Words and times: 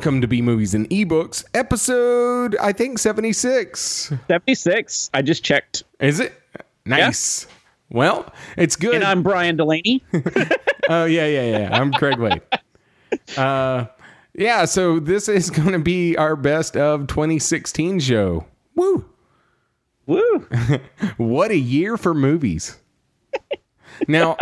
Welcome 0.00 0.22
to 0.22 0.26
B 0.26 0.40
Movies 0.40 0.72
and 0.72 0.88
Ebooks, 0.88 1.44
episode 1.52 2.56
I 2.56 2.72
think 2.72 2.98
76. 2.98 4.10
76. 4.28 5.10
I 5.12 5.20
just 5.20 5.44
checked. 5.44 5.82
Is 6.00 6.20
it? 6.20 6.32
Nice. 6.86 7.46
Well, 7.90 8.32
it's 8.56 8.76
good. 8.76 8.94
And 8.94 9.04
I'm 9.04 9.22
Brian 9.22 9.58
Delaney. 9.58 10.02
oh 10.88 11.04
yeah, 11.04 11.26
yeah, 11.26 11.58
yeah. 11.58 11.78
I'm 11.78 11.92
Craig 11.92 12.16
Wade. 12.18 12.40
Uh 13.36 13.88
yeah, 14.32 14.64
so 14.64 15.00
this 15.00 15.28
is 15.28 15.50
going 15.50 15.72
to 15.72 15.78
be 15.78 16.16
our 16.16 16.34
best 16.34 16.78
of 16.78 17.06
2016 17.06 18.00
show. 18.00 18.46
Woo. 18.74 19.04
Woo. 20.06 20.48
What 21.18 21.50
a 21.50 21.58
year 21.58 21.98
for 21.98 22.14
movies. 22.14 22.78
now, 24.08 24.38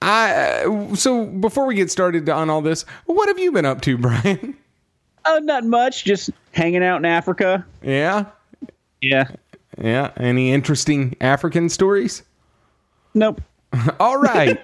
I 0.00 0.64
uh, 0.64 0.94
so 0.94 1.26
before 1.26 1.66
we 1.66 1.74
get 1.74 1.90
started 1.90 2.28
on 2.28 2.50
all 2.50 2.62
this, 2.62 2.84
what 3.06 3.28
have 3.28 3.38
you 3.38 3.52
been 3.52 3.66
up 3.66 3.80
to, 3.82 3.98
Brian? 3.98 4.56
Oh, 5.24 5.38
not 5.38 5.64
much. 5.64 6.04
Just 6.04 6.30
hanging 6.52 6.82
out 6.82 6.96
in 6.96 7.04
Africa. 7.04 7.66
Yeah? 7.82 8.26
Yeah. 9.00 9.28
Yeah, 9.80 10.10
any 10.16 10.52
interesting 10.52 11.16
African 11.20 11.68
stories? 11.68 12.22
Nope. 13.14 13.40
All 14.00 14.18
right. 14.18 14.58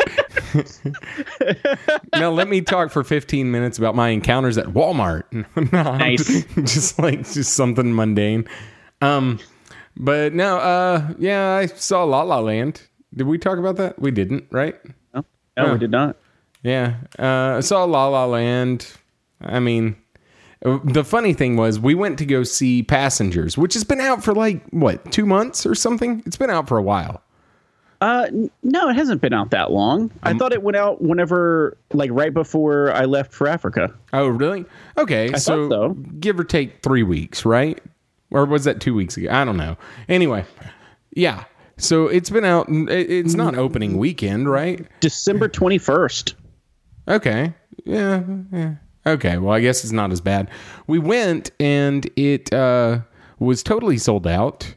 now 2.15 2.31
let 2.31 2.49
me 2.49 2.63
talk 2.63 2.91
for 2.91 3.05
15 3.05 3.51
minutes 3.51 3.77
about 3.79 3.95
my 3.95 4.09
encounters 4.09 4.57
at 4.57 4.67
Walmart. 4.67 5.25
no, 5.73 5.97
Nice. 5.99 6.45
Just 6.55 6.99
like 6.99 7.19
just 7.31 7.53
something 7.53 7.95
mundane. 7.95 8.49
Um 9.03 9.39
but 9.97 10.33
no, 10.33 10.57
uh 10.57 11.13
yeah, 11.19 11.51
I 11.55 11.67
saw 11.67 12.05
La 12.05 12.23
La 12.23 12.41
Land. 12.41 12.83
Did 13.15 13.27
we 13.27 13.39
talk 13.39 13.59
about 13.59 13.77
that? 13.77 13.99
We 13.99 14.11
didn't, 14.11 14.47
right? 14.51 14.77
No, 15.57 15.67
no 15.67 15.73
we 15.75 15.79
did 15.79 15.91
not. 15.91 16.17
Yeah. 16.63 16.97
Uh 17.19 17.57
I 17.57 17.61
saw 17.61 17.85
La 17.85 18.09
La 18.09 18.27
Land. 18.27 18.93
I 19.41 19.61
mean, 19.61 19.97
the 20.63 21.05
funny 21.05 21.35
thing 21.35 21.57
was 21.57 21.79
we 21.79 21.95
went 21.95 22.19
to 22.19 22.27
go 22.27 22.43
see 22.43 22.83
Passengers, 22.83 23.59
which 23.59 23.75
has 23.75 23.85
been 23.85 24.01
out 24.01 24.25
for 24.25 24.33
like 24.33 24.65
what, 24.71 25.13
2 25.13 25.27
months 25.27 25.67
or 25.67 25.75
something? 25.75 26.23
It's 26.25 26.37
been 26.37 26.51
out 26.51 26.69
for 26.69 26.79
a 26.79 26.83
while. 26.83 27.23
Uh, 28.01 28.29
no, 28.63 28.91
it 28.91 28.97
hasn't 28.97 29.23
been 29.23 29.33
out 29.33 29.51
that 29.51 29.73
long. 29.73 30.11
I 30.23 30.35
thought 30.35 30.53
it 30.53 30.63
went 30.63 30.77
out 30.77 31.01
whenever, 31.01 31.79
like, 31.95 32.11
right 32.13 32.35
before 32.35 32.93
I 32.93 33.07
left 33.07 33.33
for 33.33 33.49
Africa. 33.49 33.95
Oh, 34.13 34.27
really? 34.27 34.67
Okay, 34.99 35.33
so, 35.37 35.71
so. 35.71 35.89
give 36.21 36.39
or 36.39 36.45
take 36.45 36.83
three 36.83 37.03
weeks, 37.03 37.47
right? 37.47 37.83
Or 38.31 38.45
was 38.45 38.65
that 38.65 38.83
two 38.83 38.95
weeks 38.95 39.17
ago? 39.17 39.29
I 39.31 39.47
don't 39.47 39.57
know. 39.57 39.79
Anyway, 40.07 40.45
yeah. 41.13 41.45
So 41.77 42.07
it's 42.07 42.31
been 42.31 42.45
out. 42.45 42.67
It's 42.69 43.35
not 43.35 43.57
opening 43.57 43.97
weekend, 43.97 44.49
right? 44.49 44.87
December 45.01 45.49
21st. 45.49 46.35
Okay. 47.09 47.53
Yeah. 47.85 48.23
yeah. 48.53 48.75
Okay. 49.07 49.39
Well, 49.39 49.53
I 49.53 49.61
guess 49.61 49.83
it's 49.85 49.93
not 49.93 50.13
as 50.13 50.21
bad. 50.21 50.49
We 50.87 50.99
went 50.99 51.51
and 51.61 52.09
it 52.17 52.53
uh, 52.53 53.01
was 53.39 53.63
totally 53.63 53.99
sold 53.99 54.27
out. 54.27 54.75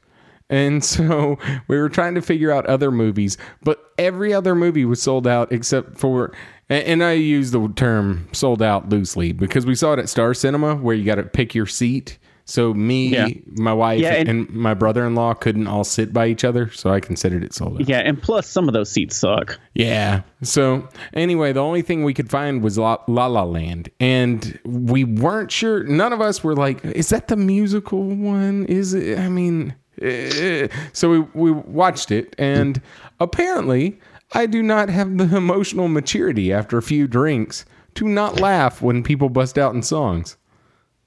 And 0.50 0.84
so 0.84 1.38
we 1.68 1.78
were 1.78 1.90
trying 1.90 2.16
to 2.16 2.22
figure 2.22 2.52
out 2.52 2.66
other 2.66 2.92
movies, 2.92 3.38
but 3.64 3.92
every 3.98 4.34
other 4.34 4.56
movie 4.56 4.86
was 4.86 5.02
sold 5.02 5.28
out 5.28 5.52
except 5.52 5.98
for, 5.98 6.34
and 6.70 6.84
and 6.84 7.04
I 7.04 7.14
use 7.14 7.52
the 7.52 7.68
term 7.76 8.28
sold 8.32 8.62
out 8.62 8.90
loosely 8.90 9.32
because 9.34 9.66
we 9.66 9.76
saw 9.76 9.94
it 9.94 10.00
at 10.00 10.10
Star 10.10 10.34
Cinema 10.34 10.76
where 10.76 10.96
you 10.96 11.04
got 11.04 11.16
to 11.16 11.24
pick 11.24 11.54
your 11.54 11.66
seat. 11.66 12.18
So 12.50 12.74
me, 12.74 13.10
Yeah. 13.10 13.28
my 13.58 13.74
wife, 13.74 14.00
Yeah, 14.00 14.14
and, 14.14 14.30
and- 14.30 14.50
my 14.52 14.74
brother-in-law 14.74 15.34
couldn't 15.34 15.68
all 15.68 15.84
sit 15.84 16.14
by 16.14 16.28
each 16.28 16.46
other, 16.46 16.72
so 16.72 16.90
I 16.90 17.02
considered 17.02 17.44
it 17.44 17.54
sold 17.54 17.82
out. 17.82 17.90
Yeah, 17.90 17.98
and 18.00 18.22
plus 18.22 18.48
some 18.48 18.70
of 18.70 18.74
those 18.74 18.90
seats 18.90 19.18
suck. 19.18 19.60
Yeah. 19.76 20.22
So 20.44 20.88
anyway, 21.14 21.52
the 21.52 21.60
only 21.60 21.82
thing 21.82 22.06
we 22.06 22.14
could 22.14 22.30
find 22.30 22.64
was 22.64 22.78
La 22.78 22.98
La, 23.10 23.26
La 23.28 23.44
Land, 23.44 23.90
and 24.00 24.58
we 24.64 25.04
weren't 25.04 25.52
sure. 25.52 25.84
None 25.84 26.14
of 26.14 26.22
us 26.22 26.42
were 26.42 26.56
like, 26.56 26.84
"Is 26.86 27.10
that 27.10 27.28
the 27.28 27.36
musical 27.36 28.04
one? 28.16 28.64
Is 28.66 28.94
it?" 28.94 29.20
I 29.20 29.28
mean, 29.28 29.76
eh. 30.02 30.70
so 30.94 31.10
we 31.10 31.20
we 31.34 31.52
watched 31.52 32.12
it, 32.12 32.34
and 32.38 32.82
apparently, 33.20 34.00
I 34.34 34.46
do 34.46 34.64
not 34.64 34.88
have 34.90 35.18
the 35.18 35.36
emotional 35.36 35.90
maturity 35.90 36.54
after 36.54 36.78
a 36.78 36.82
few 36.82 37.08
drinks 37.08 37.66
to 37.96 38.08
not 38.08 38.40
laugh 38.40 38.82
when 38.82 39.04
people 39.04 39.28
bust 39.28 39.58
out 39.58 39.74
in 39.76 39.82
songs. 39.82 40.38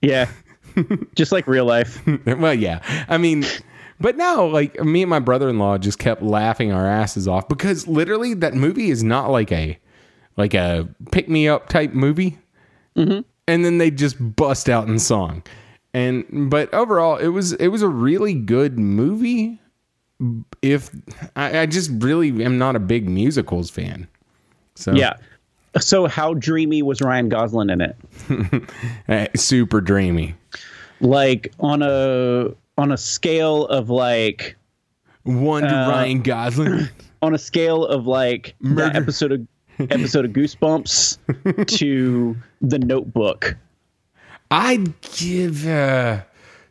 Yeah. 0.02 0.28
just 1.14 1.32
like 1.32 1.46
real 1.46 1.64
life. 1.64 2.00
well, 2.26 2.54
yeah. 2.54 2.80
I 3.08 3.18
mean, 3.18 3.44
but 4.00 4.16
no, 4.16 4.46
like 4.46 4.80
me 4.82 5.02
and 5.02 5.10
my 5.10 5.18
brother-in-law 5.18 5.78
just 5.78 5.98
kept 5.98 6.22
laughing 6.22 6.72
our 6.72 6.86
asses 6.86 7.28
off 7.28 7.48
because 7.48 7.86
literally 7.86 8.34
that 8.34 8.54
movie 8.54 8.90
is 8.90 9.04
not 9.04 9.30
like 9.30 9.52
a 9.52 9.78
like 10.36 10.54
a 10.54 10.88
pick 11.12 11.28
me 11.28 11.48
up 11.48 11.68
type 11.68 11.92
movie. 11.92 12.38
Mm-hmm. 12.96 13.20
And 13.46 13.64
then 13.64 13.78
they 13.78 13.90
just 13.90 14.16
bust 14.36 14.68
out 14.68 14.88
in 14.88 14.98
song. 14.98 15.42
And 15.92 16.50
but 16.50 16.72
overall, 16.72 17.16
it 17.16 17.28
was 17.28 17.52
it 17.54 17.68
was 17.68 17.82
a 17.82 17.88
really 17.88 18.34
good 18.34 18.78
movie. 18.78 19.60
If 20.62 20.90
I, 21.36 21.60
I 21.60 21.66
just 21.66 21.90
really 21.98 22.44
am 22.44 22.58
not 22.58 22.76
a 22.76 22.80
big 22.80 23.08
musicals 23.08 23.70
fan. 23.70 24.06
So 24.76 24.92
Yeah. 24.92 25.14
So, 25.78 26.06
how 26.08 26.34
dreamy 26.34 26.82
was 26.82 27.00
Ryan 27.00 27.28
Gosling 27.28 27.70
in 27.70 27.80
it? 27.80 27.96
eh, 29.08 29.28
super 29.36 29.80
dreamy. 29.80 30.34
Like 31.00 31.52
on 31.60 31.82
a 31.82 32.48
on 32.76 32.90
a 32.92 32.96
scale 32.96 33.66
of 33.66 33.88
like 33.90 34.56
One 35.24 35.62
to 35.62 35.68
Uh, 35.68 35.88
Ryan 35.90 36.22
Gosling. 36.22 36.88
on 37.22 37.34
a 37.34 37.38
scale 37.38 37.84
of 37.86 38.06
like 38.06 38.54
Murder. 38.60 38.92
that 38.92 38.96
episode 38.96 39.32
of 39.32 39.46
episode 39.90 40.24
of 40.24 40.32
Goosebumps 40.32 41.18
to 41.78 42.36
The 42.60 42.78
Notebook. 42.78 43.56
I'd 44.50 45.00
give 45.02 45.66
uh, 45.68 46.22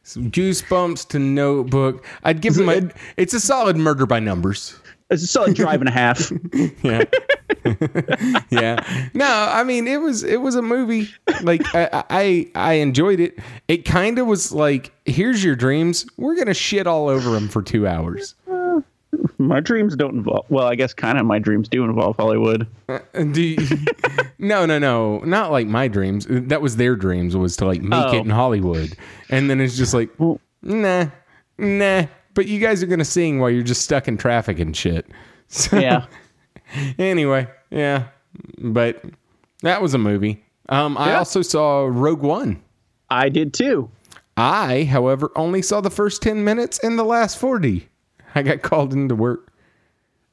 some 0.04 0.30
goosebumps 0.32 1.08
to 1.10 1.20
Notebook. 1.20 2.06
I'd 2.24 2.42
give 2.42 2.58
him 2.58 2.68
a. 2.70 2.90
It's 3.16 3.34
a 3.34 3.40
solid 3.40 3.78
murder 3.78 4.06
by 4.06 4.20
numbers. 4.20 4.76
It's 5.10 5.24
a 5.24 5.28
solid 5.28 5.56
drive 5.56 5.80
and 5.80 5.88
a 5.90 5.94
half. 5.94 6.32
Yeah, 6.84 7.04
yeah. 8.50 9.10
No, 9.14 9.26
I 9.52 9.64
mean 9.64 9.88
it 9.88 10.02
was 10.02 10.24
it 10.24 10.42
was 10.42 10.56
a 10.56 10.62
movie. 10.62 11.10
Like 11.42 11.62
I 11.76 12.04
I, 12.10 12.52
I 12.56 12.74
enjoyed 12.74 13.20
it. 13.20 13.38
It 13.68 13.86
kind 13.86 14.20
of 14.20 14.28
was 14.28 14.52
like 14.52 14.92
here's 15.06 15.44
your 15.44 15.56
dreams. 15.56 16.06
We're 16.18 16.36
gonna 16.36 16.54
shit 16.54 16.88
all 16.88 17.08
over 17.10 17.32
them 17.32 17.48
for 17.50 17.62
two 17.62 17.88
hours. 17.88 18.36
My 19.40 19.60
dreams 19.60 19.96
don't 19.96 20.16
involve. 20.16 20.46
Well, 20.50 20.68
I 20.68 20.76
guess 20.76 20.94
kind 20.94 21.18
of 21.18 21.26
my 21.26 21.40
dreams 21.40 21.68
do 21.68 21.84
involve 21.84 22.16
Hollywood. 22.18 22.68
And 23.14 23.34
Do 23.34 23.42
you- 23.42 23.58
no, 24.38 24.66
no, 24.66 24.78
no, 24.78 25.20
not 25.20 25.52
like 25.52 25.66
my 25.66 25.88
dreams. 25.88 26.28
Uh, 26.28 26.42
that 26.44 26.62
was 26.62 26.76
their 26.76 26.96
dreams 26.96 27.36
was 27.36 27.56
to 27.58 27.66
like 27.66 27.82
make 27.82 28.06
Oh. 28.06 28.18
it 28.18 28.22
in 28.22 28.30
Hollywood, 28.30 28.96
and 29.30 29.50
then 29.50 29.62
it's 29.62 29.78
just 29.78 29.94
like, 29.94 30.10
nah, 30.62 31.08
nah. 31.58 32.04
But 32.36 32.48
you 32.48 32.60
guys 32.60 32.84
are 32.84 32.86
gonna 32.88 33.04
sing 33.06 33.40
while 33.40 33.50
you're 33.50 33.64
just 33.64 33.82
stuck 33.82 34.08
in 34.08 34.18
traffic 34.18 34.60
and 34.60 34.76
shit. 34.78 35.08
So, 35.48 35.80
Yeah. 35.80 36.06
anyway, 37.00 37.48
yeah. 37.72 38.06
But 38.58 39.04
that 39.64 39.82
was 39.82 39.94
a 39.94 39.98
movie. 39.98 40.44
Um, 40.70 40.98
I 40.98 41.10
Yeah. 41.10 41.18
also 41.20 41.42
saw 41.42 41.86
Rogue 41.90 42.22
One. 42.22 42.62
I 43.10 43.30
did 43.30 43.54
too. 43.54 43.90
I, 44.38 44.84
however, 44.84 45.32
only 45.36 45.62
saw 45.62 45.82
the 45.82 45.90
first 45.90 46.22
ten 46.22 46.44
minutes 46.44 46.80
and 46.84 46.98
the 46.98 47.04
last 47.04 47.38
forty. 47.38 47.90
I 48.36 48.44
got 48.44 48.62
called 48.62 48.94
into 48.94 49.16
work. 49.16 49.52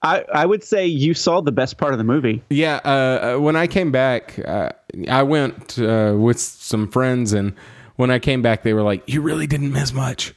I, 0.02 0.24
I 0.32 0.46
would 0.46 0.62
say 0.62 0.86
you 0.86 1.14
saw 1.14 1.40
the 1.40 1.50
best 1.52 1.78
part 1.78 1.92
of 1.92 1.98
the 1.98 2.04
movie. 2.04 2.42
Yeah, 2.50 2.80
uh, 2.84 3.36
uh, 3.36 3.40
when 3.40 3.56
I 3.56 3.66
came 3.66 3.90
back, 3.90 4.38
uh, 4.46 4.70
I 5.08 5.22
went 5.22 5.78
uh, 5.78 6.14
with 6.16 6.38
some 6.38 6.86
friends, 6.88 7.32
and 7.32 7.54
when 7.96 8.10
I 8.10 8.18
came 8.18 8.42
back, 8.42 8.62
they 8.62 8.74
were 8.74 8.82
like, 8.82 9.02
"You 9.08 9.22
really 9.22 9.46
didn't 9.46 9.72
miss 9.72 9.92
much." 9.94 10.34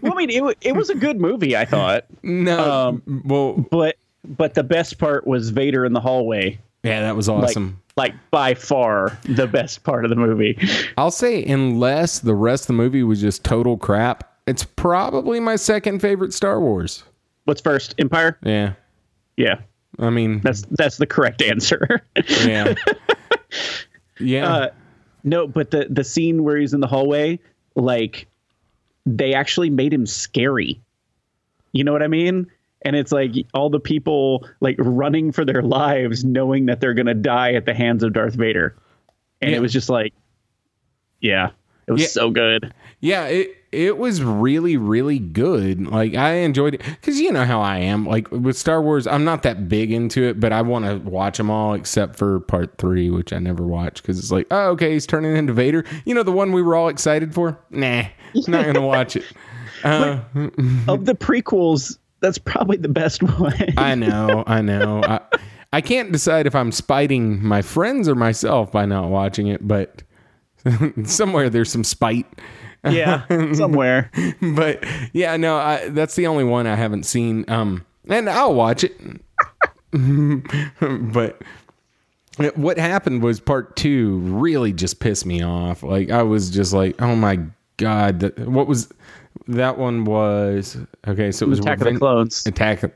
Well, 0.00 0.12
I 0.12 0.16
mean, 0.16 0.30
it, 0.30 0.56
it 0.62 0.74
was 0.74 0.88
a 0.88 0.94
good 0.94 1.20
movie, 1.20 1.54
I 1.56 1.64
thought. 1.66 2.06
No, 2.22 3.00
well, 3.24 3.54
But 3.70 3.96
but 4.24 4.54
the 4.54 4.64
best 4.64 4.98
part 4.98 5.26
was 5.26 5.50
Vader 5.50 5.84
in 5.84 5.92
the 5.92 6.00
hallway. 6.00 6.58
yeah, 6.82 7.00
that 7.02 7.16
was 7.16 7.28
Like, 7.28 7.44
awesome. 7.44 7.80
like 7.96 8.14
by 8.30 8.54
far 8.54 9.18
the 9.24 9.46
best 9.46 9.84
part 9.84 10.04
of 10.04 10.10
the 10.10 10.16
movie. 10.16 10.58
I'll 10.98 11.10
say, 11.10 11.44
unless 11.44 12.18
the 12.20 12.34
rest 12.34 12.64
of 12.64 12.66
the 12.68 12.72
movie 12.74 13.02
was 13.02 13.20
just 13.20 13.44
total 13.44 13.76
crap, 13.76 14.30
it's 14.46 14.64
probably 14.64 15.40
my 15.40 15.56
second 15.56 16.00
favorite 16.00 16.32
Star 16.34 16.60
Wars. 16.60 17.04
What's 17.44 17.60
first? 17.60 17.94
Empire. 17.98 18.38
Yeah. 18.42 18.74
Yeah, 19.36 19.60
I 19.98 20.10
mean, 20.10 20.40
that's 20.42 20.62
that's 20.70 20.96
the 20.98 21.06
correct 21.06 21.42
answer. 21.42 22.00
yeah. 22.46 22.74
Yeah. 24.20 24.52
Uh, 24.54 24.70
no, 25.24 25.46
but 25.46 25.70
the 25.70 25.86
the 25.90 26.04
scene 26.04 26.44
where 26.44 26.56
he's 26.56 26.72
in 26.74 26.80
the 26.80 26.86
hallway, 26.86 27.40
like 27.74 28.26
they 29.06 29.34
actually 29.34 29.70
made 29.70 29.92
him 29.92 30.06
scary. 30.06 30.80
You 31.72 31.82
know 31.84 31.92
what 31.92 32.02
I 32.02 32.08
mean? 32.08 32.46
And 32.84 32.94
it's 32.96 33.12
like 33.12 33.32
all 33.54 33.70
the 33.70 33.80
people 33.80 34.46
like 34.60 34.76
running 34.78 35.32
for 35.32 35.44
their 35.44 35.62
lives, 35.62 36.24
knowing 36.24 36.66
that 36.66 36.80
they're 36.80 36.94
gonna 36.94 37.14
die 37.14 37.54
at 37.54 37.64
the 37.66 37.74
hands 37.74 38.02
of 38.02 38.12
Darth 38.12 38.34
Vader. 38.34 38.76
And 39.40 39.50
Yeah. 39.50 39.56
it 39.56 39.60
was 39.60 39.72
just 39.72 39.88
like, 39.88 40.12
yeah, 41.20 41.50
it 41.86 41.92
was 41.92 42.02
Yeah. 42.02 42.08
so 42.08 42.30
good. 42.30 42.72
Yeah, 43.00 43.24
it 43.26 43.56
it 43.72 43.98
was 43.98 44.22
really 44.22 44.76
really 44.76 45.18
good. 45.18 45.86
Like 45.86 46.14
I 46.14 46.34
enjoyed 46.34 46.74
it 46.74 46.82
because 46.84 47.20
you 47.20 47.32
know 47.32 47.44
how 47.44 47.60
I 47.60 47.78
am. 47.78 48.06
Like 48.06 48.30
with 48.30 48.56
Star 48.56 48.80
Wars, 48.82 49.06
I'm 49.06 49.24
not 49.24 49.42
that 49.42 49.68
big 49.68 49.90
into 49.90 50.22
it, 50.22 50.38
but 50.38 50.52
I 50.52 50.62
want 50.62 50.84
to 50.84 50.96
watch 51.10 51.38
them 51.38 51.50
all 51.50 51.74
except 51.74 52.16
for 52.16 52.40
Part 52.40 52.78
Three, 52.78 53.10
which 53.10 53.32
I 53.32 53.38
never 53.38 53.64
watched 53.64 54.02
because 54.02 54.18
it's 54.18 54.30
like, 54.30 54.46
oh, 54.50 54.68
okay, 54.70 54.92
he's 54.92 55.06
turning 55.06 55.36
into 55.36 55.52
Vader. 55.52 55.84
You 56.04 56.14
know 56.14 56.22
the 56.22 56.32
one 56.32 56.52
we 56.52 56.62
were 56.62 56.76
all 56.76 56.88
excited 56.88 57.34
for. 57.34 57.58
Nah, 57.70 58.04
not 58.46 58.64
gonna 58.66 58.80
watch 58.86 59.16
it. 59.16 59.24
Uh, 59.82 60.20
of 60.88 61.04
the 61.04 61.14
prequels, 61.14 61.98
that's 62.24 62.38
probably 62.38 62.78
the 62.78 62.88
best 62.88 63.22
one. 63.38 63.74
I 63.76 63.94
know, 63.94 64.44
I 64.46 64.62
know. 64.62 65.02
I, 65.02 65.20
I 65.72 65.80
can't 65.80 66.10
decide 66.10 66.46
if 66.46 66.54
I'm 66.54 66.72
spiting 66.72 67.44
my 67.44 67.60
friends 67.62 68.08
or 68.08 68.14
myself 68.14 68.72
by 68.72 68.86
not 68.86 69.10
watching 69.10 69.48
it, 69.48 69.66
but 69.66 70.02
somewhere 71.04 71.50
there's 71.50 71.70
some 71.70 71.84
spite. 71.84 72.26
yeah, 72.88 73.24
somewhere. 73.52 74.10
but 74.40 74.84
yeah, 75.12 75.36
no, 75.36 75.56
I, 75.56 75.88
that's 75.90 76.16
the 76.16 76.26
only 76.26 76.44
one 76.44 76.66
I 76.66 76.76
haven't 76.76 77.04
seen. 77.04 77.44
Um, 77.48 77.84
and 78.08 78.30
I'll 78.30 78.54
watch 78.54 78.84
it. 78.84 78.98
but 81.12 81.42
what 82.56 82.78
happened 82.78 83.22
was 83.22 83.38
part 83.38 83.76
two 83.76 84.18
really 84.20 84.72
just 84.72 84.98
pissed 84.98 85.26
me 85.26 85.42
off. 85.42 85.82
Like 85.82 86.10
I 86.10 86.22
was 86.22 86.50
just 86.50 86.72
like, 86.72 87.00
oh 87.02 87.14
my 87.14 87.40
god, 87.76 88.32
what 88.38 88.66
was 88.66 88.88
that 89.48 89.78
one 89.78 90.04
was 90.04 90.76
okay? 91.06 91.30
So 91.32 91.46
it 91.46 91.48
was 91.48 91.58
Attack 91.60 91.80
of 91.80 91.92
the 91.92 91.98
Clones. 91.98 92.46
Attack 92.46 92.82
of 92.82 92.92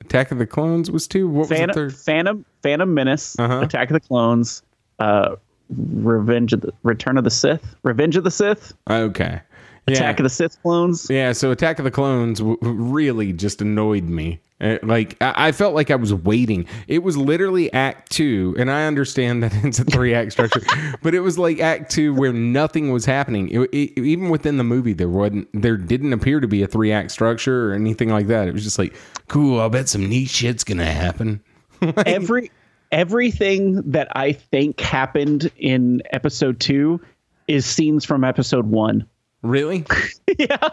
Attack 0.00 0.30
of 0.32 0.38
the 0.38 0.46
Clones 0.46 0.90
was 0.90 1.06
two. 1.06 1.28
What 1.28 1.40
was 1.40 1.48
the 1.50 1.54
Phantom, 1.56 1.74
third? 1.74 1.96
Phantom, 1.96 2.44
Phantom 2.62 2.92
Menace, 2.94 3.38
Uh-huh. 3.38 3.60
Attack 3.60 3.90
of 3.90 3.94
the 3.94 4.00
Clones, 4.06 4.62
uh, 4.98 5.36
Revenge 5.70 6.52
of 6.52 6.60
the 6.62 6.72
Return 6.82 7.16
of 7.16 7.24
the 7.24 7.30
Sith, 7.30 7.74
Revenge 7.84 8.16
of 8.16 8.24
the 8.24 8.30
Sith, 8.30 8.72
Okay, 8.90 9.40
yeah. 9.86 9.94
Attack 9.96 10.20
of 10.20 10.24
the 10.24 10.30
Sith 10.30 10.60
clones. 10.62 11.06
Yeah, 11.10 11.32
so 11.32 11.50
Attack 11.50 11.78
of 11.78 11.84
the 11.84 11.90
Clones 11.90 12.38
w- 12.38 12.56
really 12.62 13.32
just 13.32 13.60
annoyed 13.60 14.04
me. 14.04 14.40
Uh, 14.60 14.78
Like 14.82 15.20
I-, 15.22 15.48
I 15.48 15.52
felt 15.52 15.74
like 15.74 15.90
I 15.90 15.96
was 15.96 16.14
waiting. 16.14 16.66
It 16.88 17.02
was 17.02 17.16
literally 17.16 17.72
Act 17.72 18.10
Two, 18.10 18.54
and 18.58 18.70
I 18.70 18.86
understand 18.86 19.42
that 19.42 19.52
it's 19.64 19.78
a 19.78 19.84
three 19.84 20.14
act 20.14 20.32
structure, 20.32 20.62
but 21.02 21.14
it 21.14 21.20
was 21.20 21.38
like 21.38 21.60
Act 21.60 21.90
Two 21.90 22.14
where 22.14 22.32
nothing 22.32 22.92
was 22.92 23.04
happening. 23.04 23.48
It, 23.50 23.60
it, 23.72 23.98
even 23.98 24.30
within 24.30 24.56
the 24.56 24.64
movie, 24.64 24.94
there 24.94 25.08
wasn't, 25.08 25.48
there 25.52 25.76
didn't 25.76 26.12
appear 26.12 26.40
to 26.40 26.48
be 26.48 26.62
a 26.62 26.66
three 26.66 26.90
act 26.92 27.10
structure 27.10 27.70
or 27.70 27.74
anything 27.74 28.08
like 28.08 28.28
that. 28.28 28.48
It 28.48 28.54
was 28.54 28.64
just 28.64 28.78
like, 28.78 28.94
cool. 29.28 29.60
I'll 29.60 29.70
bet 29.70 29.88
some 29.88 30.08
neat 30.08 30.30
shit's 30.30 30.64
gonna 30.64 30.86
happen. 30.86 31.42
Every 32.06 32.50
everything 32.92 33.82
that 33.90 34.08
I 34.16 34.32
think 34.32 34.80
happened 34.80 35.50
in 35.58 36.02
episode 36.12 36.60
two 36.60 37.00
is 37.48 37.66
scenes 37.66 38.04
from 38.04 38.24
episode 38.24 38.66
one. 38.66 39.06
Really? 39.44 39.84
yeah. 40.38 40.70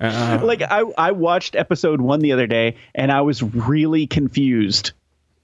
like 0.00 0.62
I, 0.62 0.82
I 0.98 1.12
watched 1.12 1.54
episode 1.54 2.00
one 2.00 2.20
the 2.20 2.32
other 2.32 2.46
day 2.46 2.76
and 2.94 3.10
I 3.10 3.22
was 3.22 3.42
really 3.42 4.06
confused. 4.06 4.92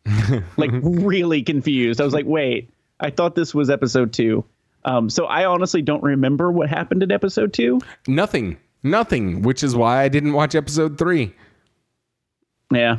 like 0.56 0.70
really 0.72 1.42
confused. 1.42 2.00
I 2.00 2.04
was 2.04 2.12
like, 2.12 2.26
wait, 2.26 2.70
I 3.00 3.10
thought 3.10 3.34
this 3.34 3.54
was 3.54 3.70
episode 3.70 4.12
two. 4.12 4.44
Um, 4.84 5.08
so 5.10 5.26
I 5.26 5.46
honestly 5.46 5.82
don't 5.82 6.02
remember 6.02 6.50
what 6.52 6.68
happened 6.68 7.02
in 7.02 7.10
episode 7.10 7.52
two. 7.52 7.80
Nothing. 8.06 8.56
Nothing. 8.82 9.42
Which 9.42 9.62
is 9.62 9.74
why 9.74 10.02
I 10.02 10.08
didn't 10.08 10.32
watch 10.32 10.54
episode 10.54 10.98
three. 10.98 11.34
Yeah. 12.72 12.98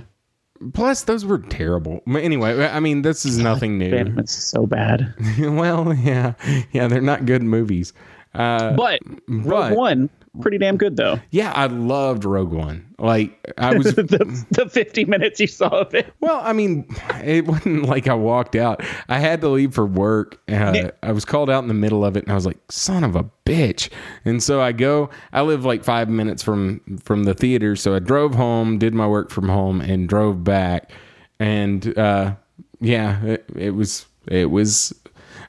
Plus, 0.73 1.03
those 1.03 1.25
were 1.25 1.39
terrible. 1.39 2.01
Anyway, 2.07 2.65
I 2.65 2.79
mean, 2.79 3.03
this 3.03 3.25
is 3.25 3.37
nothing 3.37 3.77
new. 3.77 3.91
Menace 3.91 4.31
so 4.31 4.65
bad. 4.65 5.13
well, 5.39 5.93
yeah, 5.93 6.33
yeah, 6.71 6.87
they're 6.87 7.01
not 7.01 7.25
good 7.25 7.43
movies. 7.43 7.93
Uh, 8.37 8.73
But 8.73 8.99
but- 9.27 9.45
Rogue 9.45 9.73
One, 9.77 10.09
pretty 10.41 10.57
damn 10.59 10.77
good 10.77 10.95
though. 10.95 11.19
yeah, 11.31 11.51
I 11.55 11.65
loved 11.65 12.23
Rogue 12.23 12.51
One. 12.53 12.83
Like 12.99 13.37
I 13.57 13.75
was, 13.77 13.85
the, 13.95 14.45
the 14.51 14.69
50 14.69 15.05
minutes 15.05 15.39
you 15.39 15.45
saw 15.47 15.67
of 15.67 15.93
it. 15.93 16.11
well, 16.19 16.39
I 16.43 16.53
mean, 16.53 16.87
it 17.23 17.45
wasn't 17.45 17.83
like 17.83 18.07
I 18.07 18.13
walked 18.15 18.55
out. 18.55 18.83
I 19.09 19.19
had 19.19 19.41
to 19.41 19.49
leave 19.49 19.73
for 19.75 19.85
work. 19.85 20.39
Uh. 20.49 20.89
I 21.03 21.11
was 21.11 21.25
called 21.25 21.49
out 21.49 21.61
in 21.63 21.67
the 21.67 21.73
middle 21.75 22.03
of 22.05 22.17
it, 22.17 22.23
and 22.23 22.31
I 22.31 22.35
was 22.35 22.45
like, 22.47 22.57
"Son 22.71 23.03
of 23.03 23.15
a 23.15 23.23
bitch!" 23.45 23.89
And 24.25 24.41
so 24.41 24.61
I 24.61 24.71
go. 24.71 25.09
I 25.33 25.41
live 25.41 25.63
like 25.65 25.83
five 25.83 26.09
minutes 26.09 26.41
from 26.43 26.81
from 27.03 27.23
the 27.25 27.33
theater, 27.35 27.75
so 27.75 27.95
I 27.95 27.99
drove 27.99 28.33
home, 28.35 28.77
did 28.79 28.93
my 28.95 29.07
work 29.07 29.29
from 29.29 29.47
home, 29.49 29.79
and 29.81 30.07
drove 30.09 30.43
back. 30.43 30.91
And 31.39 31.95
uh, 31.97 32.33
yeah, 32.79 33.23
it, 33.23 33.45
it 33.55 33.71
was 33.75 34.05
it 34.27 34.49
was. 34.49 34.91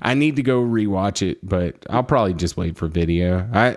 I 0.02 0.14
need 0.14 0.36
to 0.36 0.42
go 0.42 0.62
rewatch 0.62 1.28
it, 1.28 1.38
but 1.46 1.84
I'll 1.90 2.04
probably 2.04 2.34
just 2.34 2.56
wait 2.56 2.76
for 2.76 2.88
video. 2.88 3.48
I 3.52 3.76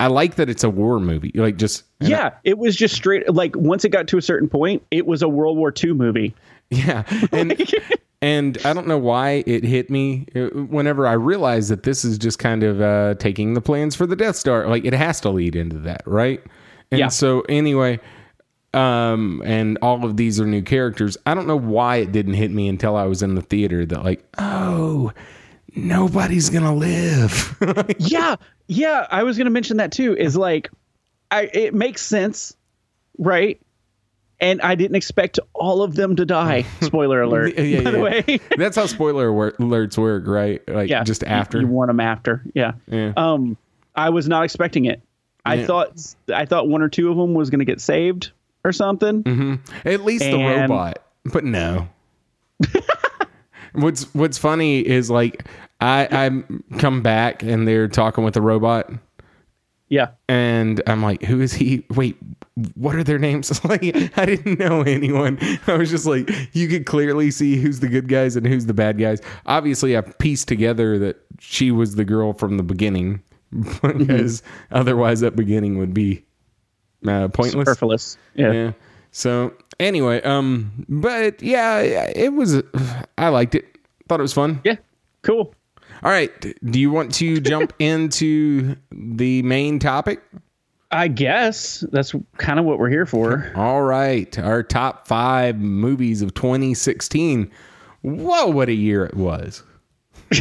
I 0.00 0.06
like 0.06 0.36
that 0.36 0.48
it's 0.48 0.64
a 0.64 0.70
war 0.70 1.00
movie. 1.00 1.32
Like 1.34 1.56
just 1.56 1.84
Yeah, 2.00 2.30
it 2.44 2.58
was 2.58 2.76
just 2.76 2.94
straight 2.94 3.32
like 3.32 3.56
once 3.56 3.84
it 3.84 3.88
got 3.90 4.06
to 4.08 4.18
a 4.18 4.22
certain 4.22 4.48
point, 4.48 4.82
it 4.90 5.06
was 5.06 5.22
a 5.22 5.28
World 5.28 5.56
War 5.56 5.72
II 5.82 5.94
movie. 5.94 6.34
Yeah, 6.70 7.02
and 7.32 7.56
and 8.22 8.58
I 8.64 8.72
don't 8.74 8.86
know 8.86 8.98
why 8.98 9.42
it 9.46 9.64
hit 9.64 9.90
me 9.90 10.26
uh, 10.36 10.48
whenever 10.66 11.06
I 11.06 11.14
realized 11.14 11.70
that 11.70 11.82
this 11.84 12.04
is 12.04 12.18
just 12.18 12.38
kind 12.38 12.62
of 12.62 12.80
uh, 12.80 13.14
taking 13.18 13.54
the 13.54 13.60
plans 13.60 13.94
for 13.96 14.06
the 14.06 14.16
Death 14.16 14.36
Star. 14.36 14.68
Like 14.68 14.84
it 14.84 14.92
has 14.92 15.20
to 15.22 15.30
lead 15.30 15.56
into 15.56 15.78
that, 15.80 16.02
right? 16.06 16.42
And 16.90 16.98
Yeah. 16.98 17.08
so 17.08 17.40
anyway, 17.48 18.00
um, 18.74 19.42
and 19.44 19.78
all 19.82 20.04
of 20.04 20.16
these 20.16 20.38
are 20.40 20.46
new 20.46 20.62
characters. 20.62 21.16
I 21.26 21.34
don't 21.34 21.46
know 21.46 21.56
why 21.58 21.96
it 21.96 22.12
didn't 22.12 22.34
hit 22.34 22.50
me 22.50 22.68
until 22.68 22.96
I 22.96 23.04
was 23.04 23.22
in 23.22 23.34
the 23.34 23.42
theater 23.42 23.86
that 23.86 24.04
like, 24.04 24.24
oh, 24.38 25.12
nobody's 25.74 26.50
gonna 26.50 26.74
live. 26.74 27.56
yeah, 27.98 28.36
yeah, 28.66 29.06
I 29.10 29.22
was 29.22 29.36
to 29.46 29.50
mention 29.50 29.78
that 29.78 29.92
too. 29.92 30.16
Is 30.16 30.36
like 30.36 30.70
I 31.30 31.50
it 31.52 31.74
makes 31.74 32.02
sense, 32.02 32.56
right? 33.18 33.60
And 34.40 34.60
I 34.62 34.76
didn't 34.76 34.94
expect 34.94 35.40
all 35.52 35.82
of 35.82 35.96
them 35.96 36.14
to 36.16 36.24
die. 36.24 36.62
Spoiler 36.80 37.22
alert. 37.22 37.54
Yeah, 37.56 37.62
yeah, 37.62 37.80
by 37.80 37.90
the 37.90 37.98
yeah. 37.98 38.02
way. 38.02 38.40
That's 38.56 38.76
how 38.76 38.86
spoiler 38.86 39.28
alerts 39.30 39.98
work, 39.98 40.28
right? 40.28 40.62
Like 40.68 40.88
yeah. 40.88 41.02
just 41.02 41.24
after. 41.24 41.60
you 41.60 41.66
warn 41.66 41.88
them 41.88 41.98
after. 41.98 42.44
Yeah. 42.54 42.72
Yeah. 42.86 43.12
Um 43.16 43.56
I 43.96 44.10
was 44.10 44.28
not 44.28 44.44
expecting 44.44 44.84
it. 44.84 45.02
I 45.44 45.64
thought 45.64 46.14
I 46.32 46.44
thought 46.44 46.68
one 46.68 46.82
or 46.82 46.88
two 46.88 47.10
of 47.10 47.16
them 47.16 47.34
was 47.34 47.50
to 47.50 47.64
get 47.64 47.80
saved 47.80 48.30
or 48.64 48.72
something. 48.72 49.60
At 49.84 50.04
least 50.04 50.24
the 50.24 50.36
robot, 50.36 51.02
but 51.24 51.42
no. 51.42 51.88
What's 53.72 54.12
What's 54.14 54.38
funny 54.38 54.86
is 54.86 55.10
like 55.10 55.46
I 55.80 56.08
I 56.10 56.78
come 56.78 57.02
back 57.02 57.42
and 57.42 57.66
they're 57.66 57.88
talking 57.88 58.24
with 58.24 58.34
the 58.34 58.42
robot, 58.42 58.90
Yeah. 59.88 60.08
and 60.28 60.82
I'm 60.86 61.02
like, 61.02 61.22
who 61.22 61.40
is 61.40 61.52
he? 61.52 61.84
Wait, 61.90 62.16
what 62.74 62.94
are 62.96 63.04
their 63.04 63.18
names? 63.18 63.64
like 63.64 63.82
I 64.18 64.26
didn't 64.26 64.58
know 64.58 64.82
anyone. 64.82 65.38
I 65.66 65.74
was 65.76 65.90
just 65.90 66.06
like, 66.06 66.30
you 66.52 66.68
could 66.68 66.84
clearly 66.86 67.30
see 67.30 67.56
who's 67.56 67.80
the 67.80 67.88
good 67.88 68.08
guys 68.08 68.34
and 68.36 68.46
who's 68.46 68.66
the 68.66 68.74
bad 68.74 68.98
guys. 68.98 69.20
Obviously, 69.46 69.96
I 69.96 70.00
pieced 70.00 70.48
together 70.48 70.98
that 70.98 71.16
she 71.38 71.70
was 71.70 71.94
the 71.94 72.04
girl 72.04 72.32
from 72.32 72.56
the 72.56 72.64
beginning 72.64 73.22
because 73.82 74.42
otherwise 74.72 75.20
that 75.20 75.36
beginning 75.36 75.78
would 75.78 75.94
be 75.94 76.24
uh, 77.06 77.28
pointless. 77.28 77.66
Superfluous. 77.66 78.18
Yeah. 78.34 78.52
Yeah. 78.52 78.72
So 79.12 79.54
anyway, 79.80 80.22
um, 80.22 80.84
but 80.88 81.42
yeah, 81.42 81.80
it 81.80 82.32
was. 82.32 82.62
I 83.16 83.28
liked 83.28 83.54
it. 83.54 83.78
Thought 84.08 84.20
it 84.20 84.22
was 84.22 84.32
fun. 84.32 84.60
Yeah. 84.64 84.76
Cool. 85.22 85.54
All 86.02 86.10
right. 86.10 86.30
Do 86.64 86.78
you 86.80 86.90
want 86.90 87.12
to 87.14 87.40
jump 87.40 87.72
into 87.78 88.76
the 88.90 89.42
main 89.42 89.78
topic? 89.78 90.22
I 90.90 91.08
guess 91.08 91.84
that's 91.92 92.14
kind 92.38 92.58
of 92.58 92.64
what 92.64 92.78
we're 92.78 92.88
here 92.88 93.04
for. 93.04 93.52
All 93.54 93.82
right. 93.82 94.38
Our 94.38 94.62
top 94.62 95.06
five 95.06 95.58
movies 95.58 96.22
of 96.22 96.32
2016. 96.34 97.50
Whoa, 98.02 98.46
what 98.46 98.68
a 98.68 98.74
year 98.74 99.04
it 99.04 99.16
was. 99.16 99.62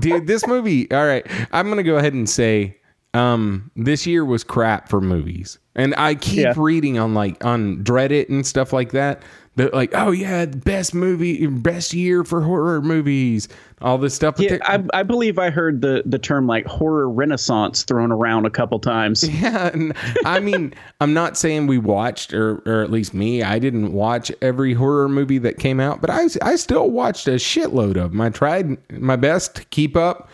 Dude, 0.00 0.26
this 0.26 0.46
movie, 0.46 0.90
all 0.90 1.06
right. 1.06 1.26
I'm 1.52 1.66
going 1.66 1.76
to 1.76 1.82
go 1.82 1.96
ahead 1.96 2.14
and 2.14 2.28
say 2.28 2.76
um, 3.14 3.70
this 3.76 4.06
year 4.06 4.24
was 4.24 4.44
crap 4.44 4.88
for 4.88 5.00
movies, 5.00 5.58
and 5.74 5.94
I 5.96 6.14
keep 6.14 6.38
Yeah. 6.44 6.52
reading 6.56 6.98
on 6.98 7.14
like 7.14 7.44
on 7.44 7.82
Reddit 7.84 8.28
and 8.28 8.46
stuff 8.46 8.72
like 8.72 8.92
that. 8.92 9.22
That 9.56 9.74
like, 9.74 9.90
oh 9.94 10.12
yeah, 10.12 10.46
best 10.46 10.94
movie, 10.94 11.44
best 11.48 11.92
year 11.92 12.22
for 12.22 12.40
horror 12.40 12.80
movies, 12.80 13.48
all 13.82 13.98
this 13.98 14.14
stuff. 14.14 14.38
Yeah, 14.38 14.58
I, 14.62 14.80
I 14.94 15.02
believe 15.02 15.40
I 15.40 15.50
heard 15.50 15.80
the 15.80 16.04
the 16.06 16.20
term 16.20 16.46
like 16.46 16.66
horror 16.66 17.10
renaissance 17.10 17.82
thrown 17.82 18.12
around 18.12 18.46
a 18.46 18.50
couple 18.50 18.78
times. 18.78 19.28
Yeah, 19.28 19.70
and 19.74 19.92
I 20.24 20.38
mean, 20.38 20.72
I'm 21.00 21.12
not 21.12 21.36
saying 21.36 21.66
we 21.66 21.78
watched, 21.78 22.32
or 22.32 22.62
or 22.64 22.80
at 22.82 22.92
least 22.92 23.12
me, 23.12 23.42
I 23.42 23.58
didn't 23.58 23.92
watch 23.92 24.30
every 24.40 24.72
horror 24.72 25.08
movie 25.08 25.38
that 25.38 25.58
came 25.58 25.80
out, 25.80 26.00
but 26.00 26.10
I 26.10 26.28
I 26.42 26.54
still 26.54 26.88
watched 26.88 27.26
a 27.26 27.32
shitload 27.32 27.96
of 27.96 28.12
them. 28.12 28.20
I 28.20 28.30
tried 28.30 28.78
my 29.00 29.16
best 29.16 29.56
to 29.56 29.64
keep 29.66 29.96
up, 29.96 30.30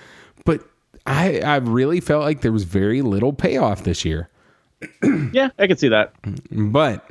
I 1.06 1.40
I 1.40 1.56
really 1.56 2.00
felt 2.00 2.22
like 2.22 2.40
there 2.40 2.52
was 2.52 2.64
very 2.64 3.02
little 3.02 3.32
payoff 3.32 3.84
this 3.84 4.04
year. 4.04 4.28
Yeah, 5.32 5.50
I 5.58 5.66
can 5.66 5.76
see 5.76 5.88
that. 5.88 6.12
But 6.50 7.08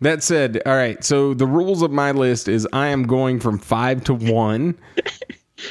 that 0.00 0.22
said, 0.22 0.62
all 0.66 0.76
right. 0.76 1.02
So 1.02 1.34
the 1.34 1.46
rules 1.46 1.82
of 1.82 1.90
my 1.90 2.12
list 2.12 2.48
is 2.48 2.66
I 2.72 2.88
am 2.88 3.04
going 3.06 3.40
from 3.40 3.58
five 3.58 4.04
to 4.04 4.14
one, 4.14 4.78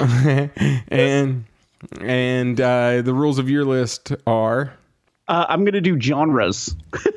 and 0.00 1.44
and 2.00 2.60
uh, 2.60 3.02
the 3.02 3.14
rules 3.14 3.38
of 3.38 3.48
your 3.48 3.64
list 3.64 4.12
are. 4.26 4.72
Uh, 5.28 5.46
I'm 5.48 5.64
gonna 5.64 5.80
do 5.80 6.00
genres. 6.00 6.74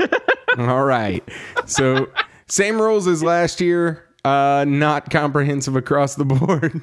All 0.58 0.84
right. 0.84 1.24
So 1.66 2.10
same 2.48 2.82
rules 2.82 3.08
as 3.08 3.24
last 3.24 3.62
year. 3.62 4.06
Uh, 4.26 4.66
not 4.68 5.10
comprehensive 5.10 5.76
across 5.76 6.16
the 6.16 6.26
board. 6.26 6.82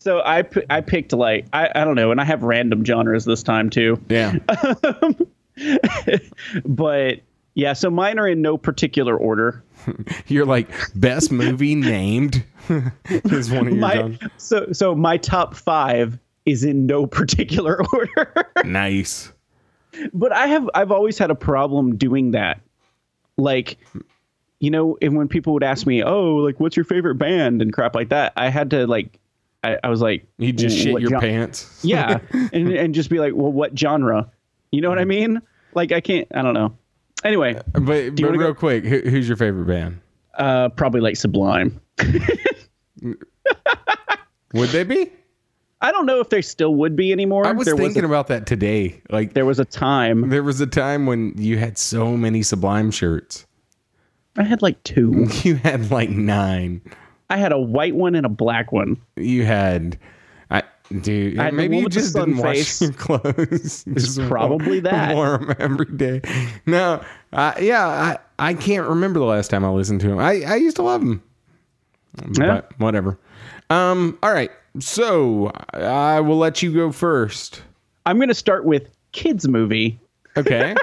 So 0.00 0.22
I 0.24 0.42
p- 0.42 0.62
I 0.70 0.80
picked 0.80 1.12
like 1.12 1.46
I, 1.52 1.70
I 1.74 1.84
don't 1.84 1.96
know, 1.96 2.10
and 2.12 2.20
I 2.20 2.24
have 2.24 2.42
random 2.42 2.84
genres 2.84 3.24
this 3.24 3.42
time 3.42 3.70
too. 3.70 4.00
yeah. 4.08 4.34
But 6.64 7.20
yeah, 7.54 7.72
so 7.72 7.90
mine 7.90 8.18
are 8.18 8.28
in 8.28 8.42
no 8.42 8.56
particular 8.56 9.16
order. 9.16 9.62
You're 10.28 10.46
like 10.46 10.70
best 10.94 11.32
movie 11.32 11.74
named 11.74 12.44
is 13.08 13.50
one 13.50 13.66
of 13.66 13.72
your 13.72 13.80
My 13.80 13.94
genres. 13.96 14.18
so 14.36 14.72
so 14.72 14.94
my 14.94 15.16
top 15.16 15.54
five 15.56 16.18
is 16.46 16.64
in 16.64 16.86
no 16.86 17.06
particular 17.06 17.80
order. 17.92 18.46
Nice. 18.64 19.32
but 20.14 20.32
I 20.32 20.46
have 20.46 20.68
I've 20.74 20.92
always 20.92 21.18
had 21.18 21.30
a 21.30 21.34
problem 21.34 21.96
doing 21.96 22.32
that. 22.32 22.60
Like, 23.36 23.78
you 24.60 24.70
know, 24.70 24.96
and 25.02 25.16
when 25.16 25.28
people 25.28 25.52
would 25.54 25.64
ask 25.64 25.86
me, 25.86 26.02
"Oh, 26.04 26.36
like 26.36 26.60
what's 26.60 26.76
your 26.76 26.84
favorite 26.84 27.16
band?" 27.16 27.62
and 27.62 27.72
crap 27.72 27.94
like 27.94 28.08
that, 28.10 28.32
I 28.36 28.48
had 28.48 28.70
to 28.70 28.86
like, 28.86 29.18
I, 29.64 29.76
I 29.82 29.88
was 29.88 30.00
like, 30.00 30.26
You 30.38 30.52
just 30.52 30.76
shit 30.78 31.00
your 31.00 31.10
gen- 31.10 31.20
pants. 31.20 31.80
Yeah, 31.84 32.18
and 32.52 32.68
and 32.72 32.94
just 32.94 33.10
be 33.10 33.18
like, 33.18 33.32
"Well, 33.34 33.50
what 33.52 33.76
genre?" 33.78 34.30
You 34.70 34.80
know 34.80 34.88
what 34.88 34.98
I 34.98 35.04
mean? 35.04 35.40
Like, 35.74 35.92
I 35.92 36.00
can't. 36.00 36.28
I 36.34 36.42
don't 36.42 36.54
know. 36.54 36.76
Anyway, 37.24 37.54
But, 37.72 37.84
but 37.84 38.20
wanna 38.20 38.38
real 38.38 38.48
go- 38.48 38.54
quick, 38.54 38.84
who, 38.84 39.00
who's 39.00 39.26
your 39.26 39.36
favorite 39.36 39.66
band? 39.66 40.00
uh, 40.38 40.68
probably 40.70 41.00
like 41.00 41.16
Sublime. 41.16 41.80
Would 44.54 44.68
they 44.70 44.84
be? 44.84 45.10
I 45.80 45.92
don't 45.92 46.06
know 46.06 46.20
if 46.20 46.30
they 46.30 46.42
still 46.42 46.74
would 46.76 46.96
be 46.96 47.12
anymore. 47.12 47.46
I 47.46 47.52
was 47.52 47.66
there 47.66 47.76
thinking 47.76 48.02
was 48.02 48.10
a, 48.10 48.12
about 48.12 48.26
that 48.28 48.46
today. 48.46 49.00
Like 49.10 49.34
there 49.34 49.44
was 49.44 49.58
a 49.60 49.64
time 49.64 50.28
there 50.30 50.42
was 50.42 50.60
a 50.60 50.66
time 50.66 51.06
when 51.06 51.34
you 51.36 51.58
had 51.58 51.78
so 51.78 52.16
many 52.16 52.42
Sublime 52.42 52.90
shirts. 52.90 53.46
I 54.36 54.42
had 54.44 54.62
like 54.62 54.82
two. 54.84 55.26
You 55.44 55.56
had 55.56 55.90
like 55.90 56.10
nine. 56.10 56.80
I 57.30 57.36
had 57.36 57.52
a 57.52 57.58
white 57.58 57.94
one 57.94 58.14
and 58.14 58.24
a 58.24 58.30
black 58.30 58.72
one. 58.72 58.96
You 59.16 59.44
had, 59.44 59.98
I 60.50 60.62
dude. 61.02 61.38
I 61.38 61.44
had 61.46 61.54
maybe 61.54 61.78
you 61.78 61.88
just 61.88 62.14
didn't 62.14 62.38
wash 62.38 62.80
your 62.80 62.92
clothes. 62.94 63.84
Just 63.84 64.20
probably 64.22 64.80
that. 64.88 65.14
Wore 65.14 65.34
'em 65.34 65.54
every 65.58 65.86
day. 65.96 66.22
No, 66.66 67.02
uh, 67.32 67.54
yeah, 67.60 67.86
I 67.86 68.18
I 68.38 68.54
can't 68.54 68.88
remember 68.88 69.18
the 69.18 69.26
last 69.26 69.48
time 69.48 69.64
I 69.64 69.68
listened 69.68 70.00
to 70.02 70.10
him. 70.10 70.18
I 70.18 70.42
I 70.42 70.56
used 70.56 70.76
to 70.76 70.82
love 70.82 71.02
him. 71.02 71.22
Yeah. 72.38 72.46
But 72.46 72.78
whatever. 72.78 73.18
Um. 73.70 74.18
All 74.22 74.32
right. 74.32 74.50
So 74.80 75.52
I 75.74 76.20
will 76.20 76.36
let 76.38 76.62
you 76.62 76.72
go 76.72 76.92
first. 76.92 77.62
I'm 78.06 78.16
going 78.16 78.28
to 78.28 78.34
start 78.34 78.64
with 78.64 78.90
kids 79.12 79.46
movie. 79.48 79.98
Okay. 80.36 80.74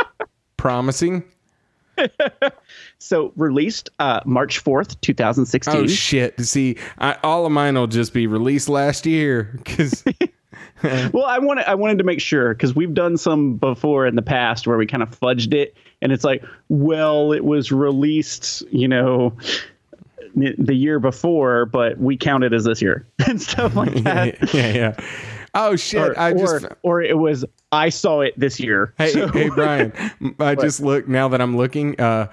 Promising. 0.56 1.22
So 3.04 3.34
released 3.36 3.90
uh, 3.98 4.20
March 4.24 4.64
4th, 4.64 4.98
2016. 5.02 5.76
Oh 5.76 5.86
shit! 5.86 6.40
See, 6.40 6.78
I, 6.98 7.18
all 7.22 7.44
of 7.44 7.52
mine 7.52 7.74
will 7.74 7.86
just 7.86 8.14
be 8.14 8.26
released 8.26 8.66
last 8.70 9.04
year 9.04 9.50
because 9.58 10.02
well, 10.82 11.26
I 11.26 11.38
wanted 11.38 11.68
I 11.68 11.74
wanted 11.74 11.98
to 11.98 12.04
make 12.04 12.22
sure 12.22 12.54
because 12.54 12.74
we've 12.74 12.94
done 12.94 13.18
some 13.18 13.56
before 13.56 14.06
in 14.06 14.14
the 14.16 14.22
past 14.22 14.66
where 14.66 14.78
we 14.78 14.86
kind 14.86 15.02
of 15.02 15.10
fudged 15.20 15.52
it, 15.52 15.76
and 16.00 16.12
it's 16.12 16.24
like, 16.24 16.42
well, 16.70 17.32
it 17.32 17.44
was 17.44 17.70
released, 17.70 18.62
you 18.72 18.88
know, 18.88 19.36
n- 20.34 20.54
the 20.58 20.74
year 20.74 20.98
before, 20.98 21.66
but 21.66 21.98
we 21.98 22.16
count 22.16 22.42
it 22.42 22.54
as 22.54 22.64
this 22.64 22.80
year 22.80 23.06
and 23.26 23.40
stuff 23.40 23.76
like 23.76 23.92
that. 24.04 24.54
yeah, 24.54 24.72
yeah. 24.72 24.96
Oh 25.54 25.76
shit! 25.76 26.00
Or, 26.00 26.18
I 26.18 26.32
or, 26.32 26.38
just 26.38 26.66
or 26.82 27.02
it 27.02 27.18
was 27.18 27.44
I 27.70 27.90
saw 27.90 28.22
it 28.22 28.32
this 28.40 28.58
year. 28.58 28.94
Hey, 28.96 29.10
So- 29.10 29.28
hey, 29.28 29.50
Brian. 29.50 29.92
I 30.40 30.54
just 30.54 30.80
look 30.80 31.06
now 31.06 31.28
that 31.28 31.42
I'm 31.42 31.54
looking. 31.54 32.00
Uh, 32.00 32.28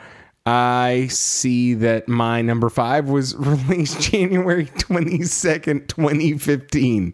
I 0.45 1.07
see 1.09 1.75
that 1.75 2.07
my 2.07 2.41
number 2.41 2.69
five 2.69 3.09
was 3.09 3.35
released 3.37 4.01
January 4.01 4.65
22nd, 4.65 5.87
2015. 5.87 7.13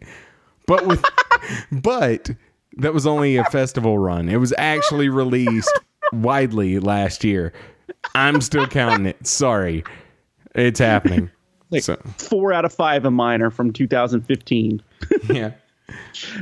But 0.65 0.85
with, 0.85 1.03
but 1.71 2.31
that 2.77 2.93
was 2.93 3.05
only 3.07 3.37
a 3.37 3.43
festival 3.45 3.97
run. 3.97 4.29
It 4.29 4.37
was 4.37 4.53
actually 4.57 5.09
released 5.09 5.71
widely 6.13 6.79
last 6.79 7.23
year. 7.23 7.53
I'm 8.15 8.41
still 8.41 8.67
counting 8.67 9.05
it. 9.05 9.27
Sorry, 9.27 9.83
it's 10.55 10.79
happening. 10.79 11.29
so, 11.79 11.97
four 12.17 12.53
out 12.53 12.65
of 12.65 12.73
five 12.73 13.05
of 13.05 13.13
mine 13.13 13.41
are 13.41 13.51
from 13.51 13.73
2015. 13.73 14.81
yeah. 15.29 15.51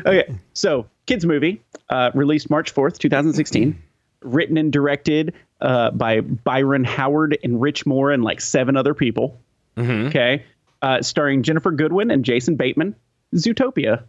Okay, 0.08 0.24
so 0.54 0.88
kids 1.06 1.24
movie 1.24 1.62
uh, 1.90 2.10
released 2.16 2.50
March 2.50 2.72
fourth, 2.72 2.98
two 2.98 3.10
thousand 3.10 3.34
sixteen, 3.34 3.80
written 4.26 4.58
and 4.58 4.72
directed 4.72 5.34
uh, 5.62 5.92
by 5.92 6.22
Byron 6.22 6.84
Howard 6.84 7.38
and 7.44 7.62
Rich 7.62 7.86
Moore 7.86 8.12
and 8.12 8.24
like 8.24 8.42
seven 8.42 8.76
other 8.76 8.94
people. 8.94 9.40
Okay, 9.78 10.44
uh, 10.82 11.02
starring 11.02 11.44
Ginnifer 11.44 11.76
Goodwin 11.76 12.12
and 12.12 12.24
Jason 12.24 12.56
Bateman. 12.56 12.96
Zootopia. 13.34 14.04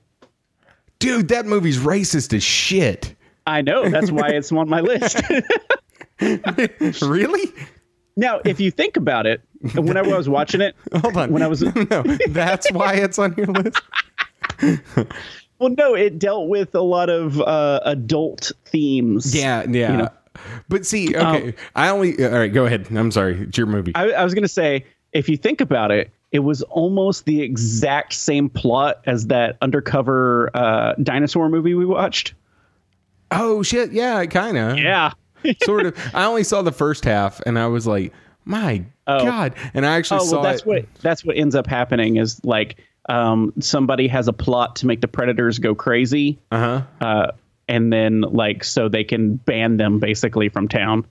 Dude, 0.99 1.29
that 1.29 1.47
movie's 1.47 1.79
racist 1.79 2.33
as 2.35 2.43
shit. 2.43 3.15
I 3.47 3.63
know 3.63 3.89
that's 3.89 4.11
why 4.11 4.29
it's 4.29 4.51
on 4.53 4.69
my 4.69 4.81
list. 4.81 5.21
really? 7.03 7.53
now, 8.17 8.41
if 8.45 8.61
you 8.61 8.71
think 8.71 8.97
about 8.97 9.27
it, 9.27 9.43
whenever 9.75 10.15
I 10.15 10.17
was 10.17 10.29
watching 10.29 10.61
it, 10.61 10.75
Hold 11.01 11.17
on. 11.17 11.33
when 11.33 11.43
I 11.43 11.47
was 11.47 11.63
no, 11.91 12.03
that's 12.29 12.71
why 12.73 12.95
it's 12.95 13.19
on 13.19 13.35
your 13.37 13.47
list. 13.47 13.81
well, 15.59 15.71
no, 15.71 15.95
it 15.95 16.19
dealt 16.19 16.49
with 16.49 16.75
a 16.75 16.81
lot 16.83 17.09
of 17.11 17.41
uh, 17.41 17.81
adult 17.85 18.53
themes. 18.65 19.35
Yeah, 19.35 19.65
yeah. 19.69 19.91
You 19.93 19.97
know. 19.99 20.09
But 20.69 20.85
see, 20.85 21.17
okay, 21.17 21.55
I 21.75 21.89
only. 21.89 22.23
All 22.25 22.31
right, 22.33 22.53
go 22.53 22.67
ahead. 22.67 22.89
I'm 22.91 23.11
sorry. 23.11 23.41
It's 23.43 23.57
your 23.57 23.67
movie. 23.67 23.93
I, 23.95 24.11
I 24.11 24.25
was 24.25 24.35
going 24.35 24.43
to 24.43 24.49
say, 24.49 24.85
if 25.13 25.29
you 25.29 25.37
think 25.39 25.61
about 25.63 25.91
it, 25.91 26.11
it 26.33 26.41
was 26.41 26.61
almost 26.65 27.25
the 27.25 27.41
exact 27.41 28.13
same 28.13 28.51
plot 28.51 29.01
as 29.07 29.29
that 29.29 29.57
undercover 29.63 30.51
uh, 30.55 30.95
dinosaur 31.03 31.49
movie 31.49 31.73
we 31.75 31.87
watched. 31.87 32.35
oh 33.31 33.63
shit! 33.63 33.93
Yeah, 33.93 34.25
kind 34.27 34.57
of. 34.59 34.79
Yeah. 34.79 35.13
sort 35.65 35.87
of. 35.87 35.97
I 36.15 36.25
only 36.27 36.45
saw 36.45 36.63
the 36.63 36.73
first 36.73 37.05
half, 37.05 37.41
and 37.47 37.59
I 37.59 37.67
was 37.69 37.87
like, 37.87 38.13
"My 38.45 38.85
Oh. 39.07 39.25
god!" 39.25 39.55
And 39.73 39.87
I 39.87 39.97
actually 39.97 40.21
Oh 40.21 40.25
saw 40.27 40.35
well, 40.37 40.43
that's 40.43 40.63
it. 40.63 40.67
what 40.67 40.85
that's 41.01 41.25
what 41.25 41.37
ends 41.37 41.55
up 41.55 41.67
happening 41.67 42.17
is 42.17 42.45
like 42.45 42.77
um, 43.09 43.53
somebody 43.61 44.09
has 44.09 44.29
a 44.29 44.33
plot 44.33 44.77
to 44.77 44.87
make 44.87 45.01
the 45.01 45.09
predators 45.09 45.59
go 45.59 45.75
crazy, 45.75 46.39
Uh 46.51 46.59
huh. 47.01 47.07
uh, 47.07 47.33
and 47.69 47.93
then 47.93 48.21
like 48.23 48.65
so 48.65 48.89
they 48.89 49.05
can 49.05 49.37
ban 49.37 49.77
them 49.77 49.99
basically 49.99 50.49
from 50.49 50.69
town. 50.69 51.07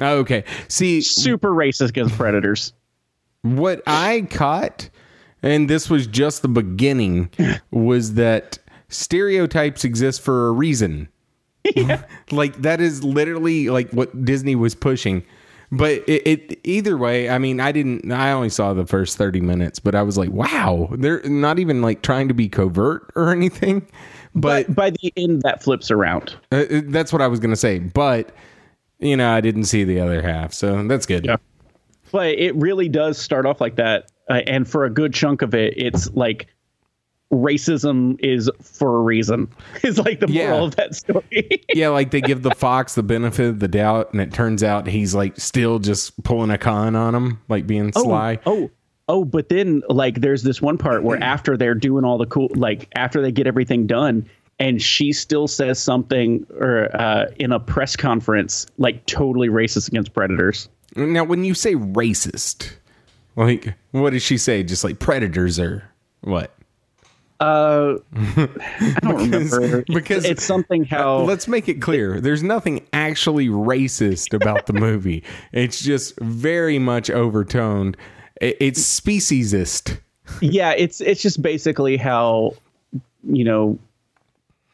Oh, 0.00 0.18
okay. 0.18 0.44
See, 0.68 1.00
Super 1.00 1.50
racist 1.50 1.88
against 1.90 2.14
predators. 2.16 2.72
what 3.42 3.82
I 3.86 4.26
caught, 4.30 4.90
and 5.42 5.68
this 5.68 5.90
was 5.90 6.06
just 6.06 6.42
the 6.42 6.48
beginning, 6.48 7.30
was 7.70 8.14
that 8.14 8.58
stereotypes 8.88 9.84
exist 9.84 10.20
for 10.20 10.48
a 10.48 10.52
reason. 10.52 11.08
Yeah. 11.76 12.04
like 12.30 12.62
that 12.62 12.80
is 12.80 13.04
literally 13.04 13.68
like 13.68 13.90
what 13.90 14.24
Disney 14.24 14.54
was 14.54 14.74
pushing. 14.74 15.22
But 15.70 16.08
it, 16.08 16.26
it 16.26 16.60
either 16.64 16.96
way, 16.96 17.28
I 17.28 17.38
mean, 17.38 17.60
I 17.60 17.72
didn't. 17.72 18.10
I 18.10 18.32
only 18.32 18.48
saw 18.48 18.72
the 18.72 18.86
first 18.86 19.18
thirty 19.18 19.40
minutes, 19.40 19.78
but 19.78 19.94
I 19.94 20.02
was 20.02 20.16
like, 20.16 20.30
"Wow, 20.30 20.88
they're 20.92 21.22
not 21.24 21.58
even 21.58 21.82
like 21.82 22.02
trying 22.02 22.28
to 22.28 22.34
be 22.34 22.48
covert 22.48 23.10
or 23.14 23.30
anything." 23.30 23.86
But 24.34 24.66
But 24.68 24.74
by 24.74 24.90
the 24.90 25.12
end, 25.16 25.42
that 25.42 25.62
flips 25.62 25.90
around. 25.90 26.36
uh, 26.52 26.64
that's 26.84 27.12
what 27.12 27.20
I 27.20 27.26
was 27.26 27.38
gonna 27.40 27.56
say. 27.56 27.80
But 27.80 28.32
you 28.98 29.16
know, 29.16 29.30
I 29.30 29.40
didn't 29.40 29.64
see 29.64 29.84
the 29.84 30.00
other 30.00 30.22
half, 30.22 30.52
so 30.52 30.86
that's 30.88 31.06
good. 31.06 31.24
Yeah. 31.26 31.36
But 32.12 32.38
it 32.38 32.54
really 32.56 32.88
does 32.88 33.18
start 33.18 33.44
off 33.44 33.60
like 33.60 33.76
that, 33.76 34.10
uh, 34.30 34.40
and 34.46 34.66
for 34.66 34.84
a 34.86 34.90
good 34.90 35.12
chunk 35.12 35.42
of 35.42 35.54
it, 35.54 35.74
it's 35.76 36.10
like 36.12 36.46
racism 37.32 38.18
is 38.20 38.50
for 38.62 38.98
a 38.98 39.02
reason. 39.02 39.48
Is 39.82 39.98
like 39.98 40.20
the 40.20 40.30
Yeah. 40.30 40.50
moral 40.50 40.66
of 40.66 40.76
that 40.76 40.94
story. 40.94 41.62
yeah, 41.74 41.88
like 41.88 42.10
they 42.10 42.20
give 42.20 42.42
the 42.42 42.54
fox 42.54 42.94
the 42.94 43.02
benefit 43.02 43.46
of 43.46 43.58
the 43.60 43.68
doubt, 43.68 44.12
and 44.12 44.20
it 44.20 44.32
turns 44.32 44.62
out 44.62 44.86
he's 44.86 45.14
like 45.14 45.38
still 45.38 45.78
just 45.78 46.22
pulling 46.22 46.50
a 46.50 46.58
con 46.58 46.96
on 46.96 47.14
him, 47.14 47.40
like 47.48 47.66
being 47.66 47.92
sly. 47.92 48.38
Oh, 48.46 48.70
oh, 49.08 49.24
but 49.24 49.48
then 49.50 49.82
like 49.88 50.20
there's 50.20 50.42
this 50.42 50.62
one 50.62 50.78
part 50.78 51.02
where 51.02 51.18
after 51.22 51.56
they're 51.56 51.74
doing 51.74 52.04
all 52.04 52.18
the 52.18 52.26
cool, 52.26 52.48
like 52.54 52.88
after 52.96 53.20
they 53.20 53.30
get 53.32 53.46
everything 53.46 53.86
done, 53.86 54.28
and 54.58 54.80
she 54.82 55.12
still 55.12 55.46
says 55.46 55.78
something 55.80 56.46
or 56.58 56.88
uh, 56.98 57.26
in 57.36 57.52
a 57.52 57.60
press 57.60 57.94
conference 57.94 58.66
like 58.78 59.04
totally 59.06 59.48
racist 59.48 59.88
against 59.88 60.14
predators. 60.14 60.68
Now, 60.96 61.24
when 61.24 61.44
you 61.44 61.52
say 61.54 61.74
racist, 61.74 62.72
like 63.36 63.74
what 63.90 64.10
does 64.14 64.22
she 64.22 64.38
say? 64.38 64.62
Just 64.62 64.82
like 64.82 64.98
predators 64.98 65.60
or 65.60 65.84
what? 66.22 66.54
Uh, 67.40 67.94
I 68.16 68.98
don't 69.02 69.16
remember 69.30 69.84
because- 69.86 70.24
it's 70.24 70.44
something 70.44 70.84
how 70.84 71.18
Let's 71.20 71.46
make 71.46 71.68
it 71.68 71.80
clear. 71.80 72.20
There's 72.20 72.42
nothing 72.42 72.84
actually 72.92 73.46
racist 73.48 74.34
about 74.34 74.66
the 74.66 74.72
movie. 74.72 75.22
It's 75.52 75.80
just 75.80 76.18
very 76.20 76.78
much 76.78 77.08
overtoned. 77.08 77.94
It's 78.40 78.80
speciesist. 79.00 79.98
yeah 80.42 80.72
it's 80.76 81.00
it's 81.00 81.22
just 81.22 81.40
basically 81.40 81.96
how 81.96 82.52
you 83.24 83.44
know 83.44 83.78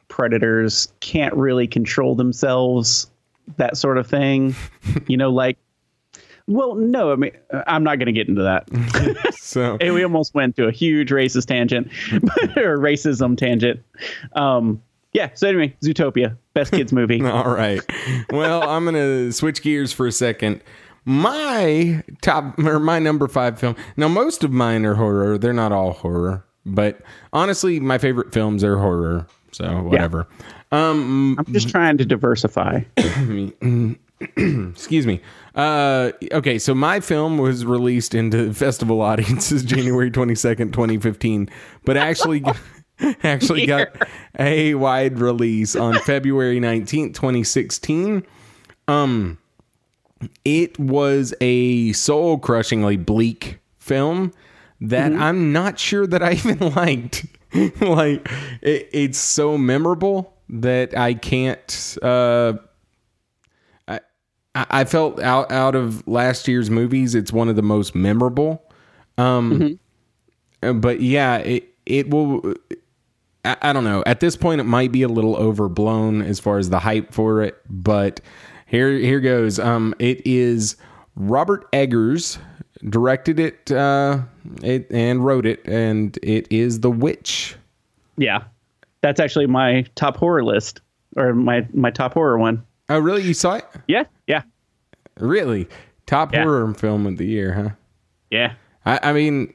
predators 0.09 0.93
can't 1.01 1.33
really 1.35 1.67
control 1.69 2.15
themselves 2.17 3.09
that 3.57 3.77
sort 3.77 3.97
of 3.99 4.07
thing 4.07 4.55
you 5.07 5.17
know 5.17 5.31
like 5.31 5.57
well 6.47 6.75
no 6.75 7.13
i 7.13 7.17
mean 7.17 7.31
i'm 7.67 7.83
not 7.83 7.99
going 7.99 8.07
to 8.07 8.13
get 8.13 8.29
into 8.29 8.43
that 8.43 8.69
So 9.45 9.77
we 9.81 10.03
almost 10.03 10.35
went 10.35 10.57
to 10.57 10.67
a 10.67 10.73
huge 10.73 11.11
racist 11.11 11.47
tangent 11.47 11.87
or 12.57 12.79
racism 12.79 13.37
tangent 13.37 13.81
um 14.35 14.83
yeah 15.13 15.31
so 15.35 15.49
anyway 15.49 15.75
zootopia 15.83 16.37
best 16.55 16.73
kids 16.73 16.93
movie 16.93 17.23
All 17.25 17.51
right. 17.51 17.81
Well, 18.31 18.69
I'm 18.69 18.85
going 18.85 18.95
to 18.95 19.33
switch 19.33 19.63
gears 19.63 19.93
for 19.93 20.07
a 20.07 20.13
second. 20.13 20.61
My 21.05 22.03
top 22.23 22.59
or 22.59 22.79
my 22.79 22.99
number 22.99 23.29
five 23.29 23.59
film. 23.59 23.77
Now, 23.97 24.09
most 24.09 24.43
of 24.45 24.51
mine 24.53 24.85
are 24.87 24.95
horror. 24.95 25.37
They're 25.37 25.53
not 25.53 25.73
all 25.73 25.93
horror, 25.93 26.45
but 26.65 27.01
honestly, 27.33 27.81
my 27.81 27.99
favorite 27.99 28.33
films 28.33 28.65
are 28.65 28.79
horror. 28.79 29.27
So 29.53 29.83
whatever. 29.83 30.27
Um, 30.73 31.37
i'm 31.39 31.53
just 31.53 31.69
trying 31.69 31.99
to 31.99 32.05
diversify 32.05 32.81
excuse 34.37 35.07
me. 35.07 35.21
Uh, 35.55 36.13
okay, 36.33 36.59
so 36.59 36.75
my 36.75 37.01
film 37.01 37.39
was 37.39 37.65
released 37.65 38.15
into 38.15 38.53
festival 38.55 39.01
audiences 39.01 39.63
January 39.65 40.11
22nd, 40.11 40.73
2015, 40.73 41.49
but 41.85 41.97
actually 41.97 42.45
actually 43.23 43.67
got 43.67 43.89
a 44.39 44.75
wide 44.75 45.19
release 45.19 45.75
on 45.77 45.99
February 46.01 46.61
19th, 46.61 47.15
2016. 47.15 48.25
Um 48.87 49.39
it 50.45 50.79
was 50.79 51.35
a 51.41 51.93
soul-crushingly 51.93 52.97
bleak 52.97 53.59
film 53.79 54.33
that 54.81 55.13
I'm 55.13 55.53
not 55.53 55.79
sure 55.79 56.07
that 56.07 56.23
I 56.23 56.33
even 56.33 56.59
liked. 56.75 57.27
like 57.81 58.27
it, 58.63 58.89
it's 58.93 59.19
so 59.19 59.59
memorable 59.59 60.33
that 60.49 60.97
I 60.97 61.15
can't 61.15 61.99
uh 62.03 62.55
I 64.55 64.85
felt 64.85 65.21
out 65.21 65.51
out 65.51 65.75
of 65.75 66.07
last 66.07 66.47
year's 66.47 66.71
movies, 66.71 67.15
it's 67.15 67.33
one 67.33 67.49
of 67.49 67.57
the 67.57 67.63
most 67.63 67.95
memorable. 67.95 68.63
Um, 69.19 69.79
uh, 70.63 70.73
but 70.75 71.01
yeah, 71.01 71.39
it 71.39 71.69
it 71.87 72.11
will. 72.11 72.55
I, 73.45 73.57
I 73.63 73.73
don't 73.73 73.85
know. 73.85 74.03
At 74.07 74.21
this 74.21 74.37
point, 74.37 74.61
it 74.61 74.65
might 74.65 74.93
be 74.93 75.03
a 75.03 75.09
little 75.09 75.37
overblown 75.37 76.23
as 76.23 76.39
far 76.41 76.59
as 76.59 76.71
the 76.71 76.79
hype 76.79 77.13
for 77.13 77.43
it. 77.43 77.61
But 77.69 78.21
here 78.67 78.93
here 78.93 79.21
goes. 79.21 79.59
Um, 79.59 79.95
it 79.99 80.25
is 80.27 80.77
Robert 81.17 81.67
Eggers 81.73 82.39
directed 82.89 83.41
it, 83.41 83.73
uh, 83.73 84.21
it 84.63 84.87
and 84.91 85.25
wrote 85.25 85.47
it, 85.47 85.67
and 85.67 86.17
it 86.23 86.47
is 86.53 86.81
The 86.81 86.91
Witch. 86.91 87.57
yeah 88.19 88.45
that's 89.01 89.21
actually 89.21 89.47
my 89.47 89.85
top 89.97 90.17
horror 90.17 90.43
list 90.45 90.81
or 91.17 91.35
my 91.35 91.67
my 91.75 91.91
top 91.91 92.15
horror 92.15 92.39
one 92.39 92.65
Oh, 92.89 92.99
really? 92.99 93.23
You 93.23 93.35
saw 93.35 93.55
it? 93.57 93.65
yeah 93.89 94.05
Really? 95.19 95.69
Top 96.07 96.33
Yeah. 96.33 96.43
horror 96.45 96.73
film 96.75 97.07
of 97.07 97.17
the 97.19 97.27
year, 97.27 97.53
huh? 97.53 97.69
yeah 98.31 98.55
I, 98.87 99.01
I 99.03 99.13
mean, 99.13 99.55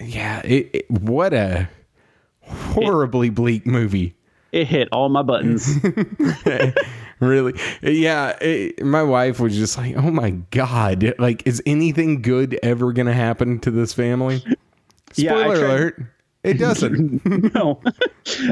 yeah. 0.00 0.40
It, 0.44 0.70
it, 0.72 0.90
what 0.90 1.34
a 1.34 1.68
horribly 2.42 3.28
bleak 3.30 3.66
movie. 3.66 4.14
it 4.52 4.66
hit 4.66 4.88
all 4.92 5.08
my 5.08 5.22
buttons. 5.22 5.76
Really? 7.20 7.54
Yeah. 7.80 8.36
It, 8.40 8.84
my 8.84 9.02
wife 9.02 9.38
was 9.38 9.54
just 9.56 9.78
like, 9.78 9.96
"Oh 9.96 10.10
my 10.10 10.30
god! 10.50 11.14
Like, 11.18 11.46
is 11.46 11.62
anything 11.64 12.22
good 12.22 12.58
ever 12.62 12.92
going 12.92 13.06
to 13.06 13.12
happen 13.14 13.60
to 13.60 13.70
this 13.70 13.92
family?" 13.94 14.42
Yeah, 15.14 15.30
Spoiler 15.30 15.56
tried- 15.58 15.64
alert: 15.70 16.02
It 16.42 16.54
doesn't. 16.54 17.54
no, 17.54 17.80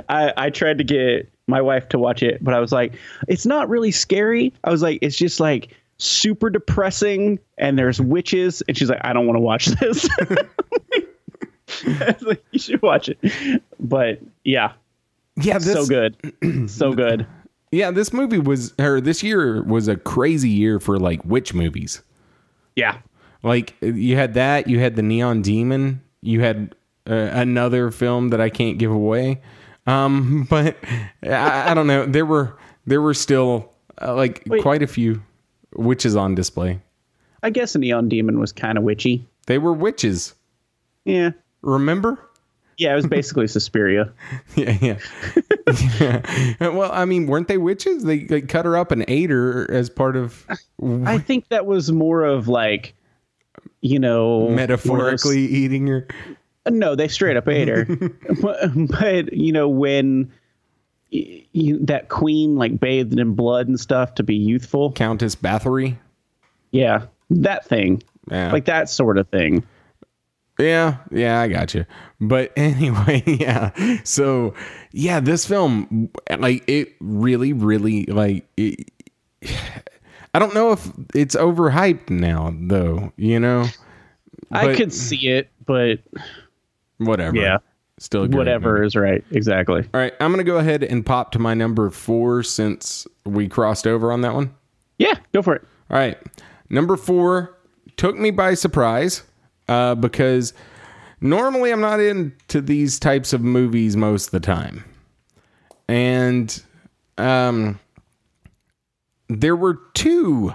I 0.09 0.33
I 0.37 0.50
tried 0.50 0.78
to 0.78 0.85
get 0.85 1.28
my 1.48 1.61
wife 1.61 1.88
to 1.90 1.98
watch 1.98 2.22
it, 2.22 2.42
but 2.42 2.55
I 2.55 2.61
was 2.61 2.70
like, 2.72 2.94
it's 3.28 3.44
not 3.44 3.68
really 3.68 3.90
scary. 3.90 4.55
I 4.62 4.70
was 4.70 4.81
like, 4.81 5.00
it's 5.02 5.16
just 5.16 5.40
like 5.40 5.76
super 6.02 6.50
depressing, 6.50 7.38
and 7.58 7.78
there's 7.78 8.00
witches, 8.00 8.62
and 8.66 8.76
she's 8.76 8.90
like, 8.90 9.00
I 9.02 9.12
don't 9.12 9.26
want 9.26 9.36
to 9.36 9.40
watch 9.40 9.66
this. 9.66 10.08
Like, 12.20 12.44
you 12.50 12.58
should 12.58 12.82
watch 12.82 13.08
it, 13.08 13.62
but 13.80 14.20
yeah, 14.44 14.72
yeah. 15.36 15.58
This, 15.58 15.72
so 15.72 15.86
good, 15.86 16.70
so 16.70 16.92
good. 16.92 17.26
Yeah, 17.72 17.90
this 17.90 18.12
movie 18.12 18.38
was, 18.38 18.74
or 18.78 19.00
this 19.00 19.22
year 19.22 19.62
was 19.62 19.88
a 19.88 19.96
crazy 19.96 20.50
year 20.50 20.78
for 20.78 20.98
like 20.98 21.24
witch 21.24 21.54
movies. 21.54 22.02
Yeah, 22.76 22.98
Like 23.42 23.74
you 23.80 24.16
had 24.16 24.34
that, 24.34 24.68
you 24.68 24.80
had 24.80 24.96
the 24.96 25.02
Neon 25.02 25.40
Demon, 25.40 26.02
you 26.20 26.40
had 26.40 26.74
uh, 27.08 27.14
another 27.14 27.90
film 27.90 28.28
that 28.28 28.40
I 28.40 28.50
can't 28.50 28.78
give 28.78 28.92
away. 28.92 29.40
Um, 29.86 30.46
but 30.50 30.76
I, 31.22 31.70
I 31.70 31.74
don't 31.74 31.86
know. 31.86 32.04
There 32.04 32.26
were 32.26 32.58
there 32.86 33.00
were 33.00 33.14
still 33.14 33.72
uh, 34.00 34.14
like 34.14 34.42
Wait. 34.46 34.62
quite 34.62 34.82
a 34.82 34.86
few 34.86 35.22
witches 35.74 36.16
on 36.16 36.35
display. 36.35 36.80
I 37.42 37.50
guess 37.50 37.74
a 37.74 37.78
Neon 37.78 38.08
Demon 38.08 38.38
was 38.38 38.52
kind 38.52 38.78
of 38.78 38.85
witchy. 38.85 39.26
They 39.46 39.58
were 39.58 39.72
witches. 39.72 40.35
Yeah, 41.04 41.30
Remember? 41.62 42.18
yeah, 42.78 42.92
it 42.92 42.96
was 42.96 43.06
basically 43.06 43.46
Suspiria. 43.48 44.12
Yeah, 44.56 44.78
yeah. 44.80 44.98
yeah. 46.00 46.68
Well, 46.68 46.90
I 46.92 47.04
mean, 47.04 47.26
weren't 47.26 47.48
they 47.48 47.58
witches? 47.58 48.04
They 48.04 48.26
like 48.26 48.48
cut 48.48 48.64
her 48.64 48.76
up 48.76 48.90
and 48.92 49.04
ate 49.08 49.30
her 49.30 49.70
as 49.70 49.88
part 49.90 50.16
of 50.16 50.46
I 51.04 51.18
think 51.18 51.48
that 51.48 51.66
was 51.66 51.90
more 51.92 52.22
of 52.24 52.48
like, 52.48 52.94
you 53.80 53.98
know, 53.98 54.38
one 54.38 54.42
of 54.44 54.48
those- 54.48 54.56
metaphorically 54.56 55.40
eating 55.40 55.87
her. 55.88 56.06
No, 56.70 56.94
they 56.94 57.08
straight 57.08 57.37
up 57.37 57.48
ate 57.48 57.66
her. 57.68 57.85
but, 58.40 58.70
but 59.00 59.32
you 59.32 59.52
know 59.52 59.68
when 59.68 60.32
you, 61.12 61.79
that 61.87 62.09
queen 62.09 62.57
like 62.57 62.81
bathed 62.81 63.18
in 63.18 63.35
blood 63.35 63.68
and 63.68 63.79
stuff 63.79 64.14
to 64.16 64.22
be 64.22 64.35
youthful, 64.35 64.92
Countess 64.92 65.35
Bathory. 65.37 65.96
yeah, 66.70 67.07
that 67.31 67.66
thing, 67.66 68.03
Yeah. 68.31 68.51
like 68.53 68.64
that 68.66 68.88
sort 68.88 69.18
of 69.18 69.29
thing. 69.29 69.64
Yeah, 70.59 70.96
yeah, 71.11 71.40
I 71.40 71.48
got 71.48 71.75
you. 71.75 71.87
But 72.20 72.53
anyway, 72.57 73.22
yeah. 73.27 73.70
So, 74.05 74.55
yeah, 74.92 75.20
this 75.20 75.46
film, 75.46 76.11
like, 76.38 76.62
it 76.68 76.94
really, 77.01 77.53
really, 77.53 78.05
like, 78.07 78.46
it, 78.57 78.90
I 80.35 80.38
don't 80.38 80.55
know 80.55 80.72
if 80.72 80.88
it's 81.14 81.35
overhyped 81.37 82.11
now, 82.11 82.55
though. 82.55 83.12
You 83.16 83.40
know, 83.40 83.66
I 84.51 84.75
could 84.75 84.92
see 84.92 85.29
it, 85.29 85.48
but 85.66 85.98
whatever. 86.98 87.37
Yeah. 87.37 87.59
Still 88.02 88.24
a 88.24 88.28
whatever 88.28 88.74
movie. 88.74 88.86
is 88.86 88.96
right. 88.96 89.24
Exactly. 89.30 89.82
All 89.94 90.00
right, 90.00 90.12
I'm 90.20 90.30
gonna 90.30 90.44
go 90.44 90.58
ahead 90.58 90.82
and 90.82 91.04
pop 91.04 91.32
to 91.32 91.38
my 91.38 91.54
number 91.54 91.90
four 91.90 92.42
since 92.42 93.06
we 93.24 93.48
crossed 93.48 93.86
over 93.86 94.12
on 94.12 94.20
that 94.22 94.34
one. 94.34 94.54
Yeah, 94.98 95.14
go 95.32 95.42
for 95.42 95.54
it. 95.54 95.62
All 95.90 95.98
right. 95.98 96.18
Number 96.70 96.96
four 96.96 97.56
took 97.96 98.16
me 98.16 98.30
by 98.30 98.54
surprise 98.54 99.22
uh, 99.68 99.94
because 99.94 100.54
normally 101.20 101.70
I'm 101.70 101.80
not 101.80 102.00
into 102.00 102.60
these 102.60 102.98
types 102.98 103.32
of 103.32 103.42
movies 103.42 103.96
most 103.96 104.26
of 104.26 104.30
the 104.32 104.40
time. 104.40 104.84
And 105.88 106.62
um, 107.18 107.78
there 109.28 109.56
were 109.56 109.80
two 109.94 110.54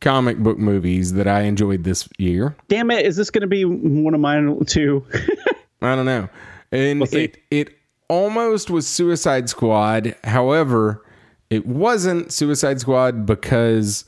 comic 0.00 0.38
book 0.38 0.58
movies 0.58 1.14
that 1.14 1.26
I 1.26 1.42
enjoyed 1.42 1.84
this 1.84 2.08
year. 2.18 2.54
Damn 2.68 2.90
it! 2.90 3.04
Is 3.04 3.16
this 3.16 3.30
going 3.30 3.42
to 3.42 3.48
be 3.48 3.64
one 3.64 4.14
of 4.14 4.20
mine 4.20 4.64
too? 4.66 5.04
I 5.82 5.94
don't 5.96 6.06
know. 6.06 6.28
And 6.72 7.08
see. 7.08 7.24
it 7.24 7.38
it 7.50 7.78
almost 8.08 8.70
was 8.70 8.86
Suicide 8.86 9.48
Squad. 9.48 10.14
However, 10.24 11.04
it 11.50 11.66
wasn't 11.66 12.32
Suicide 12.32 12.80
Squad 12.80 13.26
because 13.26 14.04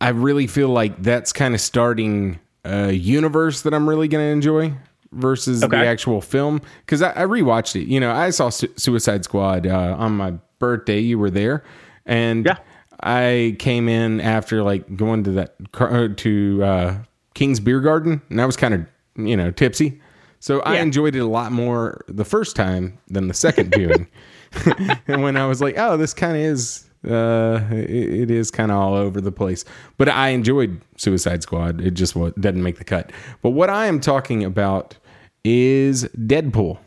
I 0.00 0.10
really 0.10 0.46
feel 0.46 0.68
like 0.68 1.02
that's 1.02 1.32
kind 1.32 1.54
of 1.54 1.60
starting 1.60 2.38
a 2.64 2.92
universe 2.92 3.62
that 3.62 3.72
I'm 3.74 3.88
really 3.88 4.08
going 4.08 4.24
to 4.24 4.30
enjoy 4.30 4.74
versus 5.12 5.60
the 5.60 5.76
actual 5.76 6.20
film 6.20 6.60
because 6.84 7.00
I, 7.00 7.10
I 7.12 7.24
rewatched 7.26 7.80
it. 7.80 7.86
You 7.88 8.00
know, 8.00 8.12
I 8.12 8.30
saw 8.30 8.48
Su- 8.50 8.72
Suicide 8.76 9.24
Squad 9.24 9.66
uh, 9.66 9.94
on 9.98 10.16
my 10.16 10.34
birthday. 10.58 10.98
You 11.00 11.18
were 11.18 11.30
there, 11.30 11.62
and 12.04 12.44
Yeah. 12.46 12.58
I 13.00 13.56
came 13.58 13.88
in 13.88 14.20
after 14.20 14.62
like 14.62 14.96
going 14.96 15.24
to 15.24 15.30
that 15.32 15.54
car- 15.72 16.08
to 16.08 16.64
uh, 16.64 16.94
King's 17.34 17.60
Beer 17.60 17.80
Garden, 17.80 18.20
and 18.30 18.40
I 18.40 18.46
was 18.46 18.56
kind 18.56 18.74
of 18.74 18.86
you 19.16 19.36
know 19.36 19.50
tipsy. 19.50 20.00
So 20.46 20.60
I 20.60 20.74
Yeah. 20.74 20.82
enjoyed 20.82 21.16
it 21.16 21.18
a 21.18 21.26
lot 21.26 21.50
more 21.50 22.04
the 22.06 22.24
first 22.24 22.54
time 22.54 22.98
than 23.08 23.26
the 23.26 23.34
second 23.34 23.74
viewing. 23.74 24.06
and 25.08 25.24
when 25.24 25.36
I 25.36 25.44
was 25.44 25.60
like, 25.60 25.74
oh, 25.76 25.96
this 25.96 26.14
kind 26.14 26.36
of 26.36 26.42
is, 26.44 26.88
uh, 27.04 27.62
it, 27.72 27.90
it 27.90 28.30
is 28.30 28.52
kind 28.52 28.70
of 28.70 28.76
all 28.78 28.94
over 28.94 29.20
the 29.20 29.32
place. 29.32 29.64
But 29.98 30.08
I 30.08 30.28
enjoyed 30.28 30.80
Suicide 30.98 31.42
Squad. 31.42 31.80
It 31.80 31.94
just 31.94 32.14
doesn't 32.14 32.62
make 32.62 32.78
the 32.78 32.84
cut. 32.84 33.10
But 33.42 33.50
what 33.50 33.70
I 33.70 33.86
am 33.86 33.98
talking 33.98 34.44
about 34.44 34.96
is 35.42 36.04
Deadpool. 36.16 36.78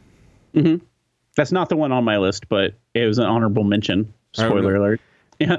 That's 1.36 1.52
not 1.52 1.68
the 1.68 1.76
one 1.76 1.92
on 1.92 2.06
my 2.06 2.16
list, 2.16 2.48
but 2.48 2.76
it 2.94 3.08
was 3.08 3.18
an 3.18 3.26
honorable 3.26 3.66
mention. 3.66 4.14
Spoiler 4.32 4.76
alert. 4.76 5.02
Yeah. 5.42 5.58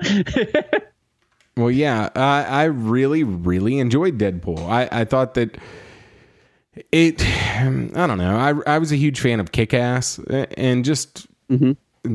Well, 1.57 1.71
yeah, 1.71 2.09
I, 2.17 2.45
I 2.45 2.65
really, 2.65 3.25
really 3.25 3.79
enjoyed 3.79 4.17
Deadpool. 4.17 4.67
I, 4.71 4.89
I 4.91 5.05
thought 5.05 5.35
that 5.35 5.59
it, 6.93 7.23
I 7.27 8.07
don't 8.07 8.19
know, 8.19 8.37
I, 8.37 8.75
I 8.75 8.79
was 8.79 8.93
a 8.93 8.97
huge 8.97 9.21
fan 9.21 9.41
of 9.41 9.53
Kick 9.53 9.75
Ass 9.75 10.19
and 10.57 10.85
just 10.85 11.27
mm-hmm. 11.51 11.73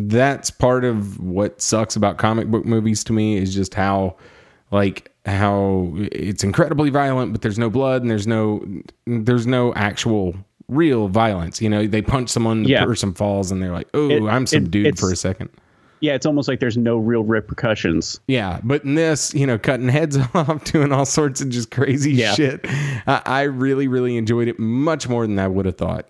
that's 0.09 0.49
part 0.51 0.83
of 0.85 1.19
what 1.19 1.61
sucks 1.61 1.95
about 1.95 2.17
comic 2.17 2.47
book 2.47 2.65
movies 2.65 3.03
to 3.05 3.13
me 3.13 3.37
is 3.37 3.53
just 3.53 3.73
how, 3.73 4.15
like, 4.71 5.11
how 5.25 5.91
it's 5.95 6.43
incredibly 6.43 6.89
violent, 6.89 7.31
but 7.31 7.41
there's 7.41 7.57
no 7.59 7.69
blood 7.69 8.01
and 8.01 8.11
there's 8.11 8.27
no, 8.27 8.63
there's 9.05 9.47
no 9.47 9.73
actual 9.75 10.35
real 10.67 11.07
violence. 11.07 11.61
You 11.61 11.69
know, 11.69 11.87
they 11.87 12.01
punch 12.01 12.29
someone, 12.29 12.63
the 12.63 12.69
Yeah. 12.69 12.85
person 12.85 13.13
falls, 13.13 13.51
and 13.51 13.61
they're 13.61 13.71
like, 13.71 13.87
oh, 13.93 14.09
It- 14.09 14.23
I'm 14.23 14.43
it- 14.43 14.49
subdued 14.49 14.99
for 14.99 15.11
a 15.11 15.15
second. 15.15 15.49
Yeah, 16.05 16.13
it's 16.13 16.25
almost 16.27 16.47
like 16.47 16.59
there's 16.59 16.77
no 16.77 16.97
real 16.97 17.23
repercussions. 17.23 18.19
Yeah, 18.27 18.59
but 18.63 18.83
in 18.83 18.93
this, 18.95 19.33
you 19.33 19.47
know, 19.47 19.57
cutting 19.57 19.89
heads 19.89 20.17
off, 20.35 20.63
doing 20.65 20.91
all 20.91 21.05
sorts 21.05 21.41
of 21.41 21.49
just 21.49 21.71
crazy 21.71 22.13
Yeah. 22.13 22.33
shit, 22.35 22.61
I, 23.07 23.21
I 23.25 23.41
really, 23.43 23.87
really 23.87 24.15
enjoyed 24.15 24.47
it 24.47 24.59
much 24.59 25.09
more 25.09 25.25
than 25.25 25.39
I 25.39 25.47
would 25.47 25.65
have 25.65 25.77
thought. 25.77 26.07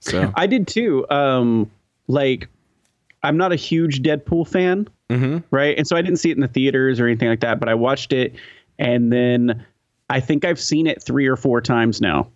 So, 0.00 0.30
I 0.34 0.46
did 0.46 0.66
too. 0.68 1.06
Um, 1.10 1.70
like, 2.06 2.48
I'm 3.22 3.36
not 3.36 3.52
a 3.52 3.56
huge 3.56 4.02
Deadpool 4.02 4.46
fan, 4.48 4.88
right? 5.50 5.76
And 5.76 5.86
so 5.86 5.96
I 5.96 6.02
didn't 6.02 6.18
see 6.18 6.30
it 6.30 6.36
in 6.36 6.40
the 6.40 6.48
theaters 6.48 7.00
or 7.00 7.06
anything 7.06 7.28
like 7.28 7.40
that, 7.40 7.60
but 7.60 7.68
I 7.68 7.74
watched 7.74 8.12
it, 8.12 8.34
and 8.78 9.12
then 9.12 9.64
I 10.10 10.20
think 10.20 10.44
I've 10.44 10.60
seen 10.60 10.86
it 10.86 11.02
three 11.02 11.26
or 11.26 11.36
four 11.36 11.60
times 11.60 12.00
now. 12.00 12.28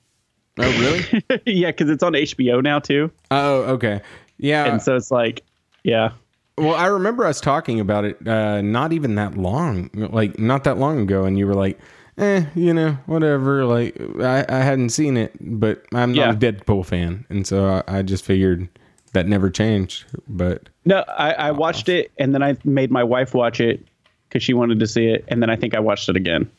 oh 0.58 0.80
really? 0.80 1.24
yeah, 1.46 1.70
because 1.70 1.90
it's 1.90 2.02
on 2.02 2.12
HBO 2.14 2.62
now 2.62 2.78
too, 2.78 3.10
oh, 3.30 3.62
okay. 3.74 4.00
Yeah. 4.38 4.64
and 4.66 4.82
so 4.82 4.96
it's 4.96 5.10
like, 5.10 5.42
yeah, 5.84 6.10
well, 6.56 6.74
I 6.74 6.86
remember 6.86 7.24
us 7.24 7.40
talking 7.40 7.80
about 7.80 8.04
it 8.04 8.26
uh, 8.28 8.62
not 8.62 8.92
even 8.92 9.14
that 9.16 9.36
long, 9.36 9.90
like 9.94 10.38
not 10.38 10.64
that 10.64 10.78
long 10.78 11.00
ago, 11.00 11.24
and 11.24 11.38
you 11.38 11.46
were 11.46 11.54
like, 11.54 11.78
"Eh, 12.18 12.44
you 12.54 12.72
know, 12.74 12.92
whatever." 13.06 13.64
Like 13.64 13.96
I, 14.20 14.44
I 14.48 14.58
hadn't 14.58 14.90
seen 14.90 15.16
it, 15.16 15.32
but 15.40 15.84
I'm 15.92 16.12
not 16.12 16.22
Yeah. 16.22 16.30
a 16.32 16.52
Deadpool 16.52 16.86
fan, 16.86 17.26
and 17.28 17.46
so 17.46 17.82
I, 17.88 17.98
I 17.98 18.02
just 18.02 18.24
figured 18.24 18.68
that 19.12 19.26
never 19.26 19.50
changed. 19.50 20.04
But 20.28 20.68
no, 20.84 21.04
I, 21.16 21.32
I 21.32 21.50
watched 21.50 21.88
it, 21.88 22.12
and 22.18 22.34
then 22.34 22.42
I 22.42 22.56
made 22.64 22.90
my 22.90 23.02
wife 23.04 23.34
watch 23.34 23.60
it 23.60 23.84
because 24.28 24.42
she 24.42 24.54
wanted 24.54 24.78
to 24.80 24.86
see 24.86 25.06
it, 25.06 25.24
and 25.28 25.42
then 25.42 25.50
I 25.50 25.56
think 25.56 25.74
I 25.74 25.80
watched 25.80 26.08
it 26.08 26.16
again. 26.16 26.50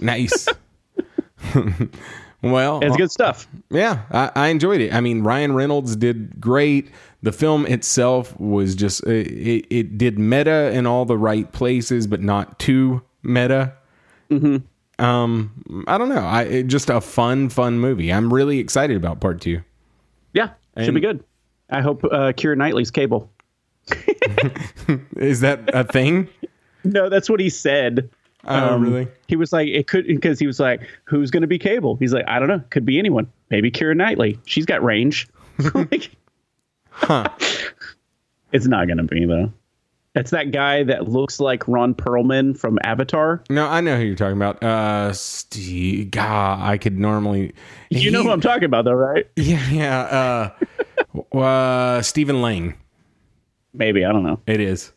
nice. 0.00 0.48
well, 2.42 2.80
It's 2.82 2.96
good 2.96 3.10
stuff. 3.10 3.46
Yeah, 3.70 4.02
I, 4.10 4.30
I 4.34 4.48
enjoyed 4.48 4.80
it. 4.80 4.92
I 4.92 5.00
mean, 5.00 5.22
Ryan 5.22 5.54
Reynolds 5.54 5.96
did 5.96 6.40
great. 6.40 6.90
The 7.22 7.32
film 7.32 7.66
itself 7.66 8.38
was 8.40 8.74
just 8.74 9.04
it, 9.04 9.26
it, 9.26 9.66
it 9.70 9.98
did 9.98 10.18
meta 10.18 10.70
in 10.72 10.86
all 10.86 11.04
the 11.04 11.18
right 11.18 11.50
places, 11.52 12.06
but 12.06 12.22
not 12.22 12.58
too 12.58 13.02
meta. 13.22 13.74
Mm-hmm. 14.30 15.04
Um, 15.04 15.84
I 15.86 15.98
don't 15.98 16.08
know. 16.08 16.24
I 16.24 16.42
it, 16.44 16.66
just 16.66 16.90
a 16.90 17.00
fun, 17.00 17.48
fun 17.48 17.78
movie. 17.78 18.12
I'm 18.12 18.32
really 18.32 18.58
excited 18.58 18.96
about 18.96 19.20
part 19.20 19.40
two. 19.40 19.62
Yeah, 20.32 20.50
should 20.82 20.94
be 20.94 21.00
good. 21.00 21.24
I 21.70 21.80
hope 21.80 22.04
uh, 22.04 22.32
Keira 22.32 22.56
Knightley's 22.56 22.90
Cable. 22.90 23.30
Is 25.16 25.40
that 25.40 25.70
a 25.74 25.84
thing? 25.84 26.28
No, 26.82 27.10
that's 27.10 27.28
what 27.28 27.40
he 27.40 27.50
said. 27.50 28.08
Oh, 28.44 28.78
really? 28.78 29.08
He 29.28 29.36
was 29.36 29.52
like, 29.52 29.68
it 29.68 29.86
could 29.86 30.06
because 30.06 30.38
he 30.38 30.46
was 30.46 30.58
like, 30.58 30.82
who's 31.04 31.30
going 31.30 31.42
to 31.42 31.46
be 31.46 31.58
Cable? 31.58 31.96
He's 31.96 32.12
like, 32.12 32.24
I 32.26 32.38
don't 32.38 32.48
know, 32.48 32.62
could 32.70 32.84
be 32.86 32.98
anyone. 32.98 33.30
Maybe 33.50 33.70
Keira 33.70 33.96
Knightley. 33.96 34.38
She's 34.46 34.66
got 34.66 34.82
range. 34.82 35.28
like, 35.74 36.10
Huh? 36.90 37.28
it's 38.52 38.66
not 38.66 38.86
going 38.86 38.98
to 38.98 39.04
be 39.04 39.24
though. 39.24 39.52
It's 40.16 40.32
that 40.32 40.50
guy 40.50 40.82
that 40.84 41.08
looks 41.08 41.38
like 41.38 41.66
Ron 41.68 41.94
Perlman 41.94 42.58
from 42.58 42.80
Avatar. 42.82 43.44
No, 43.48 43.68
I 43.68 43.80
know 43.80 43.96
who 43.96 44.02
you're 44.04 44.16
talking 44.16 44.36
about. 44.36 44.60
Uh, 44.62 45.12
Steve. 45.12 46.10
God, 46.10 46.58
I 46.60 46.78
could 46.78 46.98
normally. 46.98 47.52
You 47.90 48.10
know 48.10 48.24
who 48.24 48.30
I'm 48.30 48.40
talking 48.40 48.64
about, 48.64 48.84
though, 48.86 48.92
right? 48.92 49.28
Yeah, 49.36 49.70
yeah. 49.70 50.50
Uh, 51.22 51.36
uh, 51.36 52.02
Stephen 52.02 52.42
Lang. 52.42 52.74
Maybe 53.72 54.04
I 54.04 54.10
don't 54.10 54.24
know. 54.24 54.40
It 54.48 54.60
is. 54.60 54.92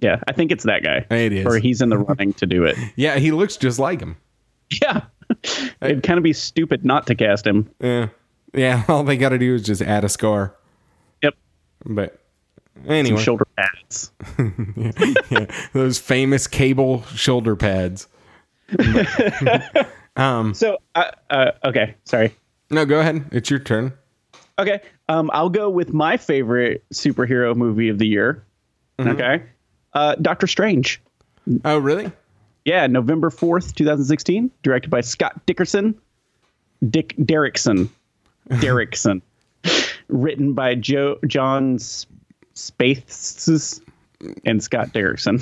Yeah, 0.00 0.20
I 0.28 0.32
think 0.32 0.52
it's 0.52 0.64
that 0.64 0.82
guy. 0.82 1.06
It 1.14 1.32
is. 1.32 1.46
Or 1.46 1.58
he's 1.58 1.80
in 1.80 1.88
the 1.88 1.98
running 1.98 2.32
to 2.34 2.46
do 2.46 2.64
it. 2.64 2.76
Yeah, 2.96 3.18
he 3.18 3.32
looks 3.32 3.56
just 3.56 3.78
like 3.78 4.00
him. 4.00 4.16
Yeah, 4.82 5.02
it'd 5.80 6.02
kind 6.02 6.18
of 6.18 6.24
be 6.24 6.32
stupid 6.32 6.84
not 6.84 7.06
to 7.06 7.14
cast 7.14 7.46
him. 7.46 7.70
Yeah. 7.80 8.08
Yeah, 8.54 8.84
all 8.88 9.04
they 9.04 9.16
got 9.16 9.30
to 9.30 9.38
do 9.38 9.54
is 9.54 9.62
just 9.62 9.80
add 9.82 10.04
a 10.04 10.08
scar. 10.08 10.54
Yep, 11.22 11.34
But 11.84 12.20
some 12.82 12.90
anyway, 12.90 13.22
shoulder 13.22 13.46
pads. 13.56 14.10
yeah, 15.30 15.46
those 15.72 15.98
famous 15.98 16.46
cable 16.46 17.02
shoulder 17.04 17.54
pads. 17.56 18.08
um, 20.16 20.54
So, 20.54 20.78
uh, 20.94 21.10
uh, 21.30 21.50
okay, 21.64 21.94
sorry. 22.04 22.34
No, 22.70 22.84
go 22.84 23.00
ahead. 23.00 23.26
It's 23.32 23.50
your 23.50 23.58
turn. 23.60 23.92
Okay. 24.58 24.80
Um, 25.08 25.30
I'll 25.32 25.50
go 25.50 25.68
with 25.70 25.92
my 25.92 26.16
favorite 26.16 26.84
superhero 26.92 27.54
movie 27.54 27.88
of 27.88 27.98
the 27.98 28.06
year. 28.06 28.44
Okay. 28.98 29.42
Uh, 29.96 30.14
Doctor 30.20 30.46
Strange. 30.46 31.00
Oh, 31.64 31.78
really? 31.78 32.12
Yeah, 32.66 32.86
November 32.86 33.30
4th, 33.30 33.74
2016, 33.74 34.50
directed 34.62 34.90
by 34.90 35.00
Scott 35.00 35.40
Dickerson. 35.46 35.98
Dick 36.90 37.14
Derrickson. 37.16 37.88
Derrickson. 38.50 39.22
Written 40.08 40.52
by 40.52 40.74
Joe 40.74 41.18
John 41.26 41.76
S- 41.76 42.06
Spaihts 42.54 43.80
and 44.44 44.62
Scott 44.62 44.88
Derrickson. 44.88 45.40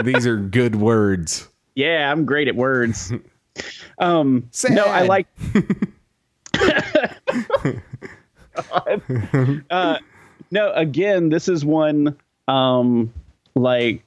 These 0.04 0.26
are 0.26 0.38
good 0.38 0.76
words. 0.76 1.46
Yeah, 1.74 2.10
I'm 2.10 2.24
great 2.24 2.48
at 2.48 2.56
words. 2.56 3.12
Um, 3.98 4.50
no, 4.68 4.84
I 4.84 5.04
like. 5.06 5.26
uh, 9.70 9.98
no, 10.50 10.72
again, 10.74 11.30
this 11.30 11.48
is 11.48 11.64
one. 11.64 12.18
Um, 12.48 13.14
like, 13.56 14.04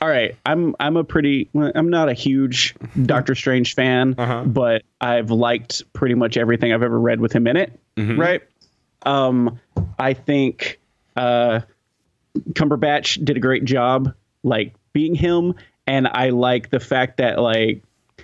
all 0.00 0.08
right, 0.08 0.34
I'm 0.46 0.74
I'm 0.80 0.96
a 0.96 1.04
pretty. 1.04 1.50
I'm 1.54 1.90
not 1.90 2.08
a 2.08 2.14
huge 2.14 2.74
Doctor 3.04 3.34
Strange 3.34 3.74
fan, 3.74 4.14
Uh-huh. 4.16 4.44
but 4.44 4.82
I've 5.00 5.30
liked 5.30 5.82
pretty 5.92 6.14
much 6.14 6.38
everything 6.38 6.72
I've 6.72 6.82
ever 6.82 6.98
read 6.98 7.20
with 7.20 7.32
him 7.32 7.46
in 7.46 7.56
it. 7.58 7.78
Right. 7.98 8.40
Um, 9.02 9.60
I 9.98 10.14
think 10.14 10.80
uh, 11.16 11.60
Cumberbatch 12.52 13.22
did 13.24 13.36
a 13.36 13.40
great 13.40 13.64
job, 13.66 14.14
like 14.42 14.74
being 14.94 15.14
him, 15.14 15.54
and 15.86 16.08
I 16.08 16.30
like 16.30 16.70
the 16.70 16.80
fact 16.80 17.18
that 17.18 17.38
like 17.38 17.82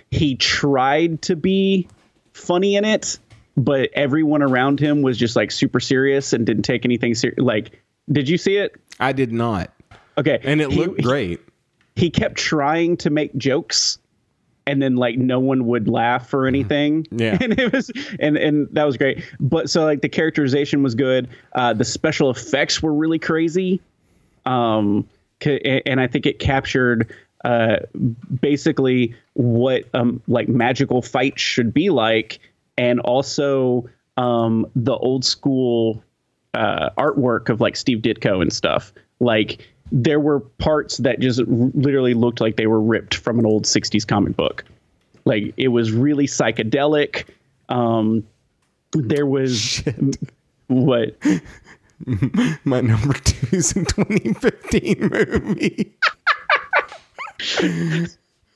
he 0.09 0.35
tried 0.35 1.21
to 1.23 1.35
be 1.35 1.87
funny 2.33 2.75
in 2.75 2.85
it, 2.85 3.19
but 3.55 3.89
everyone 3.93 4.41
around 4.41 4.79
him 4.79 5.01
was 5.03 5.17
just 5.17 5.35
like 5.35 5.51
super 5.51 5.79
serious 5.79 6.33
and 6.33 6.45
didn't 6.45 6.63
take 6.63 6.85
anything 6.85 7.13
serious. 7.13 7.37
Like, 7.39 7.79
did 8.11 8.29
you 8.29 8.37
see 8.37 8.57
it? 8.57 8.75
I 8.99 9.11
did 9.11 9.31
not. 9.31 9.71
Okay, 10.17 10.39
And 10.43 10.61
it 10.61 10.71
He- 10.71 10.79
looked 10.79 11.01
great. 11.03 11.39
He 11.95 12.11
kept 12.11 12.35
trying 12.35 12.95
to 12.97 13.09
make 13.09 13.35
jokes. 13.37 13.97
And 14.67 14.81
then 14.81 14.97
like 14.97 15.17
no 15.17 15.39
one 15.39 15.65
would 15.65 15.87
laugh 15.87 16.31
or 16.33 16.45
anything. 16.45 17.05
Mm-hmm. 17.05 17.19
Yeah. 17.19 17.37
And 17.41 17.57
it 17.59 17.71
was 17.73 17.89
and 18.19 18.37
and 18.37 18.67
that 18.73 18.83
was 18.83 18.97
great. 18.97 19.23
But 19.39 19.69
so 19.69 19.83
like 19.85 20.01
the 20.01 20.09
characterization 20.09 20.83
was 20.83 20.93
good. 20.93 21.27
Uh 21.53 21.73
the 21.73 21.85
special 21.85 22.29
effects 22.29 22.83
were 22.83 22.93
really 22.93 23.17
crazy. 23.17 23.81
um, 24.45 25.07
and 25.43 25.99
I 26.01 26.07
think 26.07 26.25
it 26.25 26.39
captured 26.39 27.11
uh, 27.45 27.77
basically 28.41 29.15
what 29.33 29.83
um, 29.93 30.21
like 30.27 30.47
magical 30.49 31.01
fights 31.01 31.41
should 31.41 31.73
be 31.73 31.89
like, 31.89 32.39
and 32.77 32.99
also 33.01 33.87
um, 34.17 34.65
the 34.75 34.95
old 34.95 35.23
school 35.25 36.03
uh, 36.53 36.89
artwork 36.97 37.49
of 37.49 37.61
like 37.61 37.75
Steve 37.75 37.99
Ditko 37.99 38.41
and 38.41 38.51
stuff. 38.51 38.91
Like 39.19 39.67
there 39.91 40.19
were 40.19 40.39
parts 40.39 40.97
that 40.97 41.19
just 41.19 41.39
literally 41.47 42.13
looked 42.13 42.41
like 42.41 42.55
they 42.57 42.67
were 42.67 42.81
ripped 42.81 43.15
from 43.15 43.39
an 43.39 43.45
old 43.45 43.63
'60s 43.65 44.05
comic 44.07 44.35
book. 44.35 44.63
Like 45.25 45.53
it 45.57 45.69
was 45.69 45.91
really 45.91 46.27
psychedelic. 46.27 47.25
Um, 47.69 48.25
there 48.93 49.25
was 49.25 49.83
what 50.67 51.15
My 52.63 52.81
number 52.81 53.13
two 53.13 53.55
is 53.55 53.71
a 53.71 53.83
2015 53.85 55.09
movie. 55.11 55.93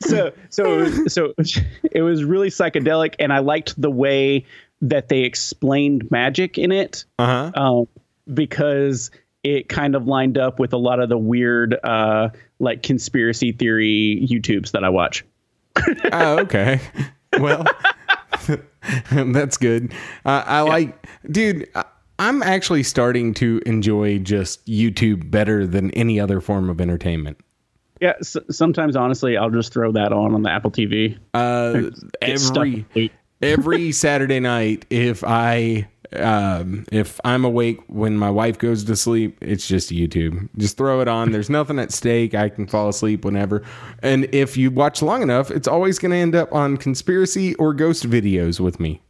so 0.01 0.31
so 0.49 1.05
so 1.07 1.33
it 1.91 2.01
was 2.01 2.23
really 2.23 2.49
psychedelic 2.49 3.15
and 3.19 3.31
i 3.31 3.39
liked 3.39 3.79
the 3.79 3.89
way 3.91 4.45
that 4.81 5.09
they 5.09 5.19
explained 5.21 6.09
magic 6.09 6.57
in 6.57 6.71
it 6.71 7.05
Uh 7.19 7.51
huh. 7.53 7.61
um, 7.61 7.87
because 8.33 9.11
it 9.43 9.69
kind 9.69 9.95
of 9.95 10.05
lined 10.07 10.37
up 10.37 10.59
with 10.59 10.71
a 10.73 10.77
lot 10.77 10.99
of 10.99 11.09
the 11.09 11.17
weird 11.17 11.75
uh, 11.83 12.29
like 12.59 12.83
conspiracy 12.83 13.51
theory 13.51 14.25
youtubes 14.29 14.71
that 14.71 14.83
i 14.83 14.89
watch 14.89 15.23
oh, 16.11 16.39
okay. 16.39 16.81
Well, 17.39 17.65
that's 19.11 19.57
good. 19.57 19.93
Uh, 20.25 20.43
I 20.45 20.61
like, 20.61 21.07
dude. 21.31 21.69
I'm 22.19 22.43
actually 22.43 22.83
starting 22.83 23.33
to 23.35 23.61
enjoy 23.65 24.19
just 24.19 24.63
YouTube 24.67 25.31
better 25.31 25.65
than 25.65 25.89
any 25.91 26.19
other 26.19 26.39
form 26.41 26.69
of 26.69 26.79
entertainment. 26.81 27.39
yeah 28.01 28.13
s- 28.19 28.35
sometimes 28.49 28.95
honestly 28.95 29.37
i'll 29.37 29.49
just 29.49 29.71
throw 29.73 29.91
that 29.93 30.11
on 30.13 30.33
on 30.35 30.43
the 30.43 30.49
apple 30.51 30.69
tv 30.71 31.17
Uh, 31.33 31.89
every 32.21 33.11
every 33.41 33.91
Saturday 34.03 34.39
night, 34.41 34.85
if 34.89 35.23
I 35.23 35.87
um, 36.13 36.85
if 36.91 37.19
I'm 37.23 37.45
awake 37.45 37.79
when 37.87 38.17
my 38.17 38.29
wife 38.29 38.57
goes 38.57 38.83
to 38.83 38.95
sleep, 38.95 39.37
it's 39.41 39.67
just 39.67 39.89
YouTube. 39.89 40.49
Just 40.57 40.77
throw 40.77 41.01
it 41.01 41.07
on. 41.07 41.31
There's 41.31 41.49
nothing 41.49 41.79
at 41.79 41.91
stake. 41.91 42.35
I 42.35 42.49
can 42.49 42.67
fall 42.67 42.89
asleep 42.89 43.23
whenever. 43.25 43.63
And 44.03 44.25
if 44.33 44.57
you 44.57 44.71
watch 44.71 45.01
long 45.01 45.21
enough, 45.21 45.51
it's 45.51 45.67
always 45.67 45.99
going 45.99 46.11
to 46.11 46.17
end 46.17 46.35
up 46.35 46.51
on 46.53 46.77
conspiracy 46.77 47.55
or 47.55 47.73
ghost 47.73 48.09
videos 48.09 48.59
with 48.59 48.79
me 48.79 49.01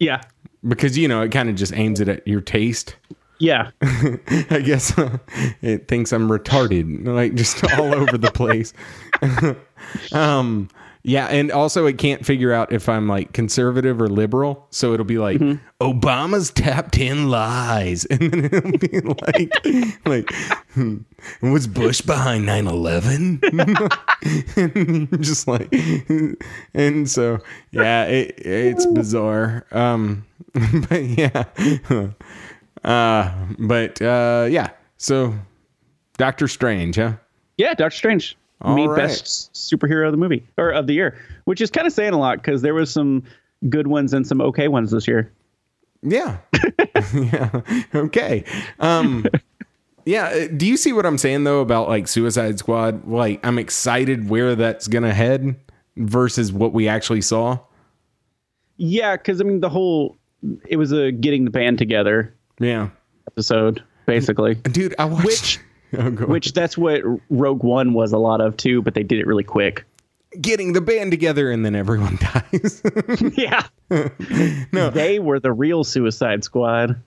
yeah 0.00 0.20
because 0.66 0.98
you 0.98 1.06
know 1.06 1.22
it 1.22 1.30
kind 1.30 1.48
of 1.48 1.54
just 1.54 1.72
aims 1.74 2.00
it 2.00 2.08
at 2.08 2.26
your 2.26 2.40
taste. 2.40 2.96
yeah 3.38 3.70
I 3.82 4.62
guess 4.64 4.92
it 5.62 5.86
thinks 5.86 6.12
I'm 6.12 6.28
retarded, 6.28 7.06
like 7.06 7.34
just 7.36 7.62
all 7.78 7.94
over 7.94 8.18
the 8.18 8.32
place. 8.32 8.74
um, 10.12 10.68
yeah, 11.02 11.26
and 11.26 11.50
also 11.50 11.86
it 11.86 11.98
can't 11.98 12.24
figure 12.26 12.52
out 12.52 12.72
if 12.72 12.88
I'm 12.88 13.08
like 13.08 13.32
conservative 13.32 14.00
or 14.00 14.08
liberal, 14.08 14.66
so 14.70 14.92
it'll 14.92 15.04
be 15.06 15.18
like 15.18 15.38
Obama's 15.80 16.50
top 16.50 16.90
ten 16.90 17.28
lies, 17.28 18.04
and 18.10 18.32
then 18.32 18.44
it'll 18.44 18.78
be 18.78 19.00
like, 19.00 19.52
like 20.06 20.32
hmm, 20.74 20.98
was 21.42 21.66
Bush 21.66 22.00
behind 22.00 22.46
9/11? 22.46 23.40
just 25.20 25.48
like, 25.48 25.72
and 26.74 27.08
so 27.08 27.38
yeah, 27.70 28.04
it, 28.04 28.34
it's 28.38 28.86
bizarre. 28.86 29.66
Um, 29.72 30.26
but 30.88 31.02
yeah. 31.02 31.44
Uh, 32.84 33.32
but 33.58 34.00
uh, 34.00 34.46
yeah. 34.50 34.70
So, 34.96 35.34
Doctor 36.18 36.48
Strange, 36.48 36.96
huh? 36.96 37.14
yeah 37.60 37.74
doctor 37.74 37.96
strange 37.96 38.36
All 38.62 38.74
me 38.74 38.86
right. 38.86 38.96
best 38.96 39.52
superhero 39.54 40.06
of 40.06 40.12
the 40.12 40.18
movie 40.18 40.46
or 40.58 40.70
of 40.70 40.86
the 40.86 40.92
year 40.94 41.18
which 41.44 41.60
is 41.60 41.70
kind 41.70 41.86
of 41.86 41.92
saying 41.92 42.12
a 42.12 42.18
lot 42.18 42.38
because 42.38 42.62
there 42.62 42.74
was 42.74 42.90
some 42.92 43.22
good 43.68 43.86
ones 43.86 44.12
and 44.12 44.26
some 44.26 44.40
okay 44.40 44.68
ones 44.68 44.90
this 44.90 45.06
year 45.08 45.32
Yeah. 46.02 46.38
yeah. 47.14 47.60
Okay. 47.94 48.44
Um. 48.78 49.26
Yeah. 50.06 50.24
uh, 50.28 50.48
Do 50.56 50.66
you 50.66 50.78
see 50.78 50.94
what 50.94 51.04
I'm 51.04 51.18
saying 51.18 51.44
though 51.44 51.60
about 51.60 51.88
like 51.88 52.08
Suicide 52.08 52.58
Squad? 52.58 53.06
Like, 53.06 53.44
I'm 53.46 53.58
excited 53.58 54.30
where 54.30 54.54
that's 54.56 54.88
gonna 54.88 55.12
head 55.12 55.54
versus 55.98 56.50
what 56.52 56.72
we 56.72 56.88
actually 56.88 57.20
saw. 57.20 57.58
Yeah, 58.78 59.16
because 59.16 59.40
I 59.42 59.44
mean 59.44 59.60
the 59.60 59.68
whole 59.68 60.16
it 60.66 60.76
was 60.78 60.90
a 60.92 61.12
getting 61.12 61.44
the 61.44 61.50
band 61.50 61.76
together 61.76 62.34
Yeah. 62.58 62.88
episode, 63.30 63.82
basically. 64.06 64.54
Dude, 64.54 64.94
I 64.98 65.04
watched. 65.04 65.26
Which- 65.26 65.58
Oh. 65.98 66.08
Which 66.10 66.52
that's 66.52 66.78
what 66.78 67.02
Rogue 67.30 67.64
One 67.64 67.92
was 67.94 68.12
a 68.12 68.18
lot 68.18 68.40
of 68.40 68.56
too, 68.56 68.80
but 68.82 68.94
they 68.94 69.02
did 69.02 69.18
it 69.18 69.26
really 69.26 69.42
quick. 69.44 69.84
getting 70.40 70.72
the 70.72 70.80
band 70.80 71.10
together 71.10 71.50
and 71.50 71.64
then 71.64 71.74
everyone 71.74 72.16
dies. 72.52 72.80
yeah. 73.36 73.66
No. 74.72 74.90
They 74.90 75.18
were 75.18 75.40
the 75.40 75.52
real 75.52 75.82
Suicide 75.82 76.44
Squad. 76.44 77.00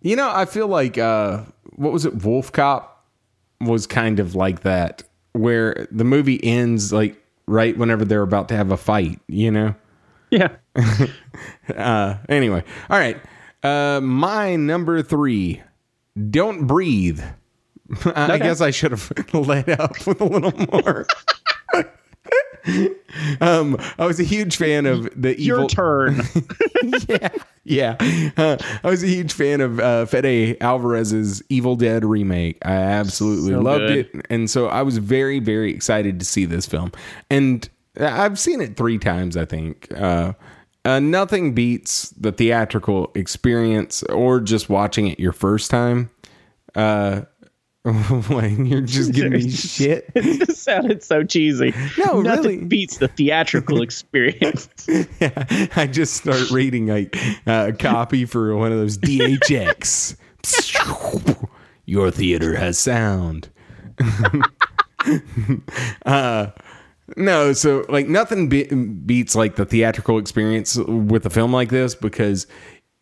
You 0.00 0.16
know, 0.16 0.30
I 0.32 0.46
feel 0.46 0.66
like 0.68 0.96
uh 0.98 1.44
what 1.76 1.92
was 1.92 2.06
it, 2.06 2.24
Wolf 2.24 2.50
Cop 2.52 3.06
was 3.60 3.86
kind 3.86 4.18
of 4.18 4.34
like 4.34 4.62
that, 4.62 5.02
where 5.32 5.86
the 5.90 6.04
movie 6.04 6.42
ends 6.42 6.92
like 6.92 7.22
right 7.46 7.76
whenever 7.76 8.04
they're 8.04 8.22
about 8.22 8.48
to 8.48 8.56
have 8.56 8.70
a 8.72 8.76
fight, 8.78 9.20
you 9.28 9.50
know? 9.50 9.74
Yeah. 10.30 10.48
Uh 11.76 12.16
anyway. 12.28 12.64
All 12.88 12.98
right. 12.98 13.20
Uh 13.62 14.00
my 14.02 14.56
number 14.56 15.02
three. 15.02 15.62
Don't 16.30 16.66
breathe. 16.66 17.20
I, 18.14 18.32
I 18.32 18.38
guess 18.38 18.60
I 18.60 18.70
should 18.70 18.90
have 18.92 19.12
let 19.34 19.68
up 19.68 20.06
with 20.06 20.20
a 20.20 20.24
little 20.24 20.52
more. 20.72 21.06
um, 23.40 23.76
I 23.98 24.06
was 24.06 24.20
a 24.20 24.24
huge 24.24 24.56
fan 24.56 24.86
of 24.86 25.08
the 25.20 25.38
Your 25.40 25.58
evil. 25.58 25.68
turn. 25.68 26.20
yeah, 27.08 27.28
yeah. 27.64 28.32
Uh, 28.36 28.56
I 28.84 28.88
was 28.90 29.02
a 29.02 29.06
huge 29.08 29.32
fan 29.32 29.60
of 29.60 29.80
uh, 29.80 30.06
Fede 30.06 30.56
Alvarez's 30.60 31.42
Evil 31.48 31.76
Dead 31.76 32.04
remake. 32.04 32.58
I 32.64 32.72
absolutely 32.74 33.52
So 33.52 33.60
loved 33.60 33.86
good. 33.88 34.10
it, 34.14 34.26
and 34.30 34.48
so 34.48 34.68
I 34.68 34.82
was 34.82 34.98
very, 34.98 35.40
very 35.40 35.72
excited 35.72 36.18
to 36.20 36.24
see 36.24 36.44
this 36.44 36.66
film. 36.66 36.92
And 37.30 37.68
I've 38.00 38.38
seen 38.38 38.60
it 38.60 38.76
three 38.76 38.98
times, 38.98 39.36
I 39.36 39.44
think. 39.44 39.88
Uh, 39.96 40.32
uh, 40.84 40.98
nothing 41.00 41.54
beats 41.54 42.10
the 42.10 42.32
theatrical 42.32 43.10
experience 43.14 44.02
or 44.04 44.40
just 44.40 44.68
watching 44.68 45.08
it 45.08 45.18
your 45.20 45.32
first 45.32 45.70
time. 45.70 46.10
Uh, 46.74 47.22
when 48.28 48.64
you're 48.64 48.80
just 48.80 49.12
giving 49.12 49.32
me 49.32 49.50
shit. 49.50 50.08
it 50.14 50.46
just 50.46 50.62
sounded 50.62 51.02
so 51.02 51.24
cheesy. 51.24 51.74
No, 51.98 52.20
Nothing 52.20 52.42
really. 52.44 52.64
beats 52.64 52.98
the 52.98 53.08
theatrical 53.08 53.82
experience. 53.82 54.68
yeah, 55.20 55.68
I 55.74 55.88
just 55.88 56.14
start 56.14 56.50
reading 56.52 56.86
like 56.86 57.16
uh, 57.46 57.70
a 57.70 57.72
copy 57.72 58.24
for 58.24 58.54
one 58.56 58.70
of 58.70 58.78
those 58.78 58.98
THX. 58.98 60.16
Your 61.86 62.10
theater 62.12 62.54
has 62.54 62.78
sound. 62.78 63.48
uh, 66.06 66.46
no, 67.16 67.52
so 67.52 67.84
like 67.88 68.06
nothing 68.08 68.48
be- 68.48 68.64
beats 68.72 69.34
like 69.34 69.56
the 69.56 69.64
theatrical 69.66 70.18
experience 70.18 70.76
with 70.76 71.26
a 71.26 71.30
film 71.30 71.52
like 71.52 71.70
this 71.70 71.94
because 71.96 72.46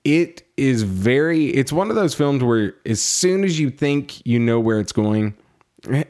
it 0.04 0.42
is 0.56 0.82
very. 0.82 1.48
It's 1.48 1.72
one 1.72 1.90
of 1.90 1.96
those 1.96 2.14
films 2.14 2.42
where 2.42 2.74
as 2.86 3.00
soon 3.00 3.44
as 3.44 3.58
you 3.58 3.70
think 3.70 4.24
you 4.26 4.38
know 4.38 4.60
where 4.60 4.80
it's 4.80 4.92
going, 4.92 5.34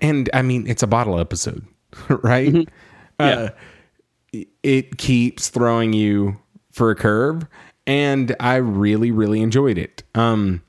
and 0.00 0.30
I 0.32 0.42
mean 0.42 0.66
it's 0.66 0.82
a 0.82 0.86
bottle 0.86 1.18
episode, 1.18 1.66
right? 2.08 2.68
Uh, 3.18 3.50
it 4.62 4.96
keeps 4.96 5.48
throwing 5.48 5.92
you 5.92 6.38
for 6.72 6.90
a 6.90 6.94
curve 6.94 7.46
and 7.86 8.34
i 8.38 8.56
really 8.56 9.10
really 9.10 9.40
enjoyed 9.40 9.76
it 9.76 10.02
um 10.14 10.62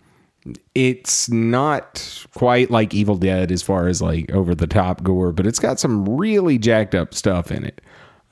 it's 0.73 1.29
not 1.29 2.25
quite 2.33 2.71
like 2.71 2.93
evil 2.93 3.15
dead 3.15 3.51
as 3.51 3.61
far 3.61 3.87
as 3.87 4.01
like 4.01 4.31
over 4.31 4.55
the 4.55 4.65
top 4.65 5.03
gore 5.03 5.31
but 5.31 5.45
it's 5.45 5.59
got 5.59 5.79
some 5.79 6.17
really 6.17 6.57
jacked 6.57 6.95
up 6.95 7.13
stuff 7.13 7.51
in 7.51 7.63
it 7.63 7.81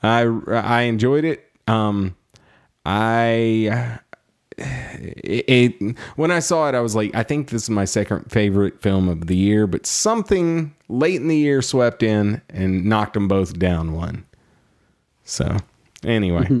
i 0.02 0.22
i 0.48 0.82
enjoyed 0.82 1.24
it 1.24 1.48
um 1.68 2.16
i 2.84 3.98
it, 4.60 5.44
it 5.80 5.96
when 6.16 6.30
I 6.30 6.38
saw 6.40 6.68
it, 6.68 6.74
I 6.74 6.80
was 6.80 6.94
like, 6.94 7.14
I 7.14 7.22
think 7.22 7.48
this 7.48 7.62
is 7.64 7.70
my 7.70 7.84
second 7.84 8.30
favorite 8.30 8.80
film 8.82 9.08
of 9.08 9.26
the 9.26 9.36
year, 9.36 9.66
but 9.66 9.86
something 9.86 10.74
late 10.88 11.16
in 11.16 11.28
the 11.28 11.36
year 11.36 11.62
swept 11.62 12.02
in 12.02 12.42
and 12.50 12.84
knocked 12.84 13.14
them 13.14 13.28
both 13.28 13.58
down 13.58 13.92
one. 13.92 14.24
So 15.24 15.56
anyway, 16.04 16.42
mm-hmm. 16.44 16.60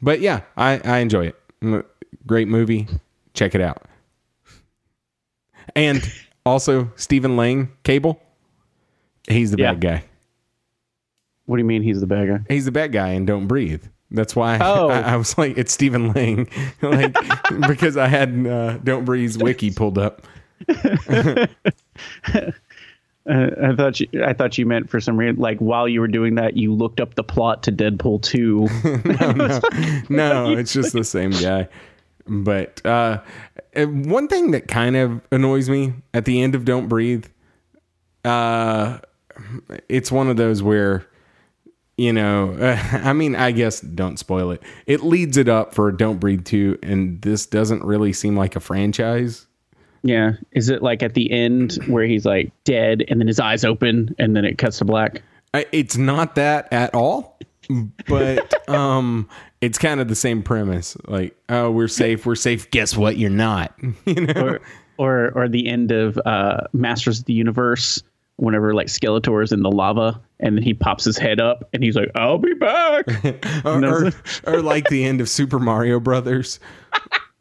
but 0.00 0.20
yeah, 0.20 0.42
I, 0.56 0.80
I 0.84 0.98
enjoy 0.98 1.32
it. 1.62 1.86
Great 2.26 2.48
movie. 2.48 2.86
Check 3.34 3.54
it 3.54 3.60
out. 3.60 3.82
And 5.74 6.02
also 6.46 6.90
Stephen 6.96 7.36
Lang, 7.36 7.70
Cable. 7.84 8.20
He's 9.28 9.50
the 9.50 9.58
Yeah. 9.58 9.72
bad 9.72 9.80
guy. 9.80 10.04
what 11.46 11.56
do 11.56 11.62
you 11.62 11.66
mean 11.66 11.82
he's 11.82 12.00
the 12.00 12.06
bad 12.06 12.28
guy? 12.28 12.38
He's 12.48 12.64
the 12.64 12.72
bad 12.72 12.92
guy 12.92 13.08
and 13.08 13.26
Don't 13.26 13.46
Breathe. 13.46 13.84
That's 14.10 14.34
why 14.34 14.58
Oh. 14.62 14.88
I, 14.88 15.00
I 15.00 15.16
was 15.16 15.36
like, 15.36 15.58
it's 15.58 15.72
Stephen 15.72 16.12
Lang, 16.12 16.48
like 16.82 17.16
because 17.68 17.96
I 17.96 18.08
had 18.08 18.46
uh, 18.46 18.78
Don't 18.78 19.04
Breathe's 19.04 19.38
wiki 19.38 19.70
pulled 19.70 19.98
up. 19.98 20.26
Uh, 23.28 23.50
I 23.62 23.74
thought 23.76 24.00
you, 24.00 24.08
I 24.24 24.32
thought 24.32 24.56
you 24.56 24.64
meant 24.64 24.88
for 24.88 25.00
some 25.00 25.18
reason, 25.18 25.36
like 25.36 25.58
while 25.58 25.86
you 25.86 26.00
were 26.00 26.08
doing 26.08 26.36
that, 26.36 26.56
you 26.56 26.72
looked 26.72 26.98
up 26.98 27.14
the 27.14 27.22
plot 27.22 27.62
to 27.64 27.72
Deadpool 27.72 28.22
two. 28.22 28.60
no, 30.08 30.52
it's 30.56 30.72
just 30.72 30.94
the 30.94 31.04
same 31.04 31.32
guy. 31.32 31.68
But 32.26 32.80
uh, 32.86 33.20
uh, 33.76 33.84
one 33.84 34.28
thing 34.28 34.52
that 34.52 34.66
kind 34.68 34.96
of 34.96 35.20
annoys 35.30 35.68
me 35.68 35.92
at 36.14 36.24
the 36.24 36.40
end 36.40 36.54
of 36.54 36.64
Don't 36.64 36.88
Breathe, 36.88 37.26
uh, 38.24 38.98
it's 39.90 40.10
one 40.10 40.28
of 40.28 40.38
those 40.38 40.62
where 40.62 41.06
you 41.98 42.12
know, 42.12 42.52
uh, 42.58 42.78
I 43.04 43.12
mean, 43.12 43.36
I 43.36 43.50
guess 43.50 43.80
don't 43.80 44.18
spoil 44.18 44.50
it. 44.52 44.62
It 44.86 45.02
leads 45.02 45.36
it 45.36 45.48
up 45.48 45.74
for 45.74 45.92
Don't 45.92 46.18
Breathe 46.18 46.44
2, 46.46 46.78
and 46.82 47.20
this 47.20 47.44
doesn't 47.44 47.84
really 47.84 48.12
seem 48.14 48.36
like 48.36 48.56
a 48.56 48.60
franchise. 48.60 49.46
Yeah. 50.02 50.32
Is 50.52 50.70
it 50.70 50.80
like 50.82 51.02
at 51.02 51.14
the 51.14 51.30
end 51.30 51.74
where 51.88 52.04
he's 52.04 52.24
like 52.24 52.52
dead 52.64 53.04
and 53.08 53.20
then 53.20 53.26
his 53.26 53.40
eyes 53.40 53.64
open 53.64 54.14
and 54.18 54.34
then 54.36 54.44
it 54.44 54.56
cuts 54.56 54.78
to 54.78 54.84
black? 54.84 55.22
I- 55.52 55.66
It's 55.72 55.96
not 55.96 56.36
that 56.36 56.72
at 56.72 56.94
all, 56.94 57.36
but 58.06 58.68
um, 58.70 59.28
it's 59.60 59.76
kind 59.76 60.00
of 60.00 60.06
the 60.06 60.14
same 60.14 60.42
premise. 60.44 60.96
Like, 61.08 61.36
oh, 61.48 61.72
we're 61.72 61.88
safe, 61.88 62.24
we're 62.26 62.36
safe. 62.36 62.70
Guess 62.70 62.96
what? 62.96 63.16
You're 63.18 63.28
not. 63.30 63.74
You 64.06 64.26
know? 64.26 64.32
Or 64.46 64.60
or 64.98 65.30
or 65.34 65.48
the 65.48 65.68
end 65.68 65.90
of 65.92 66.16
uh 66.24 66.62
Masters 66.72 67.18
of 67.20 67.24
the 67.26 67.32
Universe 67.32 68.02
whenever 68.36 68.74
like 68.74 68.86
Skeletor 68.86 69.42
is 69.44 69.52
in 69.52 69.62
the 69.62 69.70
lava 69.70 70.20
and 70.40 70.56
then 70.56 70.62
he 70.62 70.74
pops 70.74 71.04
his 71.04 71.18
head 71.18 71.40
up 71.40 71.68
and 71.72 71.82
he's 71.82 71.96
like, 71.96 72.10
I'll 72.14 72.38
be 72.38 72.54
back. 72.54 73.06
or, 73.64 73.84
or, 73.84 74.12
or 74.46 74.62
like 74.62 74.88
the 74.88 75.04
end 75.04 75.20
of 75.20 75.28
Super 75.28 75.58
Mario 75.58 76.00
Brothers. 76.00 76.60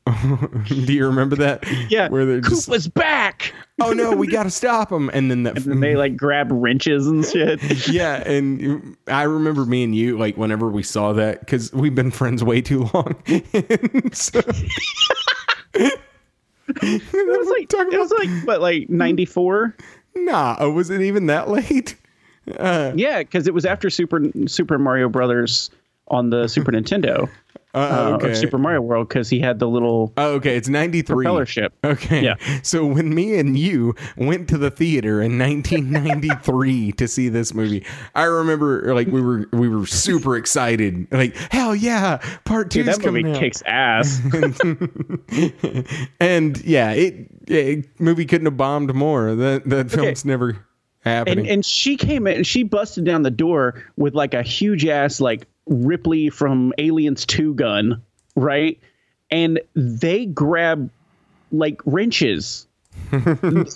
Do 0.68 0.94
you 0.94 1.06
remember 1.06 1.36
that? 1.36 1.66
yeah. 1.90 2.08
where 2.08 2.26
they're 2.26 2.40
just 2.40 2.70
Koopa's 2.70 2.88
back. 2.88 3.54
oh 3.82 3.92
no, 3.92 4.14
we 4.16 4.28
got 4.28 4.44
to 4.44 4.50
stop 4.50 4.90
him, 4.90 5.10
and 5.14 5.30
then 5.30 5.44
the 5.44 5.50
And 5.52 5.66
then 5.66 5.80
they 5.82 5.98
like 5.98 6.16
grab 6.16 6.48
wrenches 6.50 7.08
and 7.08 7.26
shit. 7.26 7.90
yeah, 7.90 8.24
and 8.26 8.96
I 9.08 9.24
remember 9.24 9.66
me 9.66 9.84
and 9.84 9.94
you 9.94 10.18
like 10.18 10.38
whenever 10.38 10.70
we 10.70 10.82
saw 10.82 11.12
that 11.14 11.42
because 11.42 11.74
we've 11.74 11.94
been 11.94 12.12
friends 12.12 12.42
way 12.42 12.62
too 12.62 12.90
long. 12.94 13.22
So, 14.14 14.40
It 15.74 17.40
was 17.40 17.50
like 17.50 17.94
it 17.94 18.00
was 18.00 18.12
like 18.12 18.30
what 18.48 18.62
like 18.62 18.90
94? 18.90 19.76
nah, 20.16 20.56
oh, 20.60 20.72
was 20.72 20.90
it 20.90 21.02
even 21.02 21.28
that 21.28 21.50
late? 21.50 21.96
Yeah, 22.48 23.20
because 23.20 23.48
it 23.48 23.54
was 23.54 23.66
after 23.66 23.90
Super 23.90 24.22
Super 24.48 24.78
Mario 24.80 25.10
Brothers 25.10 25.70
on 26.10 26.30
the 26.30 26.48
Super 26.48 26.72
Nintendo. 26.72 27.30
Uh, 27.74 27.80
uh, 27.80 28.16
okay. 28.16 28.30
or 28.30 28.36
Super 28.36 28.58
Mario 28.58 28.82
World 28.82 29.08
because 29.08 29.30
he 29.30 29.40
had 29.40 29.60
the 29.60 29.68
little 29.68 30.12
Oh, 30.18 30.36
okay, 30.36 30.56
it's 30.58 30.70
ninety 30.70 31.04
three. 31.04 31.26
propeller 31.26 31.46
ship. 31.46 31.74
Okay. 31.84 32.24
Yeah. 32.24 32.36
So 32.64 32.86
when 32.88 33.14
me 33.14 33.38
and 33.38 33.60
you 33.60 33.94
went 34.16 34.48
to 34.50 34.58
the 34.58 34.72
theater 34.72 35.22
in 35.22 35.38
1993 35.38 36.92
to 36.98 37.08
see 37.08 37.30
this 37.30 37.54
movie, 37.54 37.86
I 38.16 38.24
remember 38.24 38.96
like 38.96 39.08
we 39.10 39.22
were 39.22 39.48
we 39.52 39.70
were 39.70 39.86
super 39.86 40.38
excited. 40.38 41.08
Like, 41.12 41.36
hell 41.52 41.76
yeah, 41.76 42.18
part 42.46 42.72
2 42.72 42.84
Dude, 42.84 42.94
that 42.96 43.06
movie 43.06 43.30
out. 43.30 43.38
kicks 43.38 43.62
ass. 43.68 44.22
and 46.20 46.60
yeah, 46.64 46.92
it, 46.92 47.28
it 47.48 48.00
movie 48.00 48.26
couldn't 48.26 48.46
have 48.46 48.58
bombed 48.58 48.94
more. 48.96 49.36
That 49.36 49.70
that 49.70 49.92
film's 49.92 50.26
never 50.26 50.66
happening. 51.08 51.40
and 51.40 51.48
and 51.48 51.66
she 51.66 51.96
came 51.98 52.28
in 52.28 52.38
and 52.38 52.48
she 52.48 52.64
busted 52.64 53.04
down 53.06 53.24
the 53.24 53.32
door 53.32 53.84
with 53.98 54.14
like 54.14 54.34
a 54.34 54.44
huge 54.44 54.86
ass 54.86 55.20
like 55.20 55.48
ripley 55.66 56.30
from 56.30 56.74
aliens 56.78 57.26
2 57.26 57.54
gun 57.56 58.02
right 58.36 58.80
and 59.32 59.60
they 59.76 60.26
grab 60.26 60.90
like 61.52 61.82
wrenches 61.86 62.68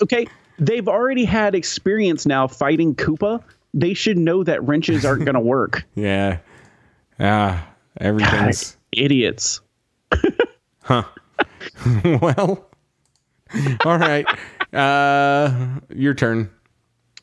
okay 0.01 0.27
they've 0.59 0.87
already 0.87 1.25
had 1.25 1.55
experience 1.55 2.25
now 2.25 2.47
fighting 2.47 2.95
koopa 2.95 3.43
they 3.73 3.93
should 3.93 4.17
know 4.17 4.43
that 4.43 4.61
wrenches 4.63 5.05
aren't 5.05 5.23
going 5.25 5.35
to 5.35 5.39
work 5.39 5.85
yeah. 5.95 6.39
Ah, 7.19 7.67
everything's 7.99 8.77
idiots 8.91 9.61
huh. 10.83 11.03
well. 12.03 12.67
All 13.85 13.97
right. 13.97 14.25
Uh 14.73 15.79
your 15.93 16.13
turn. 16.13 16.49